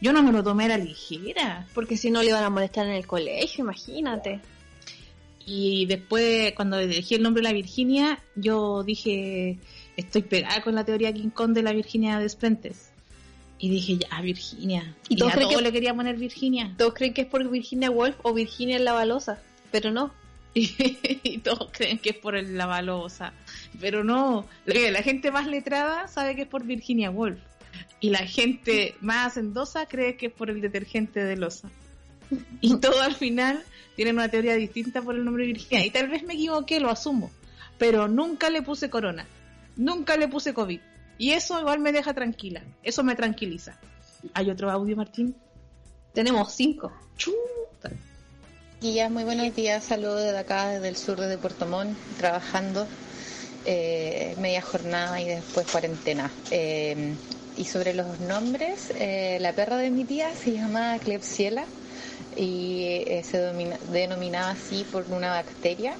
Yo 0.00 0.12
no 0.12 0.22
me 0.22 0.32
lo 0.32 0.42
tomé 0.42 0.64
a 0.64 0.68
la 0.68 0.78
ligera. 0.78 1.66
Porque 1.74 1.96
si 1.96 2.10
no 2.10 2.22
le 2.22 2.28
iban 2.30 2.42
a 2.44 2.50
molestar 2.50 2.86
en 2.86 2.92
el 2.94 3.06
colegio, 3.06 3.64
imagínate. 3.64 4.40
Y 5.46 5.86
después, 5.86 6.52
cuando 6.52 6.78
elegí 6.78 7.14
el 7.14 7.22
nombre 7.22 7.42
de 7.42 7.48
la 7.48 7.52
Virginia, 7.54 8.18
yo 8.36 8.82
dije, 8.84 9.58
estoy 9.96 10.22
pegada 10.22 10.62
con 10.62 10.74
la 10.74 10.84
teoría 10.84 11.12
King 11.12 11.30
Kong 11.30 11.52
de 11.52 11.62
la 11.62 11.72
Virginia 11.72 12.18
Despentes. 12.18 12.90
Y 13.58 13.70
dije, 13.70 13.98
ya, 13.98 14.20
Virginia. 14.20 14.96
Y 15.08 15.14
Y, 15.14 15.16
todos 15.16 15.32
creen 15.34 15.48
que- 15.50 15.62
le 15.62 15.72
quería 15.72 15.94
poner 15.94 16.16
Virginia. 16.16 16.74
Todos 16.76 16.94
creen 16.94 17.14
que 17.14 17.22
es 17.22 17.26
por 17.28 17.48
Virginia 17.48 17.90
Woolf 17.90 18.16
o 18.22 18.32
Virginia 18.34 18.78
la 18.78 18.92
balosa, 18.92 19.40
pero 19.70 19.90
no. 19.90 20.12
Y, 20.54 21.38
todos 21.38 21.70
creen 21.72 21.98
que 21.98 22.10
es 22.10 22.16
por 22.16 22.36
el 22.36 22.58
lavalosa. 22.58 23.32
Pero 23.80 24.04
no, 24.04 24.46
la 24.66 24.90
la 24.90 25.02
gente 25.02 25.30
más 25.30 25.46
letrada 25.46 26.08
sabe 26.08 26.36
que 26.36 26.42
es 26.42 26.48
por 26.48 26.64
Virginia 26.64 27.10
Woolf. 27.10 27.38
Y 28.00 28.10
la 28.10 28.26
gente 28.26 28.94
más 29.00 29.28
hacendosa 29.28 29.86
cree 29.86 30.16
que 30.16 30.26
es 30.26 30.32
por 30.32 30.50
el 30.50 30.60
detergente 30.60 31.24
de 31.24 31.36
losa. 31.36 31.70
Y 32.60 32.76
todo 32.76 33.00
al 33.02 33.14
final 33.14 33.62
tienen 33.96 34.16
una 34.16 34.28
teoría 34.28 34.54
distinta 34.54 35.02
por 35.02 35.14
el 35.14 35.24
nombre 35.24 35.46
Virginia. 35.46 35.84
Y 35.84 35.90
tal 35.90 36.08
vez 36.08 36.22
me 36.22 36.34
equivoqué, 36.34 36.80
lo 36.80 36.90
asumo. 36.90 37.30
Pero 37.78 38.08
nunca 38.08 38.50
le 38.50 38.62
puse 38.62 38.90
corona. 38.90 39.26
Nunca 39.76 40.16
le 40.16 40.28
puse 40.28 40.54
COVID. 40.54 40.80
Y 41.18 41.30
eso 41.30 41.58
igual 41.60 41.80
me 41.80 41.92
deja 41.92 42.14
tranquila. 42.14 42.62
Eso 42.82 43.02
me 43.02 43.14
tranquiliza. 43.14 43.78
¿Hay 44.34 44.50
otro 44.50 44.70
audio, 44.70 44.96
Martín? 44.96 45.34
Tenemos 46.12 46.52
cinco. 46.54 46.92
Chuta. 47.16 47.90
Guillas, 48.80 49.10
muy 49.10 49.24
buenos 49.24 49.54
días. 49.54 49.84
Saludos 49.84 50.22
desde 50.22 50.38
acá, 50.38 50.68
desde 50.68 50.88
el 50.88 50.96
sur 50.96 51.20
de 51.20 51.38
Puerto 51.38 51.66
Montt, 51.66 51.96
trabajando 52.18 52.86
eh, 53.64 54.34
media 54.40 54.62
jornada 54.62 55.20
y 55.20 55.28
después 55.28 55.66
cuarentena. 55.70 56.30
Eh, 56.50 57.14
y 57.56 57.64
sobre 57.64 57.94
los 57.94 58.18
nombres, 58.20 58.92
eh, 58.96 59.38
la 59.40 59.52
perra 59.52 59.76
de 59.76 59.90
mi 59.90 60.04
tía 60.04 60.34
se 60.34 60.52
llama 60.52 60.98
Klebsiella 60.98 61.64
y 62.36 63.04
eh, 63.06 63.22
se 63.24 63.38
domina- 63.38 63.78
denominaba 63.90 64.50
así 64.50 64.84
por 64.90 65.04
una 65.10 65.30
bacteria. 65.30 65.94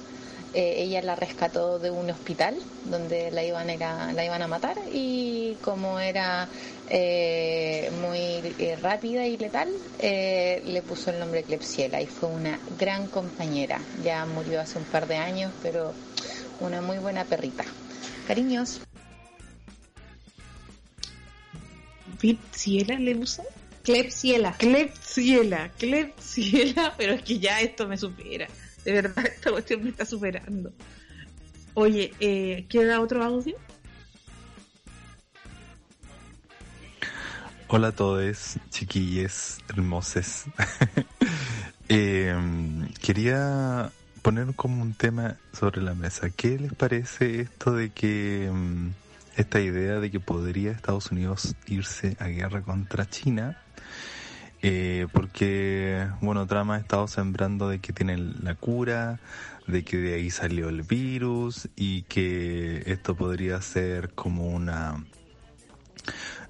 Eh, 0.53 0.83
ella 0.83 1.01
la 1.01 1.15
rescató 1.15 1.79
de 1.79 1.89
un 1.89 2.11
hospital 2.11 2.55
donde 2.85 3.31
la 3.31 3.43
iban, 3.43 3.69
a 3.69 3.73
ir 3.73 3.83
a- 3.83 4.13
la 4.13 4.23
iban 4.23 4.41
a 4.43 4.47
matar 4.47 4.77
y 4.91 5.55
como 5.61 5.99
era 5.99 6.47
eh, 6.89 7.89
muy 8.01 8.53
eh, 8.59 8.77
rápida 8.79 9.25
y 9.25 9.37
letal, 9.37 9.69
le 9.99 10.83
puso 10.87 11.09
el 11.09 11.19
nombre 11.19 11.43
Klebsiella 11.43 12.01
y 12.01 12.07
fue 12.07 12.29
una 12.29 12.59
gran 12.79 13.07
compañera. 13.07 13.81
Ya 14.03 14.25
murió 14.27 14.61
hace 14.61 14.77
un 14.77 14.85
par 14.85 15.07
de 15.07 15.15
años, 15.15 15.51
pero 15.63 15.93
una 16.59 16.81
muy 16.81 16.99
buena 16.99 17.23
perrita. 17.25 17.63
Cariños. 18.27 18.79
¿Virciela 22.21 22.99
le 22.99 23.15
puso? 23.15 23.43
Klebsiella. 23.83 24.53
Clepsiela, 24.53 25.69
Clepsiela, 25.77 26.93
pero 26.97 27.13
es 27.13 27.21
que 27.21 27.39
ya 27.39 27.59
esto 27.59 27.87
me 27.87 27.97
supera. 27.97 28.47
De 28.85 28.93
verdad, 28.93 29.25
esta 29.35 29.51
cuestión 29.51 29.83
me 29.83 29.89
está 29.89 30.05
superando. 30.05 30.71
Oye, 31.75 32.13
eh, 32.19 32.65
¿queda 32.69 33.01
otro 33.01 33.23
audio? 33.23 33.55
Hola 37.67 37.87
a 37.87 37.91
todos, 37.91 38.57
chiquilles 38.69 39.59
hermoses. 39.69 40.45
Eh, 41.89 42.33
quería 43.01 43.91
poner 44.21 44.55
como 44.55 44.81
un 44.81 44.93
tema 44.93 45.35
sobre 45.51 45.81
la 45.81 45.93
mesa. 45.93 46.29
¿Qué 46.29 46.57
les 46.57 46.73
parece 46.73 47.41
esto 47.41 47.73
de 47.73 47.91
que 47.91 48.49
mm, 48.51 48.87
esta 49.35 49.59
idea 49.59 49.99
de 49.99 50.09
que 50.09 50.21
podría 50.21 50.71
Estados 50.71 51.11
Unidos 51.11 51.55
irse 51.67 52.15
a 52.19 52.27
guerra 52.27 52.61
contra 52.61 53.07
China? 53.07 53.61
Eh, 54.65 55.07
porque, 55.11 56.07
bueno, 56.21 56.47
Trump 56.47 56.71
ha 56.71 56.77
estado 56.77 57.09
sembrando 57.09 57.67
de 57.67 57.79
que 57.79 57.91
tienen 57.91 58.35
la 58.43 58.55
cura, 58.55 59.19
de 59.67 59.83
que 59.83 59.97
de 59.97 60.13
ahí 60.13 60.29
salió 60.29 60.69
el 60.69 60.83
virus 60.83 61.67
y 61.75 62.03
que 62.03 62.81
esto 62.85 63.13
podría 63.13 63.61
ser 63.61 64.13
como 64.13 64.47
una 64.47 65.03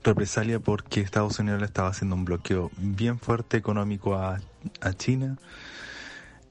represalia 0.03 0.59
porque 0.59 1.01
Estados 1.01 1.39
Unidos 1.39 1.59
le 1.59 1.66
estaba 1.66 1.89
haciendo 1.89 2.16
un 2.16 2.24
bloqueo 2.24 2.70
bien 2.78 3.18
fuerte 3.20 3.57
económico 3.57 4.14
a, 4.14 4.39
a 4.80 4.93
China. 4.93 5.39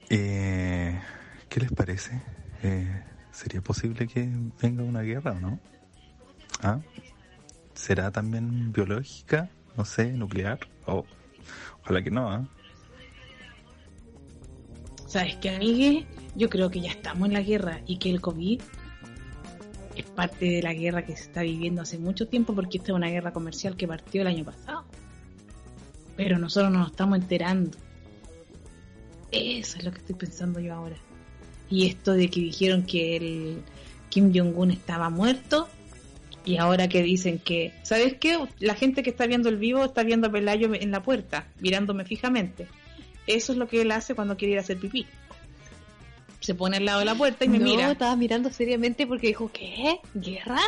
Eh, 0.09 0.99
¿Qué 1.47 1.61
les 1.61 1.71
parece? 1.71 2.21
Eh, 2.61 3.03
¿Sería 3.31 3.61
posible 3.61 4.07
que 4.07 4.29
venga 4.61 4.83
una 4.83 5.01
guerra 5.01 5.31
o 5.31 5.39
no? 5.39 5.59
¿Ah? 6.61 6.81
¿Será 7.73 8.11
también 8.11 8.73
biológica? 8.73 9.49
No 9.77 9.85
sé, 9.85 10.11
nuclear. 10.11 10.59
O 10.85 11.05
ojalá 11.81 12.03
que 12.03 12.11
no, 12.11 12.29
¿ah? 12.29 12.47
¿Sabes 15.07 15.35
qué, 15.35 15.51
amigue? 15.51 16.07
Yo 16.35 16.49
creo 16.49 16.71
que 16.71 16.81
ya 16.81 16.89
estamos 16.89 17.27
en 17.27 17.33
la 17.33 17.41
guerra 17.41 17.81
y 17.85 17.97
que 17.97 18.09
el 18.09 18.19
COVID 18.19 18.61
es 19.95 20.05
parte 20.05 20.45
de 20.45 20.63
la 20.63 20.73
guerra 20.73 21.05
que 21.05 21.15
se 21.15 21.23
está 21.25 21.43
viviendo 21.43 21.83
hace 21.83 21.99
mucho 21.99 22.27
tiempo 22.27 22.55
porque 22.55 22.79
esta 22.79 22.91
es 22.91 22.95
una 22.95 23.09
guerra 23.09 23.31
comercial 23.31 23.75
que 23.75 23.87
partió 23.87 24.21
el 24.21 24.27
año 24.27 24.43
pasado. 24.43 24.85
Pero 26.15 26.39
nosotros 26.39 26.71
no 26.71 26.79
nos 26.79 26.91
estamos 26.91 27.19
enterando. 27.19 27.77
Eso 29.31 29.77
es 29.77 29.83
lo 29.83 29.91
que 29.91 29.99
estoy 29.99 30.15
pensando 30.15 30.59
yo 30.59 30.73
ahora. 30.73 30.97
Y 31.69 31.87
esto 31.87 32.13
de 32.13 32.29
que 32.29 32.39
dijeron 32.39 32.83
que 32.83 33.15
el 33.17 33.61
Kim 34.09 34.31
Jong-un 34.33 34.71
estaba 34.71 35.09
muerto 35.09 35.67
y 36.45 36.57
ahora 36.57 36.87
que 36.89 37.01
dicen 37.01 37.39
que, 37.39 37.73
¿sabes 37.83 38.15
qué? 38.19 38.37
La 38.59 38.75
gente 38.75 39.03
que 39.03 39.09
está 39.09 39.25
viendo 39.27 39.49
el 39.49 39.57
vivo 39.57 39.83
está 39.85 40.03
viendo 40.03 40.27
a 40.27 40.31
Pelayo 40.31 40.73
en 40.73 40.91
la 40.91 41.01
puerta, 41.01 41.47
mirándome 41.59 42.05
fijamente. 42.05 42.67
Eso 43.27 43.53
es 43.53 43.57
lo 43.57 43.67
que 43.67 43.81
él 43.81 43.91
hace 43.91 44.15
cuando 44.15 44.35
quiere 44.37 44.53
ir 44.53 44.57
a 44.57 44.61
hacer 44.61 44.77
pipí. 44.77 45.07
Se 46.39 46.53
pone 46.55 46.77
al 46.77 46.85
lado 46.85 46.99
de 46.99 47.05
la 47.05 47.15
puerta 47.15 47.45
y 47.45 47.49
me 47.49 47.57
no, 47.59 47.65
mira. 47.65 47.91
estaba 47.91 48.15
mirando 48.17 48.49
seriamente 48.51 49.07
porque 49.07 49.27
dijo, 49.27 49.49
¿qué? 49.53 49.99
¿Guerra? 50.13 50.59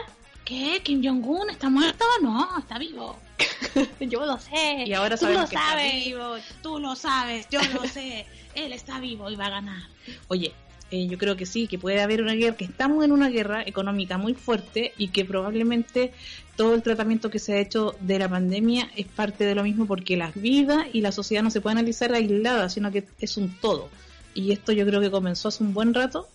¿Qué? 0.46 0.80
¿Kim 0.84 1.04
Jong-un 1.04 1.50
está 1.50 1.70
muerto? 1.70 2.06
No, 2.22 2.60
está 2.60 2.78
vivo. 2.80 3.18
Yo 4.00 4.26
lo 4.26 4.40
sé. 4.40 4.86
Y 4.86 4.94
ahora 4.94 5.18
Tú 5.18 5.26
lo 5.26 5.42
que 5.50 5.56
sabes. 5.58 5.86
está 5.94 6.06
vivo. 6.06 6.36
Tú 6.62 6.80
lo 6.80 6.96
sabes, 6.96 7.48
yo 7.50 7.60
lo 7.74 7.84
sé. 7.88 8.26
Él 8.54 8.72
está 8.72 9.00
vivo 9.02 9.30
y 9.30 9.36
va 9.36 9.48
a 9.48 9.50
ganar. 9.50 9.82
Oye, 10.30 10.54
eh, 10.96 11.08
yo 11.08 11.18
creo 11.18 11.36
que 11.36 11.46
sí, 11.46 11.68
que 11.68 11.78
puede 11.78 12.00
haber 12.02 12.22
una 12.22 12.36
guerra, 12.36 12.56
que 12.56 12.64
estamos 12.64 13.04
en 13.04 13.12
una 13.12 13.28
guerra 13.28 13.64
económica 13.64 14.18
muy 14.18 14.34
fuerte 14.34 14.94
y 14.98 15.10
que 15.10 15.26
probablemente 15.26 16.14
todo 16.56 16.74
el 16.74 16.84
tratamiento 16.84 17.30
que 17.30 17.38
se 17.38 17.54
ha 17.54 17.60
hecho 17.60 17.98
de 18.00 18.18
la 18.18 18.30
pandemia 18.30 18.90
es 18.96 19.06
parte 19.06 19.44
de 19.44 19.56
lo 19.56 19.64
mismo 19.64 19.88
porque 19.88 20.16
la 20.16 20.32
vida 20.36 20.88
y 20.94 21.02
la 21.02 21.12
sociedad 21.12 21.44
no 21.44 21.52
se 21.52 21.60
puede 21.60 21.74
analizar 21.74 22.14
aisladas, 22.14 22.76
sino 22.76 22.94
que 22.94 23.04
es 23.20 23.36
un 23.36 23.50
todo. 23.60 23.90
Y 24.34 24.54
esto 24.54 24.72
yo 24.72 24.86
creo 24.86 25.02
que 25.02 25.12
comenzó 25.12 25.50
hace 25.50 25.66
un 25.66 25.74
buen 25.74 25.94
rato 25.94 26.30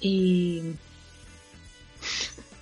y, 0.00 0.62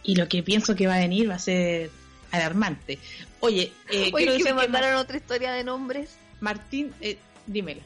y 0.03 0.17
lo 0.17 0.27
que 0.27 0.43
pienso 0.43 0.75
que 0.75 0.87
va 0.87 0.95
a 0.95 1.01
venir 1.01 1.29
va 1.29 1.35
a 1.35 1.39
ser 1.39 1.91
alarmante. 2.31 2.99
Oye, 3.41 3.71
eh, 3.91 4.11
Oye, 4.13 4.13
quiero 4.13 4.33
que 4.33 4.39
decir 4.39 4.55
me 4.55 4.63
que 4.63 4.69
mandaron 4.69 4.95
otra 4.99 5.19
historia 5.19 5.53
de 5.53 5.63
nombres. 5.63 6.17
Martín, 6.41 6.91
eh, 7.03 7.19
dímela. 7.47 7.83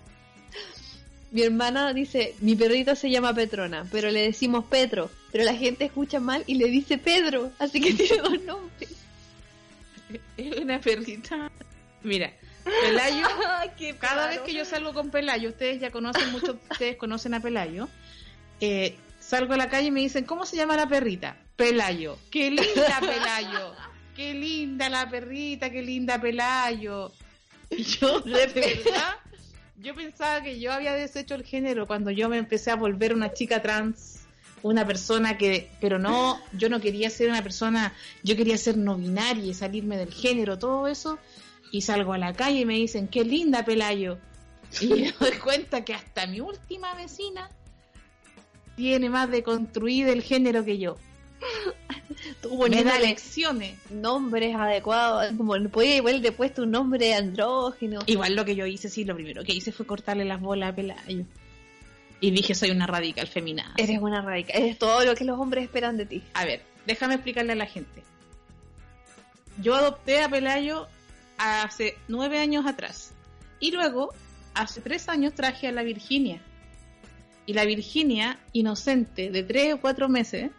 Mi 1.30 1.42
hermana 1.42 1.92
dice, 1.92 2.34
mi 2.40 2.56
perrita 2.56 2.94
se 2.94 3.10
llama 3.10 3.34
Petrona, 3.34 3.86
pero 3.90 4.10
le 4.10 4.22
decimos 4.22 4.64
Petro, 4.64 5.10
pero 5.30 5.44
la 5.44 5.54
gente 5.54 5.84
escucha 5.84 6.20
mal 6.20 6.42
y 6.46 6.54
le 6.54 6.68
dice 6.68 6.96
Pedro, 6.98 7.52
así 7.58 7.80
que 7.80 7.92
tiene 7.94 8.22
dos 8.22 8.42
nombres. 8.42 8.90
Es 10.36 10.56
una 10.56 10.80
perrita. 10.80 11.50
Mira, 12.02 12.32
Pelayo, 12.64 13.26
cada 14.00 14.28
vez 14.28 14.40
que 14.40 14.54
yo 14.54 14.64
salgo 14.64 14.94
con 14.94 15.10
Pelayo, 15.10 15.50
ustedes 15.50 15.80
ya 15.80 15.90
conocen, 15.90 16.32
muchos 16.32 16.56
de 16.68 16.72
ustedes 16.72 16.96
conocen 16.96 17.34
a 17.34 17.40
Pelayo, 17.40 17.88
eh, 18.60 18.96
salgo 19.20 19.54
a 19.54 19.56
la 19.58 19.68
calle 19.68 19.88
y 19.88 19.90
me 19.90 20.00
dicen, 20.00 20.24
¿cómo 20.24 20.46
se 20.46 20.56
llama 20.56 20.76
la 20.76 20.88
perrita? 20.88 21.36
Pelayo. 21.56 22.18
¡Qué 22.30 22.50
linda, 22.50 23.00
Pelayo! 23.00 23.74
qué 24.18 24.34
linda 24.34 24.88
la 24.88 25.08
perrita, 25.08 25.70
qué 25.70 25.80
linda 25.80 26.20
Pelayo. 26.20 27.12
Y 27.70 27.84
yo, 27.84 28.20
de 28.20 28.46
verdad, 28.48 29.16
yo 29.80 29.94
pensaba 29.94 30.42
que 30.42 30.58
yo 30.58 30.72
había 30.72 30.92
deshecho 30.94 31.34
el 31.34 31.44
género 31.44 31.86
cuando 31.86 32.10
yo 32.10 32.28
me 32.28 32.38
empecé 32.38 32.70
a 32.70 32.76
volver 32.76 33.14
una 33.14 33.32
chica 33.32 33.62
trans, 33.62 34.26
una 34.62 34.86
persona 34.86 35.38
que, 35.38 35.70
pero 35.80 35.98
no, 35.98 36.40
yo 36.52 36.68
no 36.68 36.80
quería 36.80 37.10
ser 37.10 37.30
una 37.30 37.42
persona, 37.42 37.92
yo 38.24 38.36
quería 38.36 38.58
ser 38.58 38.76
no 38.76 38.96
binaria 38.96 39.54
salirme 39.54 39.96
del 39.96 40.12
género, 40.12 40.58
todo 40.58 40.88
eso, 40.88 41.18
y 41.70 41.82
salgo 41.82 42.12
a 42.12 42.18
la 42.18 42.32
calle 42.32 42.60
y 42.60 42.64
me 42.64 42.74
dicen, 42.74 43.08
qué 43.08 43.24
linda 43.24 43.64
Pelayo. 43.64 44.18
Y 44.80 44.88
me 44.88 45.12
doy 45.12 45.38
cuenta 45.42 45.84
que 45.84 45.94
hasta 45.94 46.26
mi 46.26 46.40
última 46.40 46.94
vecina 46.94 47.48
tiene 48.76 49.08
más 49.08 49.30
de 49.30 49.42
construir 49.42 50.08
el 50.08 50.22
género 50.22 50.64
que 50.64 50.78
yo. 50.78 50.96
Da 52.42 52.48
poniéndole 52.48 53.00
lecciones. 53.00 53.78
nombres 53.90 54.54
adecuados, 54.54 55.32
como 55.36 55.54
podía 55.70 55.96
igual 55.96 56.22
de 56.22 56.32
puesto 56.32 56.62
un 56.62 56.72
nombre 56.72 57.14
andrógeno. 57.14 58.00
Igual 58.06 58.34
lo 58.34 58.44
que 58.44 58.56
yo 58.56 58.66
hice, 58.66 58.88
sí, 58.88 59.04
lo 59.04 59.14
primero 59.14 59.44
que 59.44 59.52
hice 59.52 59.72
fue 59.72 59.86
cortarle 59.86 60.24
las 60.24 60.40
bolas 60.40 60.72
a 60.72 60.74
Pelayo. 60.74 61.24
Y 62.20 62.30
dije, 62.32 62.54
soy 62.54 62.70
una 62.70 62.86
radical 62.86 63.28
feminada. 63.28 63.74
Eres 63.76 64.00
una 64.00 64.20
radical, 64.22 64.62
eres 64.62 64.78
todo 64.78 65.04
lo 65.04 65.14
que 65.14 65.24
los 65.24 65.38
hombres 65.38 65.64
esperan 65.64 65.96
de 65.96 66.06
ti. 66.06 66.22
A 66.34 66.44
ver, 66.44 66.62
déjame 66.86 67.14
explicarle 67.14 67.52
a 67.52 67.56
la 67.56 67.66
gente. 67.66 68.02
Yo 69.60 69.74
adopté 69.74 70.22
a 70.22 70.28
Pelayo 70.28 70.88
hace 71.38 71.96
nueve 72.08 72.38
años 72.38 72.66
atrás. 72.66 73.12
Y 73.60 73.70
luego, 73.70 74.12
hace 74.54 74.80
tres 74.80 75.08
años, 75.08 75.34
traje 75.34 75.68
a 75.68 75.72
la 75.72 75.82
Virginia. 75.82 76.40
Y 77.46 77.54
la 77.54 77.64
Virginia, 77.64 78.38
inocente, 78.52 79.30
de 79.30 79.42
tres 79.42 79.74
o 79.74 79.80
cuatro 79.80 80.08
meses, 80.08 80.50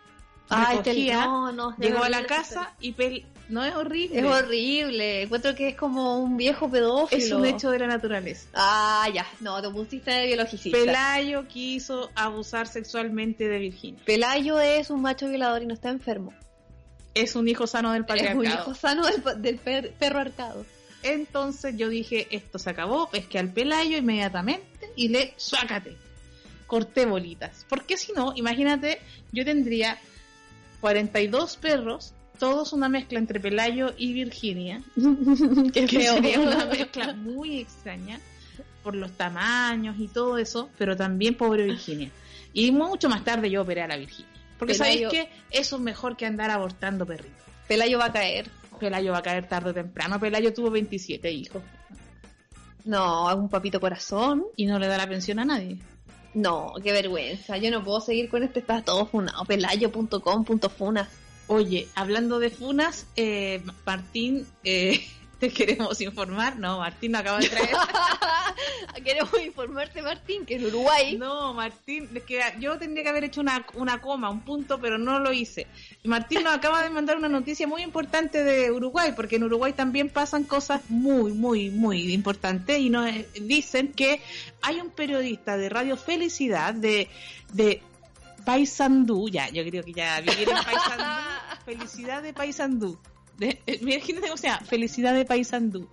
Ay, 0.50 0.78
este- 0.78 0.90
recogía, 0.92 1.26
no, 1.26 1.52
no, 1.52 1.72
es 1.72 1.78
llegó 1.78 2.04
a 2.04 2.10
la 2.10 2.26
casa 2.26 2.74
y 2.80 2.92
Pel... 2.94 3.26
No 3.50 3.66
es 3.66 3.74
horrible. 3.74 4.20
Es 4.20 4.26
horrible, 4.26 5.24
encuentro 5.24 5.56
que 5.56 5.70
es 5.70 5.76
como 5.76 6.20
un 6.20 6.38
viejo 6.38 6.70
pedófilo. 6.70 7.20
Es 7.24 7.32
un 7.32 7.46
hecho 7.46 7.72
de 7.72 7.80
la 7.80 7.88
naturaleza. 7.88 8.48
Ah, 8.54 9.08
ya, 9.12 9.26
no, 9.40 9.60
te 9.60 9.70
pusiste 9.72 10.12
de 10.12 10.28
biologicista. 10.28 10.78
Pelayo 10.78 11.48
quiso 11.48 12.12
abusar 12.14 12.68
sexualmente 12.68 13.48
de 13.48 13.58
Virginia. 13.58 14.00
Pelayo 14.06 14.60
es 14.60 14.92
un 14.92 15.02
macho 15.02 15.28
violador 15.28 15.64
y 15.64 15.66
no 15.66 15.74
está 15.74 15.90
enfermo. 15.90 16.32
Es 17.16 17.36
un 17.36 17.48
hijo 17.48 17.66
sano 17.66 17.92
del 17.92 18.04
Es 18.04 18.08
patriarcado. 18.08 18.40
un 18.40 18.46
hijo 18.46 18.76
sano 18.76 19.08
del, 19.08 19.42
del 19.42 19.56
per- 19.58 19.92
perro 19.94 20.20
arcado. 20.20 20.64
Entonces 21.02 21.76
yo 21.76 21.90
dije, 21.90 22.28
esto 22.30 22.60
se 22.60 22.70
acabó, 22.70 23.10
pesqué 23.10 23.40
al 23.40 23.50
Pelayo 23.52 23.98
inmediatamente 23.98 24.92
y 24.96 25.08
le 25.08 25.34
suácate. 25.38 25.96
Corté 26.68 27.08
bolitas. 27.08 27.66
Porque 27.68 27.98
si 27.98 28.12
no, 28.12 28.34
imagínate, 28.36 29.02
yo 29.32 29.44
tendría 29.44 29.98
42 30.82 31.58
perros, 31.58 32.14
todos 32.38 32.72
una 32.74 32.88
mezcla 32.90 33.20
entre 33.20 33.40
Pelayo 33.40 33.94
y 33.98 34.14
Virginia, 34.14 34.82
que 35.74 35.88
sería 35.88 36.40
una 36.40 36.66
mezcla 36.66 37.14
muy 37.14 37.60
extraña 37.60 38.20
por 38.84 38.96
los 38.96 39.12
tamaños 39.12 39.98
y 40.00 40.08
todo 40.08 40.38
eso, 40.38 40.70
pero 40.78 40.96
también 40.96 41.36
pobre 41.36 41.66
Virginia. 41.66 42.10
Y 42.54 42.72
mucho 42.72 43.10
más 43.10 43.24
tarde 43.24 43.50
yo 43.52 43.62
operé 43.62 43.82
a 43.82 43.88
la 43.88 43.98
Virginia. 43.98 44.32
Porque 44.58 44.74
Pelayo- 44.74 45.10
sabéis 45.10 45.10
que 45.10 45.30
eso 45.52 45.76
es 45.76 45.82
mejor 45.82 46.16
que 46.18 46.26
andar 46.26 46.50
abortando 46.50 47.06
perritos. 47.06 47.38
Pelayo 47.68 47.98
va 48.00 48.06
a 48.06 48.12
caer. 48.14 48.50
Pelayo 48.80 49.12
va 49.12 49.20
a 49.20 49.22
caer 49.22 49.48
tarde 49.48 49.70
o 49.72 49.74
temprano. 49.74 50.20
Pelayo 50.20 50.54
tuvo 50.54 50.72
27 50.72 51.30
hijos 51.32 51.62
No, 52.86 53.30
es 53.30 53.36
un 53.36 53.50
papito 53.50 53.80
corazón. 53.80 54.46
y 54.56 54.66
no 54.66 54.80
le 54.80 54.88
da 54.88 54.98
la 54.98 55.08
pensión 55.08 55.40
a 55.40 55.46
nadie. 55.46 55.78
No, 56.34 56.74
qué 56.84 56.92
vergüenza. 56.92 57.58
Yo 57.58 57.72
no 57.72 57.84
puedo 57.84 58.02
seguir 58.02 58.30
con 58.30 58.44
este, 58.44 58.60
está 58.60 58.82
todo 58.84 59.06
funado. 59.06 59.46
Pelayo.com.funas. 59.46 61.10
Oye, 61.48 61.88
hablando 61.96 62.40
de 62.40 62.52
funas, 62.52 63.08
eh, 63.16 63.64
Martín, 63.86 64.46
eh, 64.64 65.04
te 65.40 65.50
queremos 65.54 66.00
informar. 66.02 66.58
No, 66.58 66.80
Martín 66.80 67.14
nos 67.14 67.22
acaba 67.22 67.40
de 67.40 67.50
traer. 67.50 67.70
Queremos 69.04 69.34
informarte, 69.42 70.02
Martín, 70.02 70.46
que 70.46 70.56
en 70.56 70.66
Uruguay. 70.66 71.18
No, 71.18 71.54
Martín, 71.54 72.10
es 72.14 72.24
que 72.24 72.42
yo 72.60 72.78
tendría 72.78 73.04
que 73.04 73.10
haber 73.10 73.24
hecho 73.24 73.42
una, 73.42 73.66
una 73.76 74.02
coma, 74.02 74.30
un 74.30 74.42
punto, 74.42 74.80
pero 74.80 74.98
no 74.98 75.20
lo 75.20 75.32
hice. 75.32 75.68
Martín 76.04 76.44
nos 76.44 76.54
acaba 76.54 76.84
de 76.84 76.90
mandar 76.90 77.18
una 77.18 77.30
noticia 77.30 77.66
muy 77.66 77.82
importante 77.82 78.44
de 78.44 78.72
Uruguay, 78.72 79.14
porque 79.16 79.38
en 79.38 79.44
Uruguay 79.44 79.74
también 79.74 80.10
pasan 80.10 80.44
cosas 80.44 80.82
muy, 80.90 81.32
muy, 81.32 81.70
muy 81.70 82.14
importantes 82.14 82.80
y 82.80 82.90
nos 82.90 83.08
eh, 83.08 83.28
dicen 83.42 83.94
que 83.94 84.22
hay 84.62 84.80
un 84.82 84.90
periodista 84.90 85.58
de 85.58 85.70
Radio 85.70 85.96
Felicidad 85.96 86.74
de, 86.74 87.08
de 87.54 87.82
Paysandú, 88.46 89.30
ya, 89.30 89.50
yo 89.50 89.64
creo 89.64 89.84
que 89.84 89.94
ya 89.94 90.20
vivir 90.22 90.50
en 90.50 90.64
Paysandú, 90.64 91.06
Felicidad 91.66 92.24
de 92.24 92.34
Paysandú. 92.34 92.98
De, 93.40 93.62
eh, 93.66 93.80
imagínate 93.82 94.28
cómo 94.28 94.38
se 94.38 94.48
llama, 94.48 94.66
Felicidad 94.66 95.14
de 95.14 95.26
Paysandú. 95.26 95.90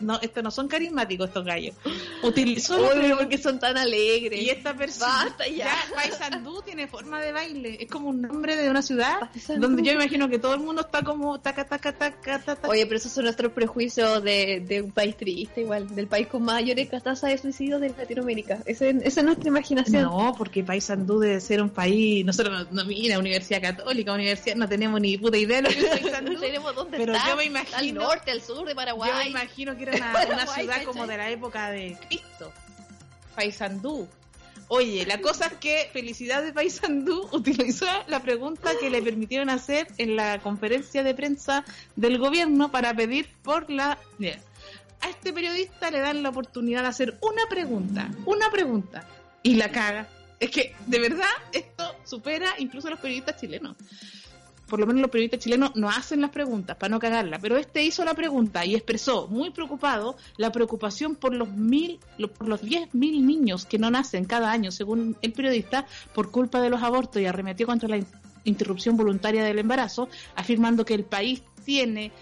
No, 0.00 0.18
estos 0.20 0.42
no 0.44 0.50
son 0.50 0.68
carismáticos 0.68 1.28
estos 1.28 1.44
gallos. 1.44 1.74
Utilizó 2.22 2.74
la 2.74 2.80
Uy, 2.82 2.88
pero 2.88 3.00
pregunta- 3.00 3.18
¿por 3.22 3.28
qué 3.28 3.38
son 3.38 3.58
tan 3.58 3.76
alegres? 3.78 4.40
y 4.40 4.50
esta 4.50 4.74
persona, 4.74 5.24
Basta 5.26 5.48
ya. 5.48 5.74
Paysandú 5.94 6.62
tiene 6.62 6.86
forma 6.86 7.20
de 7.20 7.32
baile, 7.32 7.78
es 7.80 7.90
como 7.90 8.08
un 8.10 8.22
nombre 8.22 8.56
de 8.56 8.68
una 8.70 8.82
ciudad 8.82 9.18
donde 9.58 9.82
yo 9.82 9.92
imagino 9.92 10.28
que 10.28 10.38
todo 10.38 10.54
el 10.54 10.60
mundo 10.60 10.82
está 10.82 11.02
como 11.02 11.40
taca 11.40 11.64
taca 11.66 11.92
taca 11.92 12.38
taca. 12.40 12.68
Oye, 12.68 12.86
pero 12.86 12.96
esos 12.98 13.12
son 13.12 13.24
nuestros 13.24 13.52
prejuicios 13.52 14.22
de, 14.22 14.60
de 14.66 14.82
un 14.82 14.92
país 14.92 15.16
triste, 15.16 15.62
igual, 15.62 15.94
del 15.94 16.06
país 16.06 16.26
con 16.28 16.42
mayores 16.42 16.88
tasas 16.90 17.22
de 17.30 17.38
suicidio 17.38 17.78
de 17.78 17.88
Latinoamérica. 17.90 18.58
Ese- 18.66 18.90
esa 19.02 19.20
es 19.20 19.24
nuestra 19.24 19.48
imaginación. 19.48 20.02
no, 20.02 20.34
porque 20.36 20.62
Paysandú 20.64 21.18
debe 21.20 21.40
ser 21.40 21.62
un 21.62 21.70
país, 21.70 22.24
nosotros 22.24 22.66
no, 22.70 22.82
no 22.82 22.84
mira, 22.84 23.18
universidad 23.18 23.60
católica, 23.62 24.12
universidad, 24.12 24.56
no 24.56 24.68
tenemos 24.68 25.00
ni 25.00 25.16
puta 25.18 25.36
idea 25.36 25.62
de 25.62 25.62
lo 25.62 25.68
que 25.70 25.78
es 25.80 25.84
Paysandú. 26.00 26.32
No 26.34 26.40
tenemos 26.40 26.74
dónde 26.74 26.98
Pero 26.98 27.14
está. 27.14 27.28
yo 27.30 27.36
me 27.36 27.60
Al 27.74 27.94
norte, 27.94 28.30
al 28.30 28.42
sur 28.42 28.64
de 28.64 28.70
yo 28.72 28.76
Paraguay. 28.76 29.10
me 29.24 29.30
imagino 29.30 29.76
que 29.76 29.79
era 29.82 30.26
una, 30.28 30.46
ciudad 30.54 30.82
como 30.84 31.06
de 31.06 31.16
la 31.16 31.30
época 31.30 31.70
de 31.70 31.96
Cristo. 32.08 32.52
Paysandú. 33.34 34.08
Oye, 34.68 35.04
la 35.04 35.20
cosa 35.20 35.46
es 35.46 35.54
que 35.54 35.90
Felicidad 35.92 36.42
de 36.42 36.52
Paysandú 36.52 37.28
utilizó 37.32 37.86
la 38.06 38.20
pregunta 38.20 38.70
que 38.78 38.88
le 38.88 39.02
permitieron 39.02 39.50
hacer 39.50 39.88
en 39.98 40.14
la 40.14 40.38
conferencia 40.38 41.02
de 41.02 41.14
prensa 41.14 41.64
del 41.96 42.18
gobierno 42.18 42.70
para 42.70 42.94
pedir 42.94 43.28
por 43.42 43.68
la... 43.68 43.98
A 45.02 45.08
este 45.08 45.32
periodista 45.32 45.90
le 45.90 46.00
dan 46.00 46.22
la 46.22 46.28
oportunidad 46.28 46.82
de 46.82 46.88
hacer 46.88 47.18
una 47.22 47.46
pregunta, 47.48 48.10
una 48.26 48.50
pregunta, 48.50 49.08
y 49.42 49.54
la 49.54 49.70
caga. 49.70 50.06
Es 50.38 50.50
que, 50.50 50.74
de 50.86 50.98
verdad, 51.00 51.28
esto 51.52 51.96
supera 52.04 52.54
incluso 52.58 52.88
a 52.88 52.92
los 52.92 53.00
periodistas 53.00 53.40
chilenos. 53.40 53.76
Por 54.70 54.78
lo 54.80 54.86
menos 54.86 55.02
los 55.02 55.10
periodistas 55.10 55.40
chilenos 55.40 55.72
no 55.74 55.90
hacen 55.90 56.20
las 56.20 56.30
preguntas 56.30 56.76
para 56.76 56.90
no 56.90 56.98
cagarla, 57.00 57.38
pero 57.40 57.56
este 57.58 57.84
hizo 57.84 58.04
la 58.04 58.14
pregunta 58.14 58.64
y 58.64 58.76
expresó, 58.76 59.26
muy 59.26 59.50
preocupado, 59.50 60.16
la 60.36 60.52
preocupación 60.52 61.16
por 61.16 61.34
los 61.34 61.48
mil, 61.50 61.98
por 62.38 62.48
los 62.48 62.62
diez 62.62 62.94
mil 62.94 63.26
niños 63.26 63.66
que 63.66 63.78
no 63.78 63.90
nacen 63.90 64.24
cada 64.24 64.50
año, 64.52 64.70
según 64.70 65.16
el 65.22 65.32
periodista, 65.32 65.86
por 66.14 66.30
culpa 66.30 66.60
de 66.60 66.70
los 66.70 66.82
abortos 66.82 67.20
y 67.20 67.26
arremetió 67.26 67.66
contra 67.66 67.88
la 67.88 67.96
in- 67.96 68.06
interrupción 68.44 68.96
voluntaria 68.96 69.44
del 69.44 69.58
embarazo, 69.58 70.08
afirmando 70.36 70.84
que 70.84 70.94
el 70.94 71.04
país 71.04 71.42
tiene 71.64 72.12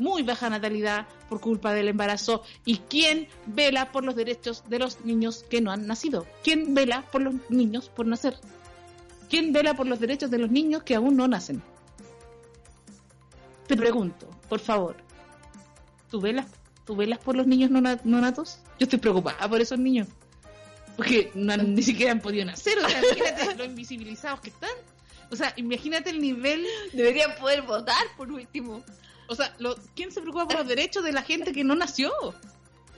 muy 0.00 0.22
baja 0.22 0.50
natalidad 0.50 1.06
por 1.28 1.40
culpa 1.40 1.72
del 1.72 1.88
embarazo 1.88 2.42
y 2.64 2.78
quién 2.88 3.28
vela 3.46 3.90
por 3.92 4.04
los 4.04 4.14
derechos 4.14 4.62
de 4.68 4.78
los 4.78 5.04
niños 5.04 5.44
que 5.48 5.60
no 5.60 5.70
han 5.72 5.86
nacido, 5.86 6.26
quién 6.44 6.74
vela 6.74 7.02
por 7.10 7.22
los 7.22 7.34
niños 7.50 7.88
por 7.88 8.06
nacer. 8.06 8.36
¿Quién 9.28 9.52
vela 9.52 9.74
por 9.74 9.86
los 9.86 10.00
derechos 10.00 10.30
de 10.30 10.38
los 10.38 10.50
niños 10.50 10.82
que 10.82 10.94
aún 10.94 11.16
no 11.16 11.28
nacen? 11.28 11.62
Te 13.66 13.76
pregunto, 13.76 14.26
por 14.48 14.60
favor, 14.60 14.96
¿tú 16.10 16.20
velas, 16.20 16.46
¿tú 16.86 16.96
velas 16.96 17.18
por 17.18 17.36
los 17.36 17.46
niños 17.46 17.70
no, 17.70 17.80
na- 17.80 18.00
no 18.04 18.20
natos? 18.20 18.58
Yo 18.78 18.84
estoy 18.84 18.98
preocupada 18.98 19.48
por 19.48 19.60
esos 19.60 19.78
niños. 19.78 20.08
Porque 20.96 21.30
no 21.34 21.52
han- 21.52 21.74
ni 21.74 21.82
siquiera 21.82 22.12
han 22.12 22.20
podido 22.20 22.44
nacer. 22.46 22.78
O 22.78 22.88
sea, 22.88 22.98
imagínate 23.00 23.54
lo 23.56 23.64
invisibilizados 23.64 24.40
que 24.40 24.48
están. 24.50 24.70
O 25.30 25.36
sea, 25.36 25.52
imagínate 25.56 26.10
el 26.10 26.20
nivel. 26.20 26.66
Deberían 26.94 27.34
poder 27.38 27.62
votar, 27.62 28.02
por 28.16 28.32
último. 28.32 28.82
O 29.28 29.34
sea, 29.34 29.54
lo- 29.58 29.76
¿quién 29.94 30.10
se 30.10 30.22
preocupa 30.22 30.46
por 30.48 30.56
los 30.60 30.66
derechos 30.66 31.04
de 31.04 31.12
la 31.12 31.22
gente 31.22 31.52
que 31.52 31.62
no 31.62 31.74
nació? 31.74 32.10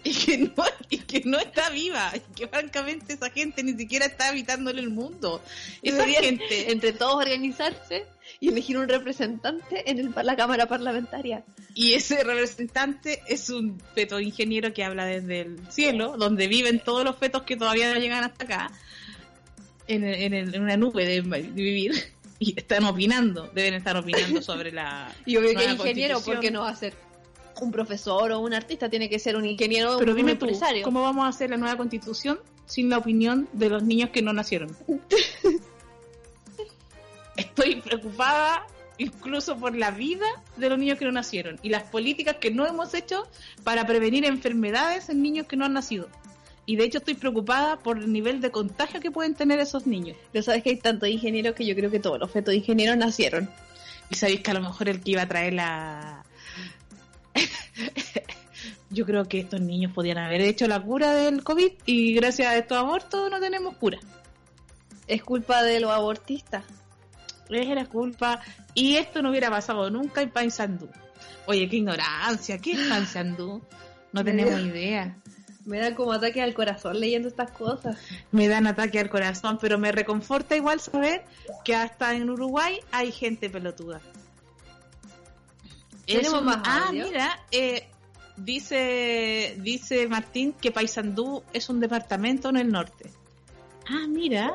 Y 0.03 0.15
que 0.15 0.39
no, 0.39 0.65
y 0.89 0.99
que 0.99 1.23
no 1.27 1.39
está 1.39 1.69
viva. 1.71 2.11
Y 2.15 2.21
que 2.35 2.49
francamente 2.49 3.13
esa 3.13 3.31
gente 3.31 3.63
ni 3.63 3.75
siquiera 3.75 4.07
está 4.07 4.29
habitando 4.29 4.71
en 4.71 4.79
el 4.79 4.89
mundo. 4.91 5.43
Esa 5.83 6.07
gente. 6.07 6.71
entre 6.73 6.93
todos 6.95 7.17
organizarse 7.17 8.07
y 8.41 8.49
elegir 8.49 8.79
un 8.79 8.89
representante 8.89 9.91
en 9.91 9.99
el, 9.99 10.15
la 10.23 10.37
Cámara 10.37 10.67
Parlamentaria. 10.67 11.45
Y 11.75 11.93
ese 11.93 12.25
representante 12.25 13.23
es 13.29 13.51
un 13.51 13.79
feto 13.95 14.21
ingeniero 14.21 14.73
que 14.73 14.85
habla 14.85 15.05
desde 15.05 15.41
el 15.43 15.59
cielo, 15.71 16.17
donde 16.17 16.49
viven 16.49 16.81
todos 16.81 17.05
los 17.05 17.17
fetos 17.17 17.43
que 17.43 17.57
todavía 17.57 17.93
no 17.93 18.01
llegan 18.01 18.25
hasta 18.25 18.45
acá, 18.45 18.73
en, 19.87 20.05
en- 20.05 20.33
en 20.55 20.63
una 20.63 20.77
nube 20.77 21.05
de, 21.05 21.21
de 21.23 21.63
vivir, 21.63 21.93
y 22.39 22.55
están 22.59 22.85
opinando, 22.85 23.51
deben 23.55 23.75
estar 23.75 23.97
opinando 23.97 24.41
sobre 24.43 24.73
la... 24.73 25.15
Y 25.27 25.37
obvio 25.37 25.55
que 25.55 25.65
ingeniero, 25.65 26.15
constitución. 26.15 26.37
porque 26.37 26.51
no 26.51 26.63
va 26.63 26.71
a 26.71 26.77
ser 26.77 26.95
un 27.65 27.73
profesor 27.73 28.33
o 28.33 28.41
un 28.41 28.55
artista, 28.55 28.89
tiene 28.89 29.09
que 29.09 29.19
ser 29.19 29.37
un 29.37 29.45
ingeniero 29.47 29.97
o 29.97 29.99
Pero 29.99 30.13
un 30.13 30.17
dime 30.17 30.35
tú, 30.37 30.47
empresario. 30.47 30.83
¿cómo 30.85 31.03
vamos 31.03 31.25
a 31.25 31.29
hacer 31.29 31.51
la 31.51 31.57
nueva 31.57 31.77
constitución 31.77 32.39
sin 32.67 32.89
la 32.89 32.99
opinión 32.99 33.49
de 33.53 33.69
los 33.69 33.83
niños 33.83 34.11
que 34.11 34.23
no 34.23 34.33
nacieron? 34.33 34.77
Estoy 37.37 37.81
preocupada 37.81 38.67
incluso 38.99 39.57
por 39.57 39.75
la 39.75 39.91
vida 39.91 40.27
de 40.57 40.69
los 40.69 40.79
niños 40.79 40.99
que 40.99 41.07
no 41.07 41.13
nacieron 41.13 41.59
y 41.63 41.71
las 41.71 41.85
políticas 41.85 42.37
que 42.37 42.51
no 42.51 42.67
hemos 42.67 42.93
hecho 42.93 43.27
para 43.65 43.87
prevenir 43.87 44.27
enfermedades 44.27 45.09
en 45.09 45.23
niños 45.23 45.47
que 45.47 45.57
no 45.57 45.65
han 45.65 45.73
nacido. 45.73 46.09
Y 46.67 46.77
de 46.77 46.85
hecho 46.85 46.99
estoy 46.99 47.15
preocupada 47.15 47.79
por 47.79 47.99
el 47.99 48.13
nivel 48.13 48.41
de 48.41 48.51
contagio 48.51 49.01
que 49.01 49.11
pueden 49.11 49.35
tener 49.35 49.59
esos 49.59 49.87
niños. 49.87 50.17
Pero 50.33 50.43
sabes 50.45 50.63
que 50.63 50.71
hay 50.71 50.77
tantos 50.77 51.09
ingenieros 51.09 51.55
que 51.55 51.65
yo 51.67 51.75
creo 51.75 51.91
que 51.91 51.99
todos 51.99 52.21
los 52.21 52.31
fetos 52.31 52.55
ingenieros 52.55 52.97
nacieron. 52.97 53.51
Y 54.11 54.17
sabéis 54.17 54.43
que 54.43 54.51
a 54.51 54.55
lo 54.55 54.61
mejor 54.61 54.89
el 54.89 55.01
que 55.01 55.13
iba 55.13 55.23
a 55.23 55.29
traer 55.29 55.55
la... 55.55 56.25
yo 58.91 59.07
creo 59.07 59.25
que 59.27 59.41
estos 59.41 59.61
niños 59.61 59.93
podían 59.93 60.19
haber 60.19 60.41
hecho 60.41 60.67
la 60.67 60.83
cura 60.83 61.15
del 61.15 61.43
COVID 61.45 61.73
y 61.87 62.15
gracias 62.15 62.49
a 62.49 62.57
estos 62.57 62.79
abortos 62.79 63.31
no 63.31 63.41
tenemos 63.41 63.77
cura. 63.77 63.99
Es 65.07 65.23
culpa 65.23 65.63
de 65.63 65.81
los 65.81 65.91
abortistas. 65.91 66.65
Era 67.49 67.85
culpa. 67.87 68.41
Y 68.75 68.97
esto 68.97 69.23
no 69.23 69.31
hubiera 69.31 69.51
pasado 69.51 69.91
nunca 69.91 70.23
en 70.23 70.31
Paisandú. 70.31 70.89
Oye, 71.47 71.69
qué 71.69 71.77
ignorancia. 71.77 72.59
¿Qué 72.59 72.73
es 72.73 72.89
Paisandú? 72.89 73.61
No 74.13 74.25
tenemos 74.25 74.61
idea. 74.61 75.17
Me 75.65 75.79
dan 75.79 75.95
como 75.95 76.13
ataque 76.13 76.43
al 76.43 76.55
corazón 76.55 76.99
leyendo 76.99 77.29
estas 77.29 77.51
cosas. 77.51 77.99
Me 78.33 78.49
dan 78.49 78.67
ataque 78.67 78.99
al 78.99 79.11
corazón, 79.11 79.59
pero 79.61 79.79
me 79.79 79.93
reconforta 79.93 80.57
igual 80.57 80.81
saber 80.81 81.25
que 81.65 81.75
hasta 81.75 82.15
en 82.15 82.31
Uruguay 82.31 82.81
hay 82.93 83.13
gente 83.13 83.51
pelotuda. 83.51 84.01
¿Tenemos 86.17 86.43
más 86.43 86.59
Ah, 86.65 86.87
audio? 86.89 87.07
mira, 87.07 87.41
eh, 87.51 87.89
dice, 88.37 89.57
dice 89.61 90.07
Martín 90.09 90.53
que 90.53 90.71
Paysandú 90.71 91.43
es 91.53 91.69
un 91.69 91.81
departamento 91.81 92.49
en 92.49 92.57
el 92.57 92.71
norte. 92.71 93.11
Ah, 93.89 94.07
mira. 94.09 94.55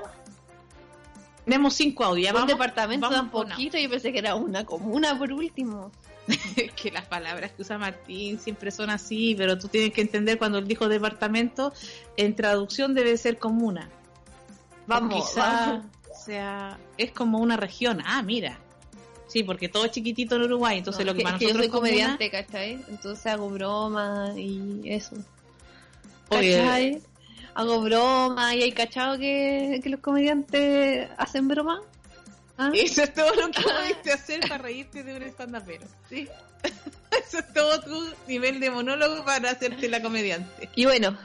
Tenemos 1.43 1.75
cinco 1.75 2.03
audios. 2.03 2.29
un 2.29 2.33
vamos- 2.33 2.47
departamento 2.49 3.09
vamos 3.09 3.19
tan 3.19 3.29
poquito, 3.29 3.77
yo 3.77 3.89
pensé 3.89 4.11
que 4.11 4.19
era 4.19 4.35
una 4.35 4.65
comuna 4.65 5.17
por 5.17 5.31
último. 5.31 5.91
que 6.75 6.89
las 6.89 7.05
palabras 7.05 7.51
que 7.51 7.61
usa 7.61 7.77
Martín 7.77 8.39
siempre 8.39 8.71
son 8.71 8.89
así, 8.89 9.35
pero 9.37 9.59
tú 9.59 9.67
tienes 9.67 9.93
que 9.93 10.01
entender 10.01 10.39
cuando 10.39 10.57
él 10.57 10.67
dijo 10.67 10.87
departamento, 10.89 11.71
en 12.17 12.35
traducción 12.35 12.95
debe 12.95 13.15
ser 13.17 13.37
comuna. 13.37 13.89
Vamos, 14.87 15.13
O 15.13 15.17
quizá 15.27 15.41
vamos. 15.67 15.85
sea, 16.25 16.79
es 16.97 17.11
como 17.11 17.37
una 17.37 17.57
región. 17.57 18.01
Ah, 18.05 18.23
mira. 18.23 18.57
Sí, 19.35 19.43
porque 19.43 19.67
todo 19.67 19.83
es 19.83 19.91
chiquitito 19.91 20.37
en 20.37 20.43
Uruguay, 20.43 20.77
entonces 20.77 21.05
No, 21.05 21.11
lo 21.11 21.17
que 21.17 21.23
para 21.23 21.37
que 21.37 21.43
yo 21.43 21.53
nosotros 21.53 21.65
soy 21.81 21.89
es 21.89 21.93
comuna- 21.97 22.15
comediante, 22.15 22.31
¿cachai? 22.31 22.71
Entonces 22.87 23.25
hago 23.25 23.49
bromas 23.49 24.37
y 24.37 24.81
eso. 24.85 25.17
Oye. 26.29 26.55
¿Cachai? 26.57 27.01
Hago 27.53 27.81
bromas 27.81 28.53
y 28.55 28.61
hay 28.63 28.71
cachado 28.71 29.17
que, 29.17 29.81
que 29.83 29.89
los 29.89 29.99
comediantes 29.99 31.09
hacen 31.17 31.49
bromas. 31.49 31.81
¿Ah? 32.57 32.71
Eso 32.73 33.03
es 33.03 33.13
todo 33.13 33.29
lo 33.35 33.51
que 33.51 33.61
pudiste 33.61 34.13
hacer 34.13 34.39
para 34.39 34.59
reírte 34.59 35.03
de 35.03 35.17
un 35.17 35.23
stand-upero. 35.23 35.85
Sí. 36.09 36.29
Eso 37.27 37.39
es 37.39 37.53
todo 37.53 37.81
tu 37.81 38.05
nivel 38.29 38.61
de 38.61 38.71
monólogo 38.71 39.25
para 39.25 39.51
hacerte 39.51 39.89
la 39.89 40.01
comediante. 40.01 40.69
Y 40.75 40.85
bueno, 40.85 41.17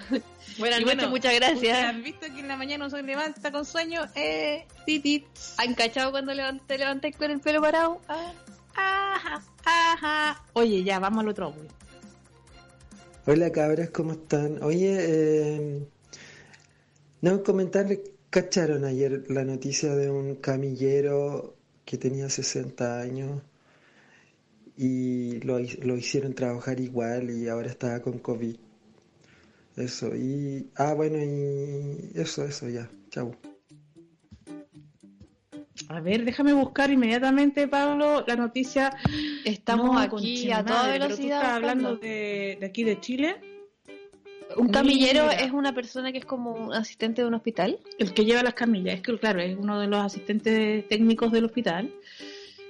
buenas 0.58 0.80
noches, 0.80 0.96
bueno, 0.96 1.10
muchas 1.10 1.32
¿Has 1.34 1.40
gracias. 1.40 2.02
visto 2.02 2.26
que 2.32 2.40
en 2.40 2.48
la 2.48 2.56
mañana 2.56 2.86
uno 2.86 2.96
se 2.96 3.02
levanta 3.02 3.50
con 3.52 3.64
sueño? 3.64 4.02
Eh, 4.14 4.66
titit. 4.86 5.26
¿Han 5.58 5.74
cachado 5.74 6.10
cuando 6.10 6.32
levant- 6.32 6.62
te 6.66 6.78
levanté 6.78 7.12
con 7.12 7.30
el 7.30 7.40
pelo 7.40 7.60
parado? 7.60 8.00
Ah, 8.08 8.32
Ajá, 8.76 9.42
ajá. 9.64 10.44
Oye, 10.54 10.82
ya, 10.84 10.98
vamos 10.98 11.20
al 11.22 11.28
otro 11.28 11.46
audio. 11.46 11.68
Hola 13.26 13.50
cabras, 13.52 13.90
¿cómo 13.90 14.12
están? 14.12 14.62
Oye, 14.62 14.96
eh, 14.98 15.86
no 17.20 17.42
comentarles, 17.42 18.00
¿cacharon 18.30 18.84
ayer 18.84 19.24
la 19.28 19.44
noticia 19.44 19.94
de 19.94 20.10
un 20.10 20.36
camillero 20.36 21.56
que 21.84 21.98
tenía 21.98 22.30
60 22.30 23.00
años 23.00 23.42
y 24.76 25.40
lo, 25.40 25.58
lo 25.58 25.96
hicieron 25.96 26.34
trabajar 26.34 26.80
igual 26.80 27.30
y 27.30 27.48
ahora 27.48 27.68
está 27.68 28.00
con 28.00 28.18
COVID? 28.20 28.56
Eso, 29.80 30.14
y... 30.14 30.70
Ah, 30.76 30.94
bueno, 30.94 31.16
y 31.18 32.18
eso, 32.18 32.44
eso, 32.44 32.68
ya, 32.68 32.88
chau. 33.10 33.34
A 35.88 36.00
ver, 36.00 36.24
déjame 36.24 36.52
buscar 36.52 36.90
inmediatamente, 36.90 37.66
Pablo, 37.66 38.24
la 38.26 38.36
noticia. 38.36 38.94
Estamos 39.44 39.92
No, 39.92 39.98
aquí 39.98 40.50
a 40.52 40.64
toda 40.64 40.84
tú 40.84 40.90
velocidad. 40.90 41.40
estás 41.40 41.54
hablando 41.56 41.96
de, 41.96 42.58
de 42.60 42.66
aquí 42.66 42.84
de 42.84 43.00
Chile. 43.00 43.36
Un 44.56 44.68
camillero 44.68 45.24
Mira. 45.24 45.34
es 45.40 45.52
una 45.52 45.72
persona 45.74 46.12
que 46.12 46.18
es 46.18 46.24
como 46.24 46.52
un 46.52 46.74
asistente 46.74 47.22
de 47.22 47.28
un 47.28 47.34
hospital. 47.34 47.78
El 47.98 48.12
que 48.12 48.24
lleva 48.24 48.42
las 48.42 48.54
camillas, 48.54 48.96
es 48.96 49.00
que 49.02 49.16
claro, 49.18 49.40
es 49.40 49.56
uno 49.56 49.80
de 49.80 49.86
los 49.86 50.00
asistentes 50.00 50.86
técnicos 50.88 51.32
del 51.32 51.44
hospital. 51.46 51.92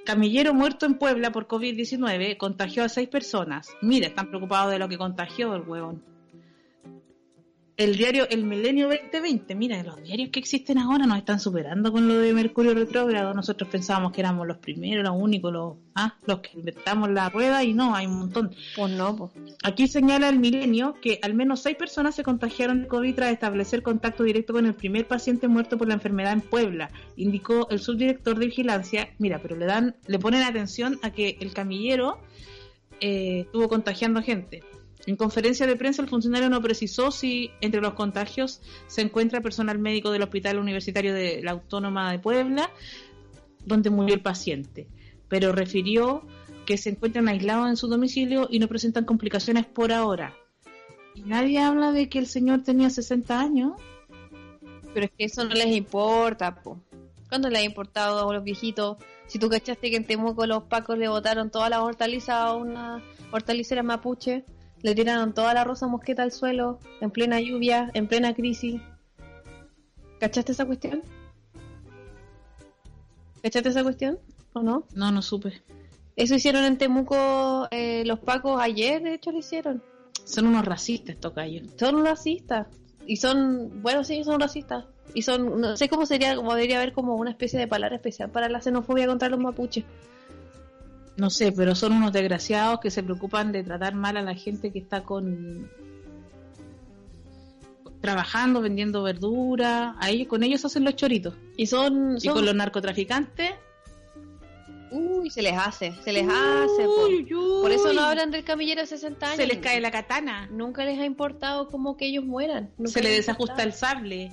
Camillero 0.05 0.55
muerto 0.55 0.87
en 0.87 0.95
Puebla 0.95 1.31
por 1.33 1.47
COVID-19 1.47 2.37
contagió 2.37 2.85
a 2.85 2.89
seis 2.89 3.09
personas. 3.09 3.69
Mira, 3.83 4.09
están 4.09 4.29
preocupados 4.29 4.73
de 4.73 4.79
lo 4.79 4.89
que 4.89 4.97
contagió 4.99 5.55
el 5.55 5.63
huevón. 5.63 6.03
El 7.77 7.97
diario 7.97 8.29
El 8.29 8.45
Milenio 8.45 8.89
2020, 8.89 9.55
mira, 9.55 9.83
los 9.83 10.03
diarios 10.03 10.29
que 10.31 10.39
existen 10.39 10.77
ahora 10.79 11.07
nos 11.07 11.19
están 11.19 11.41
superando 11.41 11.91
con 11.93 12.09
lo 12.09 12.19
de 12.19 12.33
Mercurio 12.35 12.75
retrógrado. 12.75 13.33
Nosotros 13.33 13.71
pensábamos 13.71 14.13
que 14.13 14.21
éramos 14.21 14.47
los 14.47 14.59
primeros, 14.59 15.03
los 15.03 15.17
únicos, 15.17 15.53
los, 15.53 15.77
ah, 15.95 16.15
los 16.27 16.41
que 16.41 16.51
inventamos 16.59 17.11
la 17.11 17.31
rueda 17.31 17.65
y 17.65 17.73
no, 17.73 17.95
hay 17.95 18.07
un 18.07 18.19
montón. 18.19 18.55
Pues 18.77 18.93
no, 18.93 19.17
pues. 19.17 19.31
Aquí 19.63 19.89
señala 19.89 20.29
el 20.29 20.39
milenio 20.39 20.95
que 21.01 21.19
al 21.23 21.35
menos 21.35 21.61
seis 21.61 21.77
personas 21.77 22.15
se 22.15 22.23
contagiaron 22.23 22.83
de 22.83 22.89
COVID 22.89 23.15
tras 23.15 23.33
establecer 23.33 23.83
contacto 23.83 24.25
directo 24.25 24.53
con 24.53 24.67
el 24.67 24.75
primer 24.75 25.07
paciente 25.07 25.49
muerto 25.49 25.79
por 25.79 25.89
la 25.89 25.95
enfermedad 25.95 26.33
en 26.33 26.43
Puebla, 26.43 26.91
indicó 27.17 27.69
el 27.71 27.81
subdirector 27.81 28.39
de 28.39 28.47
vigilancia. 28.47 29.09
Mira, 29.19 29.39
pero 29.41 29.57
le 29.57 29.67
dan, 29.67 29.97
le 30.07 30.19
ponen 30.19 30.43
atención 30.43 30.99
a 31.03 31.13
que 31.13 31.39
el 31.41 31.53
camillero 31.55 32.19
eh, 33.01 33.41
estuvo 33.47 33.69
contagiando 33.69 34.23
gente. 34.23 34.63
En 35.07 35.17
conferencia 35.17 35.67
de 35.67 35.77
prensa, 35.77 36.03
el 36.03 36.09
funcionario 36.09 36.51
no 36.51 36.61
precisó 36.61 37.11
si 37.11 37.51
entre 37.61 37.81
los 37.81 37.95
contagios 37.95 38.61
se 38.87 39.01
encuentra 39.01 39.41
personal 39.41 39.79
médico 39.79 40.11
del 40.11 40.23
Hospital 40.23 40.59
Universitario 40.59 41.15
de 41.15 41.43
la 41.43 41.53
Autónoma 41.53 42.13
de 42.13 42.19
Puebla, 42.19 42.71
donde 43.65 43.91
murió 43.91 44.15
el 44.15 44.21
paciente, 44.21 44.89
pero 45.29 45.53
refirió 45.53 46.23
que 46.67 46.77
se 46.77 46.91
encuentran 46.91 47.29
aislados 47.29 47.69
en 47.69 47.77
su 47.77 47.89
domicilio 47.89 48.47
y 48.51 48.59
no 48.59 48.69
presentan 48.69 49.05
complicaciones 49.05 49.67
por 49.67 49.93
ahora. 49.93 50.35
Y 51.15 51.23
nadie 51.23 51.59
habla 51.59 51.93
de 51.93 52.09
que 52.09 52.19
el 52.19 52.27
señor 52.27 52.63
tenía 52.63 52.91
60 52.91 53.41
años. 53.41 53.73
Pero 54.93 55.07
es 55.07 55.13
que 55.17 55.25
eso 55.25 55.45
no 55.45 55.55
les 55.55 55.75
importa, 55.75 56.63
po. 56.63 56.81
¿Cuándo 57.29 57.49
les 57.49 57.61
ha 57.61 57.65
importado 57.65 58.29
a 58.29 58.35
los 58.35 58.45
viejitos? 58.45 58.99
Si 59.27 59.39
tú 59.39 59.49
cachaste 59.49 59.91
que 59.91 59.97
en 59.97 60.05
Temuco 60.05 60.47
los 60.47 60.65
pacos 60.65 60.99
le 60.99 61.09
botaron 61.09 61.51
todas 61.51 61.71
las 61.71 61.81
hortalizas 61.81 62.37
a 62.37 62.55
una 62.55 63.03
hortalicera 63.31 63.83
mapuche, 63.83 64.45
le 64.83 64.95
tiraron 64.95 65.35
toda 65.35 65.55
la 65.55 65.65
rosa 65.65 65.87
mosqueta 65.87 66.23
al 66.23 66.33
suelo, 66.33 66.79
en 67.01 67.11
plena 67.11 67.41
lluvia, 67.41 67.91
en 67.95 68.07
plena 68.07 68.35
crisis. 68.35 68.81
¿Cachaste 70.19 70.53
esa 70.53 70.67
cuestión? 70.67 71.03
¿Cachaste 73.43 73.69
esa 73.69 73.83
cuestión? 73.83 74.19
¿O 74.53 74.63
no? 74.63 74.85
No, 74.95 75.13
no 75.13 75.23
supe. 75.23 75.63
Eso 76.17 76.35
hicieron 76.35 76.65
en 76.65 76.77
Temuco 76.77 77.69
eh, 77.71 78.05
los 78.05 78.19
pacos 78.21 78.61
ayer, 78.61 79.03
de 79.03 79.15
hecho 79.15 79.33
lo 79.33 79.39
hicieron. 79.39 79.83
Son 80.25 80.47
unos 80.47 80.65
racistas, 80.65 81.17
tocayos. 81.17 81.69
Son 81.79 82.05
racistas. 82.05 82.67
Y 83.07 83.17
son, 83.17 83.83
bueno, 83.83 84.05
sí, 84.05 84.23
son 84.25 84.41
racistas. 84.41 84.85
Y 85.15 85.23
son, 85.23 85.61
no 85.61 85.77
sé 85.77 85.89
cómo 85.89 86.07
sería, 86.07 86.37
como 86.37 86.55
debería 86.55 86.77
haber 86.77 86.93
como 86.93 87.17
una 87.17 87.31
especie 87.31 87.59
de 87.59 87.67
palabra 87.67 87.97
especial 87.97 88.31
para 88.31 88.49
la 88.49 88.61
xenofobia 88.61 89.07
contra 89.07 89.29
los 89.29 89.41
mapuches. 89.41 89.85
No 91.17 91.31
sé, 91.31 91.53
pero 91.53 91.75
son 91.75 91.93
unos 91.93 92.13
desgraciados 92.13 92.81
que 92.81 92.91
se 92.91 93.03
preocupan 93.03 93.53
de 93.53 93.63
tratar 93.63 93.95
mal 93.95 94.17
a 94.17 94.23
la 94.23 94.35
gente 94.35 94.73
que 94.73 94.79
está 94.79 95.03
con 95.03 95.71
trabajando, 98.01 98.63
vendiendo 98.63 99.03
verdura, 99.03 99.95
ahí 99.99 100.25
con 100.25 100.43
ellos 100.43 100.65
hacen 100.65 100.85
los 100.85 100.97
choritos. 100.97 101.35
Y 101.57 101.67
son, 101.67 102.17
Y 102.21 102.29
con 102.29 102.45
los 102.47 102.55
narcotraficantes, 102.55 103.53
Uy, 104.93 105.31
se 105.31 105.41
les 105.43 105.57
hace, 105.57 105.93
se 106.03 106.13
les 106.13 106.27
hace. 106.27 106.85
po. 106.85 107.07
Uy. 107.07 107.25
Por 107.63 107.71
eso 107.71 107.93
no 107.93 108.01
hablan 108.03 108.31
del 108.33 108.43
camillero 108.43 108.81
de 108.81 108.87
60 108.89 109.25
años. 109.27 109.37
se 109.37 109.47
les 109.47 109.59
cae 109.59 109.81
la 109.81 109.91
katana, 109.91 110.49
Nunca 110.51 110.85
les 110.85 110.99
ha 110.99 111.05
importado 111.05 111.69
como 111.69 111.97
que 111.97 112.07
ellos 112.07 112.25
mueran. 112.25 112.73
Nunca 112.77 112.91
se 112.91 113.03
le 113.03 113.11
les 113.11 113.19
desajusta 113.19 113.63
el 113.63 113.73
sable, 113.73 114.33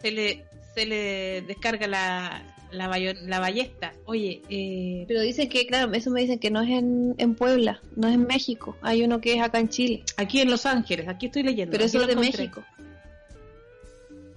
se 0.00 0.10
le 0.12 0.44
se 0.74 0.86
le 0.86 1.42
descarga 1.42 1.86
la 1.86 2.51
la, 2.72 2.88
la 3.26 3.40
ballesta. 3.40 3.92
Oye, 4.06 4.42
eh, 4.48 5.04
Pero 5.06 5.20
dicen 5.20 5.48
que, 5.48 5.66
claro, 5.66 5.92
eso 5.92 6.10
me 6.10 6.20
dicen 6.22 6.38
que 6.38 6.50
no 6.50 6.60
es 6.62 6.70
en, 6.70 7.14
en 7.18 7.34
Puebla, 7.34 7.80
no 7.96 8.08
es 8.08 8.14
en 8.14 8.26
México. 8.26 8.76
Hay 8.82 9.02
uno 9.04 9.20
que 9.20 9.34
es 9.34 9.42
acá 9.42 9.60
en 9.60 9.68
Chile. 9.68 10.02
aquí 10.16 10.40
en 10.40 10.50
Los 10.50 10.66
Ángeles, 10.66 11.06
aquí 11.08 11.26
estoy 11.26 11.42
leyendo. 11.42 11.72
Pero 11.72 11.84
aquí 11.84 11.88
eso 11.88 11.98
es 11.98 12.02
lo 12.02 12.06
de 12.06 12.12
encontré. 12.14 12.38
México. 12.44 12.64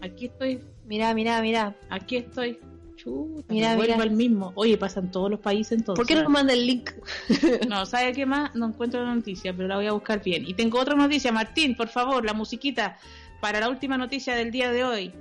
Aquí 0.02 0.26
estoy, 0.26 0.60
Mira, 0.86 1.14
mira, 1.14 1.42
mira. 1.42 1.76
aquí 1.90 2.18
estoy. 2.18 2.60
Chuta, 2.96 3.54
Mira, 3.54 3.76
mira. 3.76 3.96
al 3.96 4.12
mismo. 4.12 4.52
Oye, 4.56 4.78
pasan 4.78 5.12
todos 5.12 5.30
los 5.30 5.40
países 5.40 5.74
entonces. 5.80 5.98
¿Por 6.00 6.08
qué 6.08 6.16
no 6.16 6.24
nos 6.24 6.32
manda 6.32 6.54
el 6.54 6.66
link? 6.66 6.92
No, 7.68 7.86
¿sabe 7.86 8.14
qué 8.14 8.26
más? 8.26 8.56
No 8.56 8.68
encuentro 8.68 9.04
la 9.04 9.14
noticia, 9.14 9.54
pero 9.54 9.68
la 9.68 9.76
voy 9.76 9.88
a 9.88 9.92
buscar 9.92 10.24
bien. 10.24 10.48
Y 10.48 10.54
tengo 10.54 10.80
otra 10.80 10.96
noticia, 10.96 11.32
Martín, 11.32 11.76
por 11.76 11.90
favor, 11.90 12.24
la 12.24 12.34
musiquita 12.34 12.98
para 13.42 13.60
la 13.60 13.68
última 13.70 13.98
noticia 13.98 14.36
del 14.36 14.50
día 14.52 14.72
de 14.72 14.84
hoy. 14.86 15.12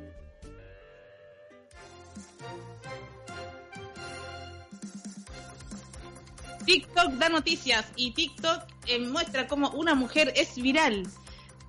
TikTok 6.64 7.12
da 7.14 7.28
noticias 7.28 7.86
y 7.96 8.12
TikTok 8.12 8.62
eh, 8.86 8.98
muestra 8.98 9.46
cómo 9.46 9.70
una 9.70 9.94
mujer 9.94 10.32
es 10.36 10.56
viral 10.56 11.06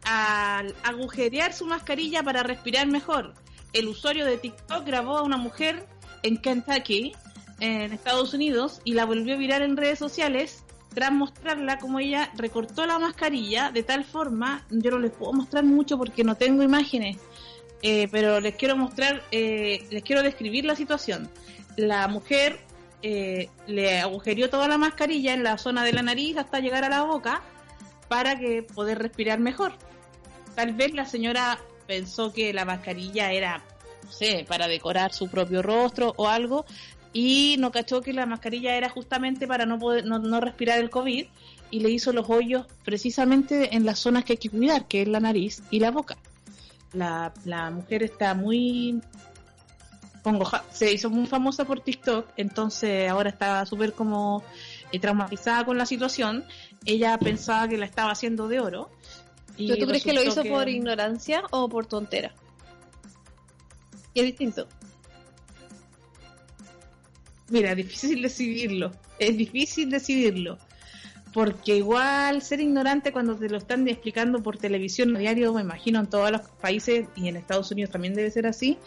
al 0.03 0.75
agujerear 0.83 1.53
su 1.53 1.65
mascarilla 1.65 2.23
para 2.23 2.43
respirar 2.43 2.87
mejor. 2.87 3.33
El 3.73 3.87
usuario 3.87 4.25
de 4.25 4.37
TikTok 4.37 4.85
grabó 4.85 5.17
a 5.17 5.23
una 5.23 5.37
mujer 5.37 5.85
en 6.23 6.37
Kentucky, 6.37 7.13
en 7.59 7.91
Estados 7.91 8.33
Unidos, 8.33 8.81
y 8.83 8.93
la 8.93 9.05
volvió 9.05 9.37
viral 9.37 9.63
en 9.63 9.77
redes 9.77 9.99
sociales 9.99 10.63
tras 10.95 11.11
mostrarla 11.11 11.77
como 11.77 11.99
ella 11.99 12.31
recortó 12.35 12.85
la 12.85 12.97
mascarilla 12.97 13.69
de 13.69 13.83
tal 13.83 14.05
forma, 14.05 14.65
yo 14.71 14.91
no 14.91 14.99
les 14.99 15.11
puedo 15.11 15.33
mostrar 15.33 15.65
mucho 15.65 15.97
porque 15.97 16.23
no 16.23 16.35
tengo 16.35 16.63
imágenes, 16.63 17.17
eh, 17.81 18.07
pero 18.09 18.39
les 18.39 18.55
quiero 18.55 18.77
mostrar, 18.77 19.21
eh, 19.31 19.85
les 19.91 20.03
quiero 20.03 20.23
describir 20.23 20.63
la 20.63 20.75
situación. 20.75 21.29
La 21.75 22.07
mujer 22.07 22.59
eh, 23.07 23.49
le 23.67 23.99
agujereó 23.99 24.49
toda 24.49 24.67
la 24.67 24.79
mascarilla 24.79 25.35
en 25.35 25.43
la 25.43 25.59
zona 25.59 25.83
de 25.83 25.93
la 25.93 26.01
nariz 26.01 26.37
hasta 26.37 26.59
llegar 26.59 26.83
a 26.83 26.89
la 26.89 27.03
boca 27.03 27.43
para 28.07 28.39
que 28.39 28.63
poder 28.63 28.97
respirar 28.97 29.39
mejor. 29.39 29.73
Tal 30.55 30.73
vez 30.73 30.91
la 30.95 31.05
señora 31.05 31.59
pensó 31.85 32.33
que 32.33 32.51
la 32.51 32.65
mascarilla 32.65 33.31
era, 33.31 33.61
no 34.03 34.11
sé, 34.11 34.43
para 34.47 34.67
decorar 34.67 35.13
su 35.13 35.29
propio 35.29 35.61
rostro 35.61 36.15
o 36.17 36.27
algo, 36.27 36.65
y 37.13 37.57
no 37.59 37.71
cachó 37.71 38.01
que 38.01 38.11
la 38.11 38.25
mascarilla 38.25 38.75
era 38.75 38.89
justamente 38.89 39.45
para 39.45 39.67
no 39.67 39.77
poder 39.77 40.03
no, 40.03 40.41
respirar 40.41 40.79
el 40.79 40.89
COVID 40.89 41.27
y 41.69 41.79
le 41.81 41.89
hizo 41.91 42.11
los 42.11 42.27
hoyos 42.27 42.65
precisamente 42.83 43.75
en 43.75 43.85
las 43.85 43.99
zonas 43.99 44.23
que 44.25 44.33
hay 44.33 44.37
que 44.37 44.49
cuidar, 44.49 44.87
que 44.87 45.03
es 45.03 45.07
la 45.07 45.19
nariz 45.19 45.61
y 45.69 45.77
la 45.77 45.91
boca. 45.91 46.17
La 46.91 47.69
mujer 47.71 48.01
está 48.01 48.33
muy 48.33 48.99
pongo, 50.25 50.49
se 50.71 50.91
hizo 50.91 51.11
muy 51.11 51.27
famosa 51.27 51.65
por 51.65 51.81
TikTok, 51.81 52.29
entonces 52.35 53.07
ahora 53.07 53.29
está 53.29 53.63
súper 53.67 53.93
como 53.93 54.43
eh, 54.91 54.99
traumatizada 54.99 55.63
con 55.65 55.77
la 55.77 55.85
situación. 55.85 56.43
Ella 56.83 57.15
pensaba 57.19 57.67
que 57.67 57.77
la 57.77 57.85
estaba 57.85 58.11
haciendo 58.11 58.47
de 58.47 58.59
oro. 58.59 58.89
Y 59.55 59.67
¿Tú 59.79 59.85
crees 59.85 60.03
que 60.03 60.13
lo 60.13 60.23
hizo 60.23 60.41
que... 60.41 60.49
por 60.49 60.67
ignorancia 60.67 61.43
o 61.51 61.69
por 61.69 61.85
tontera? 61.85 62.33
Y 64.15 64.21
es 64.21 64.25
distinto. 64.25 64.67
Mira, 67.49 67.75
difícil 67.75 68.23
decidirlo. 68.23 68.93
Es 69.19 69.37
difícil 69.37 69.91
decidirlo. 69.91 70.57
Porque 71.35 71.75
igual 71.75 72.41
ser 72.41 72.61
ignorante 72.61 73.11
cuando 73.11 73.35
te 73.35 73.49
lo 73.49 73.57
están 73.57 73.85
explicando 73.89 74.41
por 74.41 74.55
televisión 74.55 75.13
diario, 75.15 75.53
me 75.53 75.59
imagino 75.59 75.99
en 75.99 76.07
todos 76.07 76.31
los 76.31 76.39
países 76.61 77.09
y 77.13 77.27
en 77.27 77.35
Estados 77.35 77.69
Unidos 77.71 77.91
también 77.91 78.13
debe 78.13 78.31
ser 78.31 78.47
así, 78.47 78.77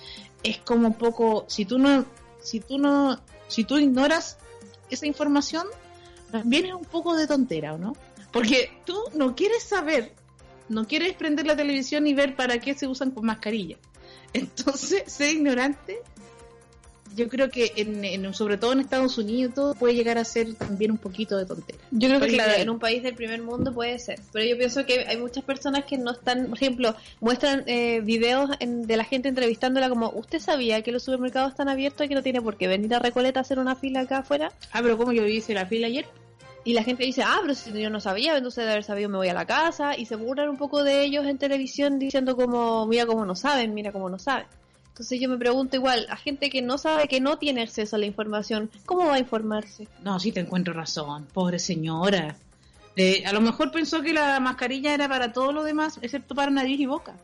es 0.43 0.57
como 0.57 0.87
un 0.87 0.95
poco, 0.95 1.45
si 1.47 1.67
tú 1.67 1.79
no, 1.79 2.07
si 2.41 2.61
tú 2.61 2.79
no, 2.79 3.21
si 3.49 3.65
tú 3.65 3.77
ignoras 3.77 4.39
esa 4.89 5.07
información, 5.07 5.67
también 6.33 6.65
es 6.65 6.73
un 6.73 6.87
poco 6.87 7.15
de 7.15 7.27
tontera, 7.27 7.75
¿o 7.75 7.79
no? 7.79 7.95
Porque 8.33 8.71
tú 8.87 8.97
no 9.13 9.37
quieres 9.37 9.65
saber, 9.65 10.15
no 10.71 10.87
quieres 10.87 11.13
prender 11.17 11.47
la 11.47 11.55
televisión 11.55 12.07
y 12.07 12.15
ver 12.15 12.35
para 12.35 12.59
qué 12.61 12.73
se 12.73 12.87
usan 12.87 13.11
con 13.11 13.27
mascarilla. 13.27 13.77
Entonces, 14.33 15.03
ser 15.07 15.35
ignorante 15.35 15.99
yo 17.19 17.29
creo 17.29 17.51
que 17.51 17.73
en, 17.77 18.05
en, 18.05 18.33
sobre 18.33 18.57
todo 18.57 18.73
en 18.73 18.81
Estados 18.81 19.19
Unidos 19.19 19.55
todo 19.55 19.75
puede 19.75 19.95
llegar 19.95 20.17
a 20.17 20.25
ser 20.25 20.55
también 20.55 20.93
un 20.93 20.99
poquito 20.99 21.37
de 21.37 21.45
tontería. 21.45 21.81
Yo 21.91 22.09
creo 22.09 22.21
que 22.21 22.29
claro, 22.29 22.53
en 22.55 22.71
un 22.71 22.79
país 22.79 23.03
del 23.03 23.15
primer 23.15 23.43
mundo 23.43 23.75
puede 23.75 23.99
ser, 23.99 24.21
pero 24.33 24.45
yo 24.45 24.57
pienso 24.57 24.87
que 24.87 25.05
hay 25.07 25.17
muchas 25.19 25.45
personas 25.45 25.85
que 25.85 25.99
no 25.99 26.13
están, 26.13 26.47
por 26.47 26.57
ejemplo, 26.57 26.95
muestran 27.21 27.65
eh, 27.67 28.01
videos 28.01 28.51
en, 28.61 28.87
de 28.87 28.97
la 28.97 29.05
gente 29.05 29.29
entrevistándola 29.29 29.89
como, 29.89 30.11
¿usted 30.11 30.39
sabía 30.39 30.83
que 30.83 30.93
los 30.93 31.03
supermercados 31.03 31.51
están 31.51 31.69
abiertos 31.69 32.07
y 32.07 32.09
que 32.09 32.15
no 32.15 32.23
tiene 32.23 32.41
por 32.41 32.57
qué 32.57 32.69
venir 32.69 32.95
a 32.95 32.99
Recoleta 32.99 33.41
a 33.41 33.43
hacer 33.43 33.59
una 33.59 33.75
fila 33.75 34.01
acá 34.01 34.19
afuera? 34.19 34.53
Ah, 34.73 34.81
pero 34.83 34.97
¿cómo 34.97 35.13
yo 35.13 35.27
hice 35.27 35.55
la 35.55 35.67
fila 35.67 35.89
ayer? 35.89 36.07
Y 36.65 36.75
la 36.75 36.83
gente 36.83 37.05
dice, 37.05 37.23
ah, 37.23 37.39
pero 37.41 37.55
si 37.55 37.73
yo 37.73 37.89
no 37.89 38.01
sabía, 38.01 38.37
entonces 38.37 38.65
de 38.65 38.71
haber 38.71 38.85
sabido 38.85 39.09
me 39.09 39.17
voy 39.17 39.29
a 39.29 39.35
la 39.35 39.47
casa. 39.47 39.97
Y 39.97 40.07
se 40.07 40.17
burlan 40.17 40.51
un 40.51 40.59
poco 40.59 40.85
de 40.85 41.03
ellos 41.03 41.27
en 41.27 41.39
televisión 41.39 41.99
diciendo 41.99 42.37
como, 42.37 42.87
mira 42.87 43.07
cómo 43.07 43.25
no 43.25 43.35
saben, 43.35 43.73
mira 43.73 43.91
cómo 43.91 44.11
no 44.11 44.19
saben. 44.19 44.47
Entonces 44.99 45.21
yo 45.21 45.29
me 45.29 45.39
pregunto 45.39 45.77
igual, 45.77 46.09
a 46.11 46.17
gente 46.17 46.51
que 46.51 46.61
no 46.61 46.77
sabe, 46.77 47.07
que 47.07 47.21
no 47.21 47.39
tiene 47.39 47.63
acceso 47.63 47.95
a 47.95 48.01
la 48.01 48.07
información, 48.07 48.69
¿cómo 48.85 49.07
va 49.07 49.15
a 49.15 49.19
informarse? 49.21 49.87
No, 50.03 50.19
sí 50.19 50.33
te 50.33 50.41
encuentro 50.41 50.75
razón, 50.75 51.25
pobre 51.33 51.61
señora. 51.61 52.35
Eh, 52.97 53.23
a 53.25 53.33
lo 53.33 53.41
mejor 53.41 53.71
pensó 53.71 54.03
que 54.03 54.13
la 54.13 54.41
mascarilla 54.41 54.93
era 54.93 55.09
para 55.09 55.33
todo 55.33 55.53
lo 55.53 55.63
demás, 55.63 56.01
excepto 56.03 56.35
para 56.35 56.51
nariz 56.51 56.81
y 56.81 56.87
boca. 56.87 57.15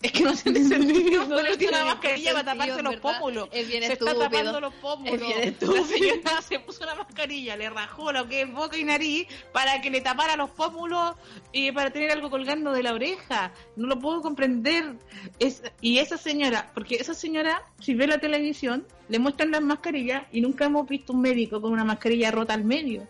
Es 0.00 0.12
que 0.12 0.22
no 0.22 0.32
tiene 0.42 0.62
sentido 0.64 1.26
no 1.26 1.36
ponerse 1.36 1.68
una 1.68 1.84
mascarilla 1.84 2.32
para 2.32 2.44
taparse 2.44 2.82
los 2.82 2.96
pómulos. 2.96 3.48
Es 3.50 3.68
bien 3.68 3.82
se 3.82 3.92
estúpido. 3.94 4.22
está 4.22 4.30
tapando 4.30 4.60
los 4.60 4.74
pómulos. 4.74 5.14
Es 5.14 5.20
bien 5.20 5.56
la 5.74 5.84
señora 5.84 6.42
se 6.42 6.60
puso 6.60 6.84
una 6.84 6.94
mascarilla, 6.94 7.56
le 7.56 7.68
rajó 7.68 8.12
lo 8.12 8.28
que 8.28 8.42
es 8.42 8.52
boca 8.52 8.76
y 8.76 8.84
nariz 8.84 9.26
para 9.52 9.80
que 9.80 9.90
le 9.90 10.00
tapara 10.00 10.36
los 10.36 10.50
pómulos 10.50 11.16
y 11.52 11.72
para 11.72 11.90
tener 11.90 12.12
algo 12.12 12.30
colgando 12.30 12.72
de 12.72 12.82
la 12.84 12.92
oreja. 12.92 13.52
No 13.74 13.88
lo 13.88 13.98
puedo 13.98 14.22
comprender. 14.22 14.94
Es, 15.40 15.62
y 15.80 15.98
esa 15.98 16.16
señora, 16.16 16.70
porque 16.74 16.96
esa 16.96 17.14
señora, 17.14 17.64
si 17.80 17.94
ve 17.94 18.06
la 18.06 18.18
televisión, 18.18 18.86
le 19.08 19.18
muestran 19.18 19.50
las 19.50 19.62
mascarillas 19.62 20.22
y 20.30 20.40
nunca 20.40 20.66
hemos 20.66 20.88
visto 20.88 21.12
un 21.12 21.22
médico 21.22 21.60
con 21.60 21.72
una 21.72 21.84
mascarilla 21.84 22.30
rota 22.30 22.54
al 22.54 22.64
medio. 22.64 23.06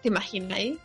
¿Te 0.00 0.08
imaginas 0.08 0.58
ahí? 0.58 0.78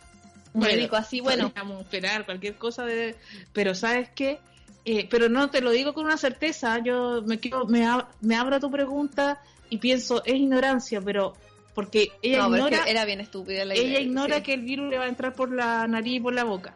Un 0.52 0.60
bueno, 0.60 0.74
médico 0.74 0.96
así, 0.96 1.20
bueno. 1.20 1.50
Vamos 1.54 1.78
a 1.78 1.80
esperar 1.80 2.26
cualquier 2.26 2.56
cosa 2.56 2.84
de... 2.84 3.16
Pero 3.54 3.74
¿sabes 3.74 4.10
qué? 4.14 4.38
Eh, 4.84 5.06
pero 5.08 5.28
no 5.28 5.48
te 5.48 5.60
lo 5.60 5.70
digo 5.70 5.94
con 5.94 6.06
una 6.06 6.16
certeza, 6.16 6.78
yo 6.80 7.22
me, 7.24 7.38
quiero, 7.38 7.66
me, 7.66 7.86
me 8.20 8.36
abro 8.36 8.56
a 8.56 8.60
tu 8.60 8.70
pregunta 8.70 9.40
y 9.70 9.78
pienso, 9.78 10.24
es 10.24 10.34
ignorancia, 10.34 11.00
pero 11.00 11.34
porque 11.72 12.10
ella 12.20 12.48
no, 12.48 12.56
ignora, 12.56 12.78
es 12.78 12.84
que 12.84 12.90
era 12.90 13.04
bien 13.04 13.20
estúpida 13.20 13.64
la 13.64 13.74
ella 13.74 13.84
idea, 13.84 14.00
ignora 14.00 14.36
sí. 14.36 14.42
que 14.42 14.54
el 14.54 14.62
virus 14.62 14.90
le 14.90 14.98
va 14.98 15.04
a 15.04 15.08
entrar 15.08 15.34
por 15.34 15.52
la 15.52 15.86
nariz 15.86 16.16
y 16.16 16.20
por 16.20 16.34
la 16.34 16.42
boca, 16.42 16.74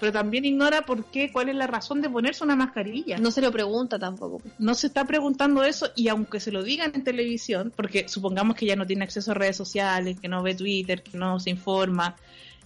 pero 0.00 0.12
también 0.12 0.46
ignora 0.46 0.82
por 0.82 1.04
qué, 1.04 1.30
cuál 1.30 1.50
es 1.50 1.54
la 1.54 1.66
razón 1.66 2.00
de 2.00 2.08
ponerse 2.08 2.42
una 2.42 2.56
mascarilla. 2.56 3.18
No 3.18 3.30
se 3.30 3.40
lo 3.40 3.52
pregunta 3.52 4.00
tampoco. 4.00 4.42
No 4.58 4.74
se 4.74 4.88
está 4.88 5.04
preguntando 5.04 5.62
eso 5.62 5.90
y 5.94 6.08
aunque 6.08 6.40
se 6.40 6.50
lo 6.50 6.64
digan 6.64 6.90
en 6.94 7.04
televisión, 7.04 7.72
porque 7.76 8.08
supongamos 8.08 8.56
que 8.56 8.66
ya 8.66 8.74
no 8.74 8.84
tiene 8.84 9.04
acceso 9.04 9.30
a 9.30 9.34
redes 9.34 9.56
sociales, 9.56 10.18
que 10.18 10.26
no 10.26 10.42
ve 10.42 10.56
Twitter, 10.56 11.04
que 11.04 11.16
no 11.16 11.38
se 11.38 11.50
informa, 11.50 12.16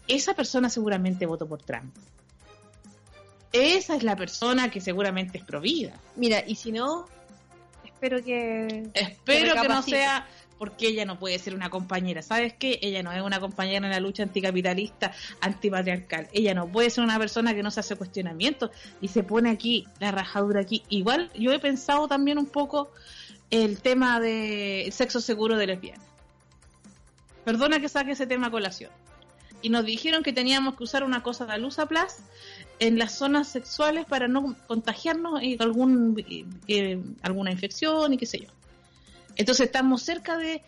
esa 0.09 0.33
persona 0.33 0.71
seguramente 0.71 1.27
votó 1.27 1.47
por 1.47 1.61
Trump 1.61 1.93
esa 3.53 3.97
es 3.97 4.03
la 4.03 4.17
persona 4.17 4.71
que 4.71 4.81
seguramente 4.81 5.39
es 5.39 5.45
provida. 5.45 5.93
Mira, 6.17 6.43
y 6.47 6.57
si 6.57 6.73
no, 6.73 7.07
espero 7.85 8.23
que... 8.23 8.89
Espero 8.95 9.55
que, 9.55 9.61
que 9.61 9.69
no 9.69 9.83
sea 9.83 10.27
porque 10.59 10.89
ella 10.89 11.05
no 11.05 11.19
puede 11.19 11.39
ser 11.39 11.55
una 11.55 11.71
compañera. 11.71 12.23
¿Sabes 12.23 12.55
qué? 12.55 12.79
Ella 12.83 13.03
no 13.03 13.13
es 13.13 13.23
una 13.23 13.41
compañera 13.41 13.87
en 13.87 13.93
la 13.93 14.01
lucha 14.01 14.23
anticapitalista, 14.23 15.13
antipatriarcal. 15.41 16.29
Ella 16.33 16.55
no 16.55 16.67
puede 16.69 16.91
ser 16.91 17.05
una 17.05 17.19
persona 17.19 17.55
que 17.55 17.63
no 17.63 17.71
se 17.71 17.81
hace 17.81 17.97
cuestionamientos 17.97 18.71
y 19.01 19.09
se 19.09 19.23
pone 19.23 19.51
aquí, 19.51 19.87
la 20.01 20.11
rajadura 20.13 20.61
aquí. 20.61 20.83
Igual 20.89 21.31
yo 21.35 21.53
he 21.53 21.59
pensado 21.59 22.09
también 22.09 22.39
un 22.39 22.47
poco 22.47 22.91
el 23.51 23.81
tema 23.81 24.21
del 24.21 24.93
sexo 24.93 25.21
seguro 25.21 25.57
de 25.57 25.67
lesbianas. 25.67 26.07
Perdona 27.45 27.81
que 27.81 27.89
saque 27.89 28.13
ese 28.13 28.27
tema 28.27 28.49
a 28.49 28.51
colación. 28.51 28.91
Y 29.63 29.71
nos 29.71 29.85
dijeron 29.85 30.23
que 30.23 30.33
teníamos 30.33 30.77
que 30.77 30.85
usar 30.85 31.03
una 31.05 31.23
cosa 31.23 31.47
de 31.47 31.59
luz 31.59 31.79
a 31.79 31.87
plus 31.87 32.15
en 32.79 32.99
las 32.99 33.15
zonas 33.15 33.49
sexuales 33.49 34.05
para 34.07 34.29
no 34.29 34.55
contagiarnos 34.67 35.43
y 35.43 35.57
algún 35.61 36.23
eh, 36.69 37.01
alguna 37.23 37.51
infección 37.51 38.13
y 38.13 38.19
qué 38.19 38.27
sé 38.27 38.39
yo. 38.41 38.49
Entonces 39.37 39.67
estamos 39.67 40.03
cerca 40.03 40.37
de, 40.37 40.63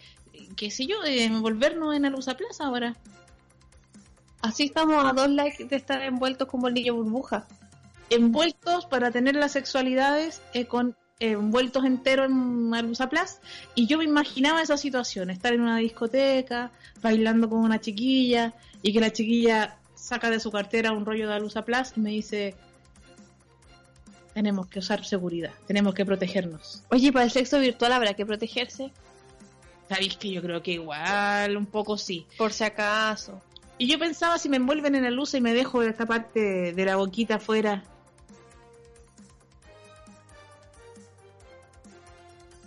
qué 0.57 0.71
sé 0.71 0.87
yo, 0.87 1.01
de 1.03 1.25
envolvernos 1.25 1.95
en 1.97 2.05
Alusa 2.05 2.37
Plaza 2.37 2.67
ahora. 2.67 2.97
Así 4.41 4.65
estamos 4.65 5.05
a 5.05 5.13
dos 5.13 5.29
likes 5.29 5.65
de 5.65 5.77
estar 5.77 6.03
envueltos 6.03 6.49
como 6.49 6.69
el 6.69 6.75
niño 6.75 6.95
burbuja. 6.95 7.47
Envueltos 8.11 8.87
para 8.87 9.11
tener 9.11 9.35
las 9.35 9.53
sexualidades 9.53 10.41
eh, 10.55 10.67
con 10.67 10.97
eh, 11.19 11.33
envueltos 11.33 11.85
enteros 11.85 12.31
en 12.31 12.73
Alusa 12.75 13.09
Plaza. 13.09 13.41
Y 13.75 13.87
yo 13.87 13.99
me 13.99 14.05
imaginaba 14.05 14.63
esa 14.63 14.77
situación, 14.77 15.31
estar 15.31 15.53
en 15.53 15.63
una 15.63 15.79
discoteca, 15.79 16.71
bailando 17.03 17.49
con 17.49 17.61
una 17.61 17.81
chiquilla 17.81 18.55
y 18.83 18.93
que 18.93 19.01
la 19.01 19.13
chiquilla 19.13 19.79
saca 20.09 20.31
de 20.31 20.41
su 20.41 20.51
cartera 20.51 20.93
un 20.93 21.05
rollo 21.05 21.29
de 21.29 21.35
Alusa 21.35 21.65
Plus 21.65 21.93
y 21.97 22.01
me 22.01 22.11
dice 22.11 22.55
tenemos 24.33 24.69
que 24.69 24.79
usar 24.79 25.05
seguridad, 25.05 25.53
tenemos 25.67 25.95
que 25.95 26.07
protegernos. 26.07 26.85
Oye, 26.91 27.13
para 27.13 27.25
el 27.25 27.31
sexo 27.31 27.59
virtual 27.59 27.93
habrá 27.93 28.15
que 28.15 28.25
protegerse. 28.25 28.93
Sabéis 29.89 30.17
que 30.17 30.31
yo 30.31 30.41
creo 30.41 30.63
que 30.63 30.73
igual, 30.73 31.57
un 31.57 31.67
poco 31.67 31.99
sí. 31.99 32.25
Por 32.37 32.53
si 32.53 32.63
acaso. 32.63 33.43
Y 33.79 33.89
yo 33.89 33.99
pensaba 33.99 34.39
si 34.39 34.49
me 34.49 34.57
envuelven 34.57 34.95
en 34.95 35.03
la 35.03 35.11
luz 35.11 35.35
y 35.35 35.41
me 35.41 35.55
dejo 35.55 35.83
esta 35.83 36.07
parte 36.07 36.73
de 36.73 36.85
la 36.85 36.97
boquita 36.97 37.37
afuera. 37.37 37.83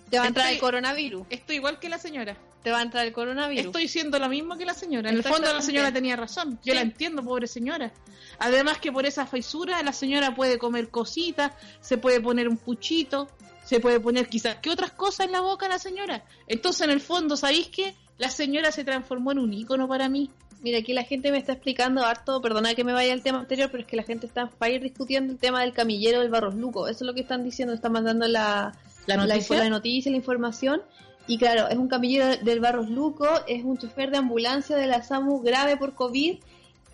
Te 0.10 0.18
va 0.18 0.26
a 0.26 0.28
entrar 0.28 0.52
el 0.52 0.60
coronavirus. 0.60 1.26
Estoy 1.30 1.56
igual 1.56 1.80
que 1.80 1.88
la 1.88 2.00
señora. 2.00 2.36
Te 2.64 2.72
va 2.72 2.80
a 2.80 2.82
entrar 2.84 3.06
el 3.06 3.14
coronavirus. 3.14 3.66
Estoy 3.66 3.88
siendo 3.88 4.20
lo 4.20 4.30
mismo 4.30 4.58
que 4.58 4.66
la 4.66 4.74
señora. 4.74 5.10
En 5.10 5.18
el 5.18 5.24
fondo 5.24 5.52
la 5.52 5.62
señora 5.62 5.92
tenía 5.92 6.16
razón. 6.16 6.60
Yo 6.64 6.74
sí. 6.74 6.76
la 6.76 6.82
entiendo, 6.82 7.24
pobre 7.24 7.48
señora. 7.48 7.92
Además 8.38 8.78
que 8.78 8.92
por 8.92 9.06
esa 9.06 9.26
fisura 9.26 9.82
la 9.84 9.94
señora 9.94 10.36
puede 10.36 10.58
comer 10.58 10.90
cositas, 10.90 11.54
se 11.80 11.98
puede 11.98 12.22
poner 12.22 12.48
un 12.48 12.58
puchito, 12.58 13.28
se 13.64 13.80
puede 13.80 14.00
poner 14.00 14.28
quizás 14.28 14.58
que 14.58 14.70
otras 14.70 14.92
cosas 14.92 15.28
en 15.28 15.32
la 15.32 15.42
boca 15.42 15.68
la 15.68 15.80
señora. 15.80 16.24
Entonces 16.48 16.82
en 16.82 16.92
el 16.92 17.02
fondo, 17.02 17.36
¿sabéis 17.38 17.70
qué? 17.70 17.96
La 18.18 18.30
señora 18.30 18.72
se 18.72 18.84
transformó 18.84 19.32
en 19.32 19.40
un 19.40 19.54
ícono 19.54 19.88
para 19.88 20.08
mí. 20.10 20.30
Mira, 20.62 20.78
aquí 20.78 20.94
la 20.94 21.04
gente 21.04 21.32
me 21.32 21.40
está 21.40 21.54
explicando 21.54 22.06
harto, 22.06 22.40
perdona 22.40 22.76
que 22.76 22.84
me 22.84 22.94
vaya 22.94 23.14
al 23.14 23.24
tema 23.24 23.40
anterior, 23.40 23.70
pero 23.72 23.82
es 23.82 23.90
que 23.90 23.96
la 23.96 24.04
gente 24.04 24.28
está 24.28 24.48
para 24.48 24.72
ir 24.72 24.82
discutiendo 24.82 25.34
el 25.34 25.40
tema 25.40 25.62
del 25.62 25.74
camillero 25.74 26.20
del 26.20 26.30
Barros 26.30 26.54
Luco. 26.54 26.88
Eso 26.88 27.04
es 27.04 27.08
lo 27.08 27.16
que 27.16 27.22
están 27.22 27.44
diciendo, 27.44 27.74
están 27.74 27.94
mandando 27.94 28.28
la, 28.28 28.74
¿La 29.08 29.18
noticia? 29.18 29.58
la 29.58 29.70
noticia, 29.70 30.12
la 30.12 30.18
información. 30.18 30.82
Y 31.28 31.38
claro, 31.38 31.68
es 31.70 31.78
un 31.78 31.88
camillero 31.88 32.36
del 32.38 32.60
Barros 32.60 32.90
Luco, 32.90 33.28
es 33.48 33.64
un 33.64 33.78
chofer 33.78 34.12
de 34.12 34.18
ambulancia 34.18 34.76
de 34.76 34.88
la 34.88 35.02
SAMU 35.04 35.42
grave 35.42 35.78
por 35.78 35.94
COVID 35.94 36.38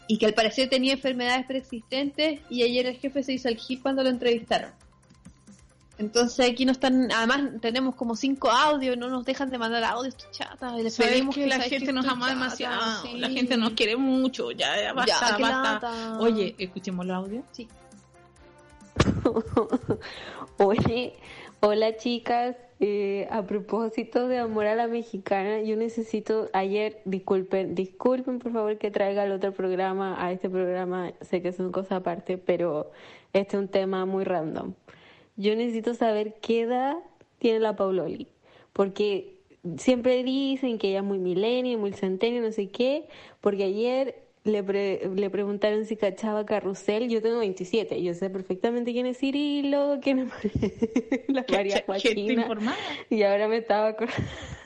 y 0.08 0.18
que 0.18 0.26
al 0.26 0.34
parecer 0.34 0.70
tenía 0.70 0.94
enfermedades 0.94 1.46
preexistentes 1.46 2.40
y 2.50 2.64
ayer 2.64 2.86
el 2.86 2.98
jefe 2.98 3.24
se 3.24 3.34
hizo 3.34 3.50
el 3.50 3.58
hit 3.58 3.82
cuando 3.82 4.04
lo 4.04 4.10
entrevistaron. 4.10 4.72
Entonces 5.98 6.48
aquí 6.52 6.64
no 6.66 6.72
están, 6.74 7.12
además 7.12 7.60
tenemos 7.60 7.96
como 7.96 8.16
cinco 8.16 8.52
audios, 8.52 8.96
no 8.98 9.10
nos 9.10 9.26
dejan 9.26 9.50
de 9.50 9.58
mandar 9.58 9.84
audios 9.84 10.16
chatas. 10.32 10.74
les 10.76 10.94
¿Sabes 10.94 11.14
pedimos 11.14 11.34
que 11.34 11.48
la 11.48 11.56
¿sabes 11.56 11.72
gente 11.72 11.92
nos 11.92 12.06
ama 12.06 12.28
chata, 12.28 12.34
demasiado? 12.40 13.02
sí. 13.02 13.14
La 13.18 13.30
gente 13.30 13.58
nos 13.58 13.72
quiere 13.72 13.98
mucho. 13.98 14.52
Ya, 14.52 14.80
ya, 14.80 14.94
basta, 14.94 15.36
qué 15.38 15.42
basta. 15.42 15.74
lata. 15.74 16.20
Oye, 16.20 16.54
escuchemos 16.60 17.04
los 17.06 17.16
audios. 17.18 17.44
Sí. 17.52 17.68
Oye, 20.58 21.14
hola 21.62 21.98
chicas, 21.98 22.56
Eh, 22.80 23.28
a 23.32 23.42
propósito 23.42 24.28
de 24.28 24.38
amor 24.38 24.68
a 24.68 24.76
la 24.76 24.88
mexicana, 24.88 25.62
yo 25.62 25.76
necesito 25.76 26.48
ayer, 26.54 27.02
disculpen, 27.06 27.74
disculpen 27.74 28.38
por 28.38 28.54
favor 28.54 28.78
que 28.78 28.92
traiga 28.92 29.24
el 29.26 29.32
otro 29.32 29.52
programa 29.52 30.24
a 30.24 30.32
este 30.32 30.48
programa, 30.48 31.12
sé 31.22 31.42
que 31.42 31.54
son 31.54 31.72
cosas 31.72 31.94
aparte, 31.94 32.38
pero 32.38 32.92
este 33.34 33.58
es 33.58 33.64
un 33.64 33.68
tema 33.68 34.06
muy 34.06 34.26
random. 34.26 34.74
Yo 35.38 35.56
necesito 35.56 35.96
saber 35.96 36.36
qué 36.40 36.62
edad 36.62 36.98
tiene 37.40 37.60
la 37.60 37.76
Pauloli, 37.76 38.28
porque 38.74 39.40
siempre 39.78 40.24
dicen 40.24 40.78
que 40.78 40.90
ella 40.90 41.00
es 41.00 41.06
muy 41.06 41.18
milenio, 41.18 41.80
muy 41.80 41.94
centenio, 41.94 42.44
no 42.44 42.52
sé 42.52 42.70
qué, 42.70 43.08
porque 43.42 43.64
ayer 43.64 44.27
le, 44.48 44.64
pre- 44.64 45.10
le 45.16 45.30
preguntaron 45.30 45.86
si 45.86 45.96
cachaba 45.96 46.46
Carrusel, 46.46 47.10
yo 47.10 47.22
tengo 47.22 47.40
27, 47.40 48.02
yo 48.02 48.14
sé 48.14 48.30
perfectamente 48.30 48.92
quién 48.94 49.06
es 49.06 49.18
Cirilo, 49.18 50.00
quién 50.02 50.20
es 50.20 50.30
la 51.28 51.46
María 51.52 51.84
Joaquina, 51.86 52.48
y 53.10 53.24
ahora 53.24 53.48
me 53.48 53.58
estaba 53.58 53.90
acordando, 53.90 54.24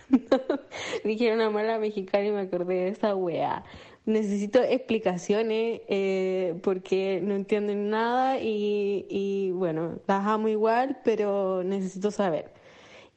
dijeron 1.03 1.41
amor 1.41 1.61
a 1.61 1.73
la 1.73 1.79
mexicana 1.79 2.25
y 2.27 2.31
me 2.31 2.41
acordé 2.41 2.75
de 2.75 2.87
esa 2.89 3.15
weá. 3.15 3.63
Necesito 4.05 4.61
explicaciones 4.63 5.81
eh, 5.87 6.55
porque 6.63 7.19
no 7.23 7.35
entienden 7.35 7.89
nada 7.91 8.39
y, 8.39 9.05
y 9.09 9.51
bueno, 9.51 9.99
las 10.07 10.25
amo 10.25 10.47
igual, 10.47 10.97
pero 11.03 11.63
necesito 11.63 12.09
saber. 12.09 12.51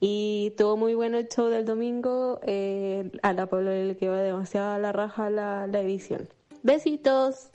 Y 0.01 0.49
estuvo 0.51 0.77
muy 0.77 0.95
bueno 0.95 1.17
el 1.19 1.29
show 1.29 1.47
del 1.49 1.65
domingo. 1.65 2.39
eh, 2.43 3.11
a 3.23 3.33
la 3.33 3.47
Pablo 3.47 3.71
le 3.73 3.97
quedó 3.97 4.15
demasiado 4.17 4.73
a 4.75 4.79
la 4.79 4.93
raja 4.93 5.31
la, 5.31 5.67
la 5.67 5.81
edición. 5.81 6.29
Besitos. 6.65 7.51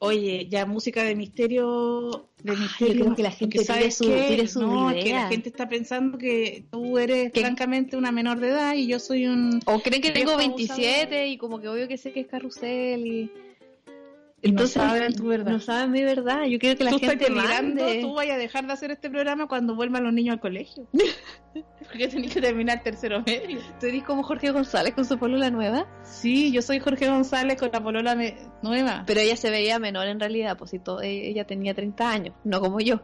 Oye, 0.00 0.46
ya 0.48 0.64
música 0.64 1.02
de 1.02 1.14
misterio, 1.14 2.28
de 2.42 2.52
Ay, 2.52 2.58
misterio. 2.58 2.94
yo 2.94 3.04
creo 3.04 3.16
que 3.16 3.22
la 3.22 3.30
gente 3.32 3.64
¿sabes 3.64 3.96
su- 3.96 4.04
no, 4.60 4.90
es 4.90 5.02
que 5.02 5.10
idea. 5.10 5.24
la 5.24 5.28
gente 5.28 5.48
está 5.50 5.68
pensando 5.68 6.16
que 6.16 6.64
tú 6.70 6.96
eres 6.98 7.32
francamente 7.32 7.96
una 7.98 8.10
menor 8.10 8.40
de 8.40 8.48
edad 8.48 8.74
y 8.74 8.86
yo 8.86 8.98
soy 8.98 9.26
un 9.26 9.60
O 9.66 9.80
creen 9.80 10.00
que 10.00 10.12
tengo 10.12 10.36
viejo 10.38 10.56
27 10.56 11.26
y 11.28 11.36
como 11.36 11.60
que 11.60 11.68
obvio 11.68 11.86
que 11.86 11.98
sé 11.98 12.12
que 12.12 12.20
es 12.20 12.26
carrusel 12.28 13.06
y... 13.06 13.30
Y 14.40 14.52
no 14.52 14.66
saben 14.68 15.14
tu 15.14 15.26
verdad. 15.26 15.50
No 15.50 15.58
saben 15.60 15.90
mi 15.90 16.04
verdad. 16.04 16.44
Yo 16.44 16.60
quiero 16.60 16.78
que 16.78 16.84
la 16.84 16.90
tú 16.92 16.98
gente 17.00 17.26
estás 17.26 17.44
mande. 17.44 17.98
tú 18.00 18.14
vayas 18.14 18.36
a 18.36 18.38
dejar 18.38 18.66
de 18.66 18.72
hacer 18.72 18.90
este 18.92 19.10
programa 19.10 19.48
cuando 19.48 19.74
vuelvan 19.74 20.04
los 20.04 20.12
niños 20.12 20.34
al 20.34 20.40
colegio. 20.40 20.86
Porque 21.90 22.06
tenés 22.06 22.32
que 22.32 22.40
terminar 22.40 22.82
tercero 22.84 23.20
medio. 23.26 23.58
¿Tú 23.80 23.86
eres 23.86 24.04
como 24.04 24.22
Jorge 24.22 24.52
González 24.52 24.94
con 24.94 25.04
su 25.04 25.18
polola 25.18 25.50
nueva? 25.50 25.86
Sí, 26.04 26.52
yo 26.52 26.62
soy 26.62 26.78
Jorge 26.78 27.08
González 27.08 27.58
con 27.58 27.70
la 27.72 27.82
polola 27.82 28.14
me- 28.14 28.36
nueva. 28.62 29.02
Pero 29.06 29.18
ella 29.20 29.36
se 29.36 29.50
veía 29.50 29.80
menor 29.80 30.06
en 30.06 30.20
realidad, 30.20 30.56
pues 30.56 30.70
si 30.70 30.78
todo, 30.78 31.02
e- 31.02 31.28
ella 31.30 31.44
tenía 31.44 31.74
30 31.74 32.08
años, 32.08 32.34
no 32.44 32.60
como 32.60 32.78
yo. 32.78 33.00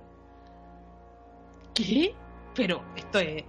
¿Qué? 1.75 2.15
Pero 2.55 2.85
esto 2.97 3.19
es 3.19 3.43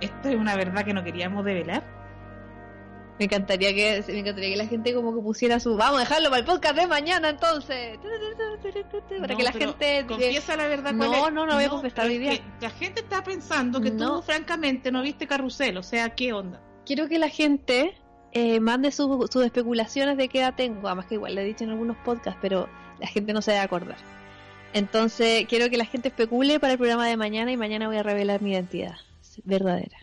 esto 0.00 0.30
es 0.30 0.34
una 0.36 0.56
verdad 0.56 0.84
que 0.84 0.94
no 0.94 1.04
queríamos 1.04 1.44
develar. 1.44 1.99
Me 3.20 3.26
encantaría 3.26 3.72
que 3.74 4.02
me 4.12 4.18
encantaría 4.18 4.50
que 4.50 4.56
la 4.56 4.66
gente 4.66 4.94
como 4.94 5.14
que 5.14 5.20
pusiera 5.20 5.60
su 5.60 5.76
vamos 5.76 5.98
a 5.98 6.00
dejarlo 6.00 6.30
para 6.30 6.40
el 6.40 6.46
podcast 6.46 6.74
de 6.74 6.86
mañana 6.86 7.28
entonces. 7.28 7.98
Para 9.20 9.26
No, 9.32 9.36
que 9.36 9.42
la 9.44 9.52
gente 9.52 10.04
confiesa 10.08 10.56
la 10.56 10.66
verdad 10.66 10.94
cuál 10.96 11.10
No, 11.10 11.26
es. 11.28 11.32
no, 11.34 11.46
no 11.46 11.54
voy 11.54 11.64
a 11.64 11.68
confesar 11.68 12.06
hoy 12.06 12.18
día. 12.18 12.40
La 12.60 12.70
gente 12.70 13.02
está 13.02 13.22
pensando 13.22 13.80
que 13.80 13.90
No. 13.90 14.16
tú 14.16 14.22
francamente 14.22 14.90
no 14.90 15.02
viste 15.02 15.26
carrusel, 15.26 15.76
o 15.76 15.82
sea, 15.82 16.10
¿qué 16.10 16.32
onda? 16.32 16.60
quiero 16.86 17.06
que 17.08 17.18
la 17.20 17.28
gente 17.28 17.94
eh, 18.32 18.58
mande 18.58 18.90
sus, 18.90 19.30
sus 19.30 19.44
especulaciones 19.44 20.16
de 20.16 20.28
qué 20.28 20.40
edad 20.40 20.54
tengo, 20.56 20.88
además 20.88 21.06
que 21.06 21.14
igual 21.16 21.34
le 21.36 21.42
he 21.42 21.44
dicho 21.44 21.62
en 21.64 21.70
algunos 21.70 21.96
podcasts, 21.98 22.38
pero 22.42 22.68
la 22.98 23.06
gente 23.06 23.32
no 23.32 23.42
se 23.42 23.52
debe 23.52 23.62
acordar. 23.62 23.96
Entonces, 24.72 25.46
quiero 25.46 25.68
que 25.68 25.76
la 25.76 25.84
gente 25.84 26.08
especule 26.08 26.58
para 26.58 26.72
el 26.72 26.78
programa 26.78 27.06
de 27.06 27.16
mañana 27.16 27.52
y 27.52 27.56
mañana 27.56 27.86
voy 27.86 27.96
a 27.98 28.02
revelar 28.02 28.40
mi 28.40 28.52
identidad 28.52 28.94
verdadera. 29.44 29.98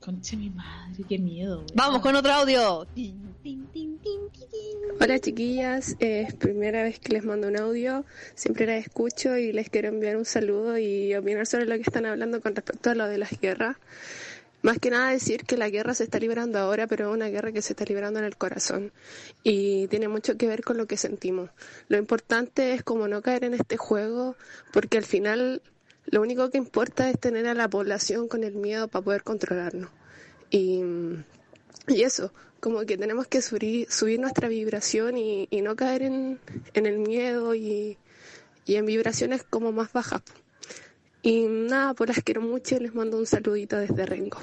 Concha 0.00 0.34
mi 0.36 0.48
madre, 0.48 1.04
qué 1.06 1.18
miedo. 1.18 1.56
güey. 1.56 1.68
Vamos 1.74 2.00
con 2.00 2.16
otro 2.16 2.32
audio. 2.32 2.86
Hola 4.98 5.18
chiquillas, 5.18 5.96
es 5.98 6.34
primera 6.34 6.82
vez 6.82 6.98
que 6.98 7.12
les 7.12 7.24
mando 7.24 7.48
un 7.48 7.58
audio, 7.58 8.04
siempre 8.34 8.66
las 8.66 8.86
escucho 8.86 9.36
y 9.36 9.52
les 9.52 9.68
quiero 9.68 9.88
enviar 9.88 10.16
un 10.16 10.24
saludo 10.24 10.78
y 10.78 11.14
opinar 11.14 11.46
sobre 11.46 11.66
lo 11.66 11.74
que 11.74 11.82
están 11.82 12.06
hablando 12.06 12.40
con 12.40 12.54
respecto 12.54 12.90
a 12.90 12.94
lo 12.94 13.06
de 13.08 13.18
las 13.18 13.38
guerras. 13.40 13.76
Más 14.62 14.78
que 14.78 14.90
nada 14.90 15.10
decir 15.10 15.44
que 15.44 15.56
la 15.56 15.70
guerra 15.70 15.94
se 15.94 16.04
está 16.04 16.18
librando 16.18 16.58
ahora, 16.58 16.86
pero 16.86 17.10
es 17.10 17.14
una 17.14 17.28
guerra 17.28 17.52
que 17.52 17.62
se 17.62 17.72
está 17.72 17.84
librando 17.84 18.18
en 18.18 18.26
el 18.26 18.36
corazón 18.36 18.92
y 19.42 19.86
tiene 19.88 20.08
mucho 20.08 20.36
que 20.36 20.46
ver 20.46 20.62
con 20.62 20.76
lo 20.76 20.86
que 20.86 20.98
sentimos. 20.98 21.50
Lo 21.88 21.96
importante 21.96 22.74
es 22.74 22.82
como 22.82 23.08
no 23.08 23.22
caer 23.22 23.44
en 23.44 23.54
este 23.54 23.78
juego, 23.78 24.36
porque 24.70 24.98
al 24.98 25.04
final 25.04 25.62
lo 26.06 26.22
único 26.22 26.50
que 26.50 26.58
importa 26.58 27.08
es 27.08 27.18
tener 27.18 27.46
a 27.46 27.54
la 27.54 27.68
población 27.68 28.28
con 28.28 28.44
el 28.44 28.54
miedo 28.54 28.88
para 28.88 29.04
poder 29.04 29.22
controlarnos. 29.22 29.90
Y, 30.50 30.82
y 31.88 32.02
eso, 32.02 32.32
como 32.60 32.80
que 32.84 32.98
tenemos 32.98 33.26
que 33.26 33.42
subir, 33.42 33.90
subir 33.90 34.20
nuestra 34.20 34.48
vibración 34.48 35.16
y, 35.16 35.48
y 35.50 35.62
no 35.62 35.76
caer 35.76 36.02
en, 36.02 36.40
en 36.74 36.86
el 36.86 36.98
miedo 36.98 37.54
y, 37.54 37.98
y 38.66 38.76
en 38.76 38.86
vibraciones 38.86 39.42
como 39.42 39.72
más 39.72 39.92
bajas. 39.92 40.22
Y 41.22 41.46
nada, 41.46 41.94
pues 41.94 42.08
las 42.08 42.24
quiero 42.24 42.40
mucho 42.40 42.76
y 42.76 42.80
les 42.80 42.94
mando 42.94 43.18
un 43.18 43.26
saludito 43.26 43.76
desde 43.76 44.06
Rengo. 44.06 44.38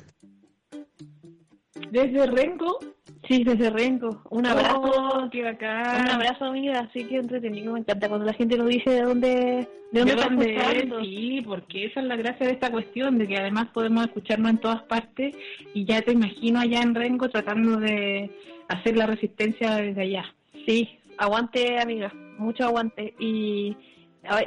Desde 1.92 2.26
Rengo, 2.28 2.80
sí, 3.28 3.44
desde 3.44 3.70
Rengo. 3.70 4.22
Un 4.30 4.46
abrazo, 4.46 4.82
Oh, 4.82 5.30
qué 5.32 5.44
bacán. 5.44 6.02
un 6.02 6.10
abrazo 6.10 6.46
amiga, 6.46 6.80
así 6.80 7.06
que 7.06 7.18
entretenido, 7.18 7.74
me 7.74 7.80
encanta 7.80 8.08
cuando 8.10 8.26
la 8.26 8.34
gente 8.34 8.58
nos 8.58 8.68
dice 8.68 8.90
de 8.90 9.02
dónde, 9.02 9.68
de 9.92 10.00
dónde 10.06 10.46
¿De 10.46 10.56
escuchando. 10.56 11.00
Sí, 11.02 11.42
porque 11.46 11.86
esa 11.86 12.02
es 12.02 12.06
la 12.08 12.16
gracia 12.16 12.46
de 12.46 12.54
esta 12.54 12.72
cuestión, 12.72 13.18
de 13.18 13.28
que 13.28 13.38
además 13.38 13.68
podemos 13.74 14.06
escucharnos 14.06 14.52
en 14.52 14.58
todas 14.58 14.84
partes 14.84 15.36
y 15.74 15.86
ya 15.86 16.02
te 16.02 16.12
imagino 16.14 16.60
allá 16.60 16.82
en 16.82 16.96
Rengo 16.96 17.30
tratando 17.30 17.78
de 17.78 18.30
hacer 18.68 18.98
la 18.98 19.08
resistencia 19.08 19.76
desde 19.78 20.02
allá. 20.02 20.26
Sí, 20.66 20.90
aguante 21.18 21.80
amiga, 21.80 22.12
mucho 22.38 22.66
aguante. 22.66 23.14
Y 23.20 23.76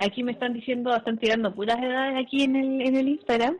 aquí 0.00 0.22
me 0.22 0.32
están 0.32 0.52
diciendo, 0.52 0.94
están 0.94 1.18
tirando 1.18 1.54
puras 1.54 1.78
edades 1.78 2.22
aquí 2.22 2.42
en 2.44 2.56
el, 2.56 2.80
en 2.82 2.96
el 2.96 3.08
Instagram. 3.08 3.56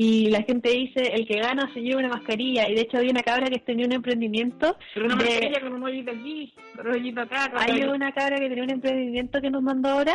Y 0.00 0.30
la 0.30 0.42
gente 0.44 0.70
dice, 0.70 1.00
el 1.12 1.26
que 1.26 1.40
gana 1.40 1.68
se 1.74 1.80
lleva 1.80 1.98
una 1.98 2.08
mascarilla. 2.10 2.68
Y 2.70 2.74
de 2.76 2.82
hecho 2.82 2.98
había 2.98 3.10
una 3.10 3.24
cabra 3.24 3.50
que 3.50 3.58
tenía 3.58 3.84
un 3.84 3.90
emprendimiento. 3.92 4.76
Pero 4.94 5.06
una 5.06 5.16
de- 5.16 5.24
mascarilla 5.24 5.60
con 5.60 5.72
un 5.72 5.82
hoyito 5.82 6.10
aquí, 6.12 6.54
con 6.76 6.86
un 6.86 6.92
hoyito 6.94 7.20
acá. 7.20 7.50
con 7.50 7.60
Hay 7.60 7.82
una 7.82 8.12
cabra 8.12 8.38
que 8.38 8.48
tenía 8.48 8.62
un 8.62 8.70
emprendimiento 8.70 9.40
que 9.40 9.50
nos 9.50 9.60
mandó 9.60 9.88
ahora 9.88 10.14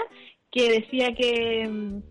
que 0.49 0.71
decía 0.71 1.13
que... 1.13 1.67
mm, 1.69 2.01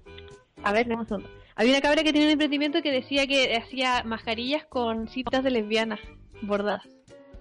A 0.64 0.72
ver, 0.74 0.86
dame 0.86 1.06
un. 1.08 1.24
Había 1.56 1.72
una 1.72 1.80
cabra 1.80 2.02
que 2.02 2.12
tenía 2.12 2.26
un 2.26 2.32
emprendimiento 2.32 2.82
que 2.82 2.90
decía 2.92 3.26
que 3.26 3.56
hacía 3.56 4.02
mascarillas 4.04 4.66
con 4.66 5.08
citas 5.08 5.42
de 5.42 5.50
lesbianas 5.52 6.00
bordadas. 6.42 6.86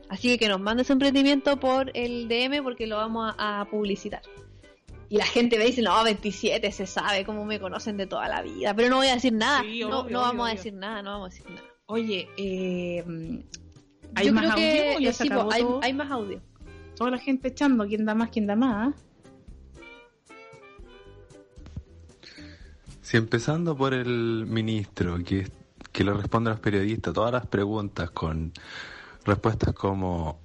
Así 0.07 0.29
que 0.29 0.37
que 0.37 0.47
nos 0.47 0.61
mande 0.61 0.85
su 0.85 0.93
emprendimiento 0.93 1.59
por 1.59 1.91
el 1.93 2.29
DM 2.29 2.63
porque 2.63 2.87
lo 2.87 2.95
vamos 2.95 3.33
a, 3.37 3.59
a 3.61 3.65
publicitar. 3.65 4.21
Y 5.11 5.17
la 5.17 5.25
gente 5.25 5.57
me 5.57 5.65
dice, 5.65 5.81
no, 5.81 6.01
27, 6.05 6.71
se 6.71 6.87
sabe 6.87 7.25
cómo 7.25 7.43
me 7.43 7.59
conocen 7.59 7.97
de 7.97 8.07
toda 8.07 8.29
la 8.29 8.41
vida. 8.41 8.73
Pero 8.73 8.87
no 8.87 8.95
voy 8.95 9.07
a 9.07 9.15
decir 9.15 9.33
nada. 9.33 9.61
Sí, 9.61 9.81
no 9.81 9.99
obvio, 9.99 10.13
no 10.13 10.21
vamos 10.21 10.35
obvio, 10.35 10.45
a 10.45 10.55
decir 10.55 10.73
nada, 10.73 11.03
no 11.03 11.11
vamos 11.11 11.25
a 11.25 11.29
decir 11.31 11.49
nada. 11.49 11.67
Oye, 11.87 12.29
eh, 12.37 13.03
¿hay 14.15 14.27
Yo 14.27 14.33
más 14.33 14.53
creo 14.53 14.93
audio? 14.93 14.97
o 14.97 14.99
ya 15.01 15.11
se 15.11 15.23
sí, 15.23 15.29
po, 15.29 15.35
acabó 15.35 15.51
hay, 15.51 15.61
todo? 15.63 15.79
hay 15.83 15.93
más 15.93 16.11
audio. 16.11 16.41
Toda 16.95 17.11
la 17.11 17.17
gente 17.17 17.49
echando, 17.49 17.85
quién 17.87 18.05
da 18.05 18.15
más, 18.15 18.29
quién 18.29 18.47
da 18.47 18.55
más. 18.55 18.95
Si 23.01 23.17
empezando 23.17 23.75
por 23.75 23.93
el 23.93 24.45
ministro, 24.47 25.21
que, 25.25 25.51
que 25.91 26.05
le 26.05 26.13
responde 26.13 26.51
a 26.51 26.53
los 26.53 26.61
periodistas 26.61 27.13
todas 27.13 27.33
las 27.33 27.45
preguntas 27.47 28.11
con 28.11 28.53
respuestas 29.25 29.73
como 29.73 30.39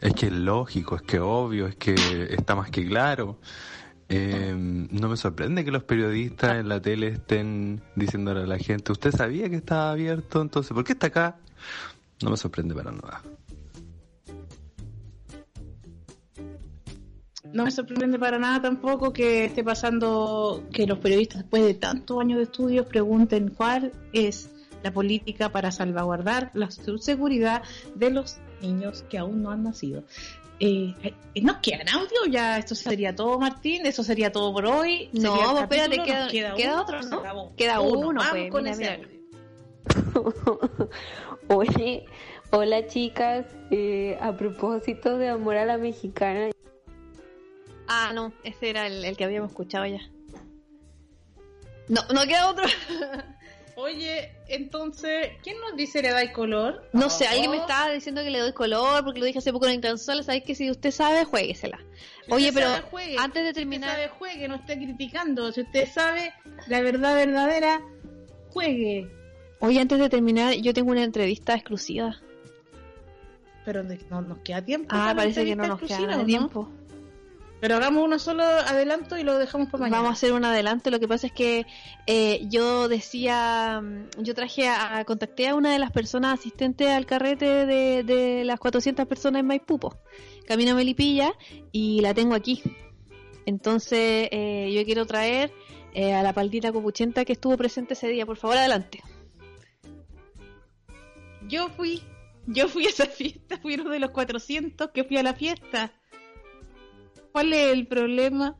es 0.00 0.14
que 0.14 0.26
es 0.26 0.32
lógico, 0.32 0.94
es 0.94 1.02
que 1.02 1.18
obvio, 1.18 1.66
es 1.66 1.74
que 1.74 2.28
está 2.30 2.54
más 2.54 2.70
que 2.70 2.86
claro. 2.86 3.40
Eh, 4.08 4.54
no 4.56 5.08
me 5.08 5.16
sorprende 5.16 5.64
que 5.64 5.72
los 5.72 5.82
periodistas 5.82 6.56
en 6.56 6.68
la 6.68 6.80
tele 6.80 7.08
estén 7.08 7.82
diciéndole 7.96 8.42
a 8.42 8.46
la 8.46 8.58
gente, 8.58 8.92
¿usted 8.92 9.10
sabía 9.10 9.50
que 9.50 9.56
estaba 9.56 9.90
abierto? 9.90 10.40
Entonces, 10.40 10.72
¿por 10.72 10.84
qué 10.84 10.92
está 10.92 11.08
acá? 11.08 11.36
no 12.22 12.30
me 12.30 12.36
sorprende 12.36 12.74
para 12.74 12.92
nada. 12.92 13.22
No 17.52 17.64
me 17.64 17.70
sorprende 17.70 18.18
para 18.18 18.38
nada 18.38 18.60
tampoco 18.60 19.12
que 19.12 19.46
esté 19.46 19.64
pasando 19.64 20.64
que 20.72 20.86
los 20.86 20.98
periodistas 20.98 21.42
después 21.42 21.64
de 21.64 21.74
tantos 21.74 22.20
años 22.20 22.38
de 22.38 22.44
estudios 22.44 22.86
pregunten 22.86 23.48
cuál 23.48 23.92
es 24.12 24.50
la 24.82 24.92
política 24.92 25.50
para 25.50 25.72
salvaguardar 25.72 26.50
la 26.54 26.70
seguridad 26.70 27.62
de 27.94 28.10
los 28.10 28.38
niños 28.60 29.04
que 29.08 29.18
aún 29.18 29.42
no 29.42 29.50
han 29.50 29.62
nacido. 29.62 30.04
Eh, 30.58 30.94
eh, 31.02 31.42
¿Nos 31.42 31.58
quedan 31.58 31.88
audio? 31.88 32.26
Ya, 32.30 32.58
esto 32.58 32.74
sería 32.74 33.14
todo, 33.14 33.38
Martín. 33.38 33.84
Eso 33.86 34.02
sería 34.02 34.32
todo 34.32 34.52
por 34.52 34.66
hoy. 34.66 35.10
No, 35.12 35.58
el 35.58 35.64
espérate, 35.64 36.02
queda, 36.02 36.28
queda 36.28 36.54
uno, 36.54 36.82
otro, 36.82 37.02
¿no? 37.02 37.52
Queda 37.56 37.80
uno, 37.80 38.06
Vamos 38.14 38.30
pues, 38.30 38.50
con 38.50 38.64
mira, 38.64 38.74
ese. 38.94 39.16
Oye, 41.48 42.06
hola 42.50 42.86
chicas, 42.86 43.46
eh, 43.70 44.18
a 44.20 44.36
propósito 44.36 45.18
de 45.18 45.28
amor 45.28 45.56
a 45.56 45.64
la 45.64 45.78
mexicana, 45.78 46.50
Ah, 47.88 48.10
no, 48.12 48.32
ese 48.42 48.70
era 48.70 48.86
el, 48.86 49.04
el 49.04 49.16
que 49.16 49.24
habíamos 49.24 49.50
escuchado 49.50 49.86
ya. 49.86 50.00
No, 51.88 52.02
no 52.12 52.26
queda 52.26 52.50
otro. 52.50 52.64
Oye, 53.78 54.32
entonces, 54.48 55.32
¿quién 55.42 55.60
nos 55.60 55.76
dice 55.76 56.00
le 56.00 56.10
da 56.10 56.32
color? 56.32 56.88
No 56.94 57.10
sé, 57.10 57.26
alguien 57.26 57.50
me 57.50 57.58
estaba 57.58 57.90
diciendo 57.90 58.22
que 58.22 58.30
le 58.30 58.38
doy 58.38 58.52
color 58.54 59.04
porque 59.04 59.20
lo 59.20 59.26
dije 59.26 59.38
hace 59.38 59.52
poco 59.52 59.66
en 59.66 59.74
Intransola. 59.74 60.22
Sabéis 60.22 60.44
que 60.44 60.54
si 60.54 60.70
usted 60.70 60.90
sabe, 60.90 61.26
jueguesela. 61.26 61.78
Oye, 62.30 62.52
pero 62.54 62.68
sabe, 62.68 62.82
juegue. 62.90 63.16
antes 63.18 63.34
de 63.34 63.42
Si 63.42 63.50
usted 63.50 63.60
terminar, 63.60 63.90
sabe, 63.90 64.08
juegue, 64.08 64.48
no 64.48 64.54
esté 64.54 64.76
criticando. 64.78 65.52
Si 65.52 65.60
usted 65.60 65.88
sabe 65.92 66.32
la 66.68 66.80
verdad 66.80 67.14
verdadera, 67.14 67.82
juegue. 68.48 69.10
oye, 69.60 69.78
antes 69.78 69.98
de 69.98 70.08
terminar, 70.08 70.54
yo 70.54 70.72
tengo 70.72 70.92
una 70.92 71.04
entrevista 71.04 71.52
exclusiva. 71.54 72.16
Pero 73.66 73.82
no 73.82 74.22
nos 74.22 74.38
queda 74.38 74.64
tiempo. 74.64 74.88
Ah, 74.90 75.12
parece 75.14 75.44
que 75.44 75.54
no 75.54 75.66
nos 75.66 75.80
queda 75.80 75.96
exclusiva, 75.96 76.16
¿o 76.16 76.20
no? 76.20 76.24
tiempo. 76.24 76.70
Pero 77.60 77.76
hagamos 77.76 78.04
uno 78.04 78.18
solo 78.18 78.42
adelanto 78.42 79.16
y 79.16 79.22
lo 79.22 79.38
dejamos 79.38 79.68
para 79.68 79.82
mañana. 79.82 79.96
Vamos 79.96 80.10
a 80.10 80.12
hacer 80.12 80.32
un 80.32 80.44
adelante. 80.44 80.90
Lo 80.90 81.00
que 81.00 81.08
pasa 81.08 81.26
es 81.26 81.32
que 81.32 81.66
eh, 82.06 82.46
yo 82.48 82.88
decía, 82.88 83.80
mm, 83.82 84.22
yo 84.22 84.34
traje 84.34 84.68
a, 84.68 85.02
contacté 85.06 85.48
a 85.48 85.54
una 85.54 85.72
de 85.72 85.78
las 85.78 85.90
personas 85.90 86.38
asistentes 86.38 86.88
al 86.88 87.06
carrete 87.06 87.64
de, 87.66 88.02
de 88.02 88.44
las 88.44 88.60
400 88.60 89.06
personas 89.06 89.40
en 89.40 89.46
Maipú, 89.46 89.78
po, 89.78 89.96
Camino 90.46 90.74
Melipilla, 90.74 91.32
y 91.72 92.00
la 92.02 92.12
tengo 92.12 92.34
aquí. 92.34 92.62
Entonces, 93.46 94.28
eh, 94.32 94.72
yo 94.74 94.84
quiero 94.84 95.06
traer 95.06 95.52
eh, 95.94 96.12
a 96.12 96.22
la 96.22 96.34
paldita 96.34 96.72
copuchenta 96.72 97.24
que 97.24 97.32
estuvo 97.32 97.56
presente 97.56 97.94
ese 97.94 98.08
día. 98.08 98.26
Por 98.26 98.36
favor, 98.36 98.58
adelante. 98.58 99.02
Yo 101.48 101.68
fui, 101.70 102.02
yo 102.46 102.68
fui 102.68 102.86
a 102.86 102.90
esa 102.90 103.06
fiesta, 103.06 103.56
fui 103.56 103.74
uno 103.76 103.90
de 103.90 104.00
los 104.00 104.10
400 104.10 104.90
que 104.90 105.04
fui 105.04 105.16
a 105.16 105.22
la 105.22 105.32
fiesta. 105.32 105.92
¿Cuál 107.36 107.52
es 107.52 107.70
el 107.70 107.86
problema? 107.86 108.56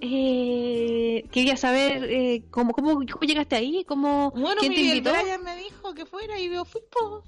Eh, 0.00 1.24
quería 1.32 1.56
saber 1.56 2.04
eh, 2.04 2.44
cómo, 2.48 2.74
cómo, 2.74 2.92
cómo 2.94 3.22
llegaste 3.26 3.56
ahí, 3.56 3.84
cómo, 3.84 4.30
Bueno, 4.30 4.60
quién 4.60 4.72
te 4.72 4.78
Miguel 4.78 4.98
invitó. 4.98 5.20
Brian 5.20 5.42
me 5.42 5.56
dijo 5.56 5.92
que 5.92 6.06
fuera 6.06 6.38
y 6.38 6.48
yo 6.48 6.64
fui, 6.64 6.80
po. 6.88 7.24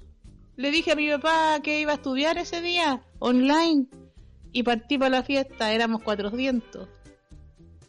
Le 0.55 0.71
dije 0.71 0.93
a 0.93 0.95
mi 0.95 1.09
papá 1.09 1.59
que 1.61 1.81
iba 1.81 1.91
a 1.91 1.95
estudiar 1.95 2.37
ese 2.37 2.61
día, 2.61 3.03
online, 3.19 3.87
y 4.53 4.63
partí 4.63 4.97
para 4.97 5.09
la 5.09 5.23
fiesta, 5.23 5.73
éramos 5.73 6.01
400. 6.03 6.87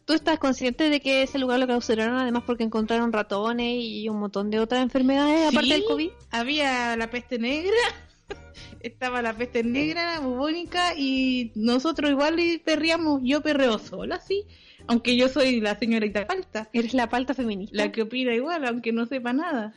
¿Tú 0.04 0.12
estás 0.12 0.40
consciente 0.40 0.90
de 0.90 0.98
que 0.98 1.22
ese 1.22 1.38
lugar 1.38 1.60
lo 1.60 1.66
clausuraron 1.66 2.16
además 2.16 2.42
porque 2.44 2.64
encontraron 2.64 3.12
ratones 3.12 3.76
y 3.78 4.08
un 4.08 4.18
montón 4.18 4.50
de 4.50 4.58
otras 4.58 4.82
enfermedades 4.82 5.52
aparte 5.52 5.72
del 5.72 5.84
COVID? 5.84 6.10
Había 6.32 6.96
la 6.96 7.08
peste 7.12 7.38
negra, 7.38 7.76
estaba 8.80 9.22
la 9.22 9.36
peste 9.36 9.62
negra, 9.62 10.20
bubónica, 10.20 10.94
y 10.96 11.52
nosotros 11.54 12.10
igual 12.10 12.36
perreamos, 12.64 13.20
yo 13.24 13.40
perreo 13.42 13.78
sola, 13.78 14.20
sí, 14.20 14.44
aunque 14.86 15.16
yo 15.16 15.28
soy 15.28 15.60
la 15.60 15.78
señorita 15.78 16.26
palta. 16.26 16.68
¿Eres 16.72 16.94
la 16.94 17.08
palta 17.08 17.34
feminista? 17.34 17.76
La 17.76 17.92
que 17.92 18.02
opina 18.02 18.34
igual, 18.34 18.64
aunque 18.66 18.92
no 18.92 19.06
sepa 19.06 19.32
nada. 19.32 19.74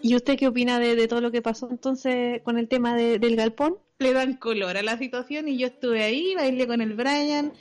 ¿Y 0.00 0.16
usted 0.16 0.36
qué 0.36 0.48
opina 0.48 0.80
de, 0.80 0.96
de 0.96 1.06
todo 1.06 1.20
lo 1.20 1.30
que 1.30 1.42
pasó 1.42 1.68
entonces 1.70 2.42
con 2.42 2.58
el 2.58 2.68
tema 2.68 2.96
de- 2.96 3.18
del 3.20 3.36
galpón? 3.36 3.76
Le 4.00 4.12
dan 4.12 4.34
color 4.36 4.76
a 4.76 4.82
la 4.82 4.98
situación 4.98 5.46
y 5.46 5.58
yo 5.58 5.68
estuve 5.68 6.02
ahí, 6.02 6.34
bailé 6.34 6.66
con 6.66 6.80
el 6.80 6.94
Brian, 6.94 7.52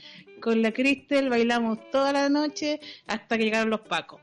con 0.42 0.64
la 0.64 0.72
Cristel, 0.72 1.30
bailamos 1.30 1.78
toda 1.92 2.12
la 2.14 2.30
noche 2.30 2.80
hasta 3.06 3.38
que 3.38 3.44
llegaron 3.44 3.70
los 3.70 3.82
pacos. 3.82 4.22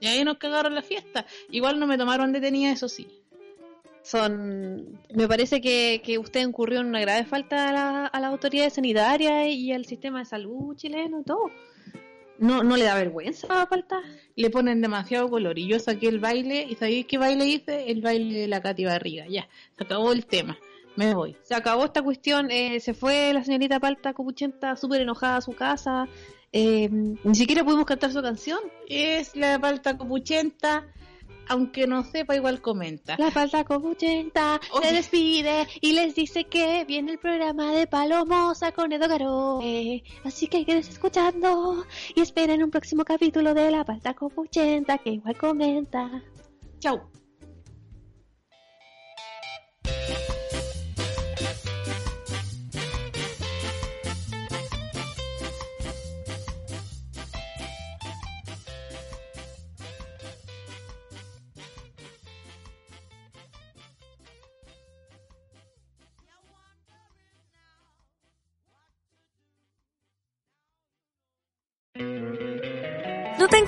Y 0.00 0.06
ahí 0.06 0.22
nos 0.24 0.36
cagaron 0.36 0.74
la 0.74 0.82
fiesta. 0.82 1.24
Igual 1.50 1.78
no 1.80 1.86
me 1.86 1.96
tomaron 1.96 2.32
detenida, 2.32 2.70
eso 2.72 2.88
sí. 2.88 3.08
Son, 4.08 4.98
me 5.14 5.28
parece 5.28 5.60
que, 5.60 6.00
que 6.02 6.16
usted 6.16 6.40
incurrió 6.40 6.80
en 6.80 6.86
una 6.86 7.00
grave 7.00 7.26
falta 7.26 7.68
a, 7.68 7.72
la- 7.74 8.06
a 8.06 8.20
las 8.20 8.30
autoridades 8.30 8.72
sanitarias 8.72 9.48
y 9.48 9.70
al 9.72 9.84
sistema 9.84 10.20
de 10.20 10.24
salud 10.24 10.74
chileno 10.76 11.20
y 11.20 11.24
todo. 11.24 11.50
¿No, 12.38 12.62
no 12.62 12.76
le 12.78 12.84
da 12.84 12.94
vergüenza 12.94 13.48
a 13.62 13.66
falta? 13.66 14.00
Le 14.34 14.48
ponen 14.48 14.80
demasiado 14.80 15.28
color 15.28 15.58
y 15.58 15.66
yo 15.66 15.78
saqué 15.78 16.08
el 16.08 16.20
baile 16.20 16.66
y 16.70 16.76
¿sabéis 16.76 17.04
qué 17.04 17.18
baile 17.18 17.46
hice? 17.46 17.90
El 17.90 18.00
baile 18.00 18.40
de 18.40 18.48
la 18.48 18.62
Katy 18.62 18.86
Barriga. 18.86 19.26
Ya, 19.28 19.46
se 19.76 19.84
acabó 19.84 20.12
el 20.12 20.24
tema. 20.24 20.56
Me 20.96 21.14
voy. 21.14 21.36
Se 21.42 21.54
acabó 21.54 21.84
esta 21.84 22.00
cuestión, 22.00 22.50
eh, 22.50 22.80
se 22.80 22.94
fue 22.94 23.32
la 23.34 23.44
señorita 23.44 23.78
Palta 23.78 24.14
Copuchenta 24.14 24.74
súper 24.76 25.02
enojada 25.02 25.36
a 25.36 25.40
su 25.42 25.52
casa, 25.52 26.08
eh, 26.52 26.88
ni 26.90 27.34
siquiera 27.34 27.62
pudimos 27.62 27.84
cantar 27.84 28.10
su 28.10 28.22
canción. 28.22 28.58
Es 28.88 29.36
la 29.36 29.58
palta 29.58 29.98
copuchenta, 29.98 30.86
aunque 31.48 31.86
no 31.86 32.04
sepa, 32.04 32.36
igual 32.36 32.60
comenta. 32.60 33.16
La 33.18 33.30
Palta 33.30 33.64
Copuchenta 33.64 34.60
se 34.82 34.92
despide 34.92 35.66
y 35.80 35.92
les 35.92 36.14
dice 36.14 36.44
que 36.44 36.84
viene 36.84 37.12
el 37.12 37.18
programa 37.18 37.72
de 37.72 37.86
Palomosa 37.86 38.72
con 38.72 38.92
Edo 38.92 39.08
Garó. 39.08 39.60
Eh, 39.62 40.02
así 40.24 40.46
que 40.46 40.64
quédense 40.64 40.92
escuchando 40.92 41.84
y 42.14 42.20
esperen 42.20 42.62
un 42.62 42.70
próximo 42.70 43.04
capítulo 43.04 43.54
de 43.54 43.70
La 43.70 43.84
Palta 43.84 44.14
Copuchenta 44.14 44.98
que 44.98 45.10
igual 45.10 45.36
comenta. 45.36 46.22
Chau. 46.80 47.10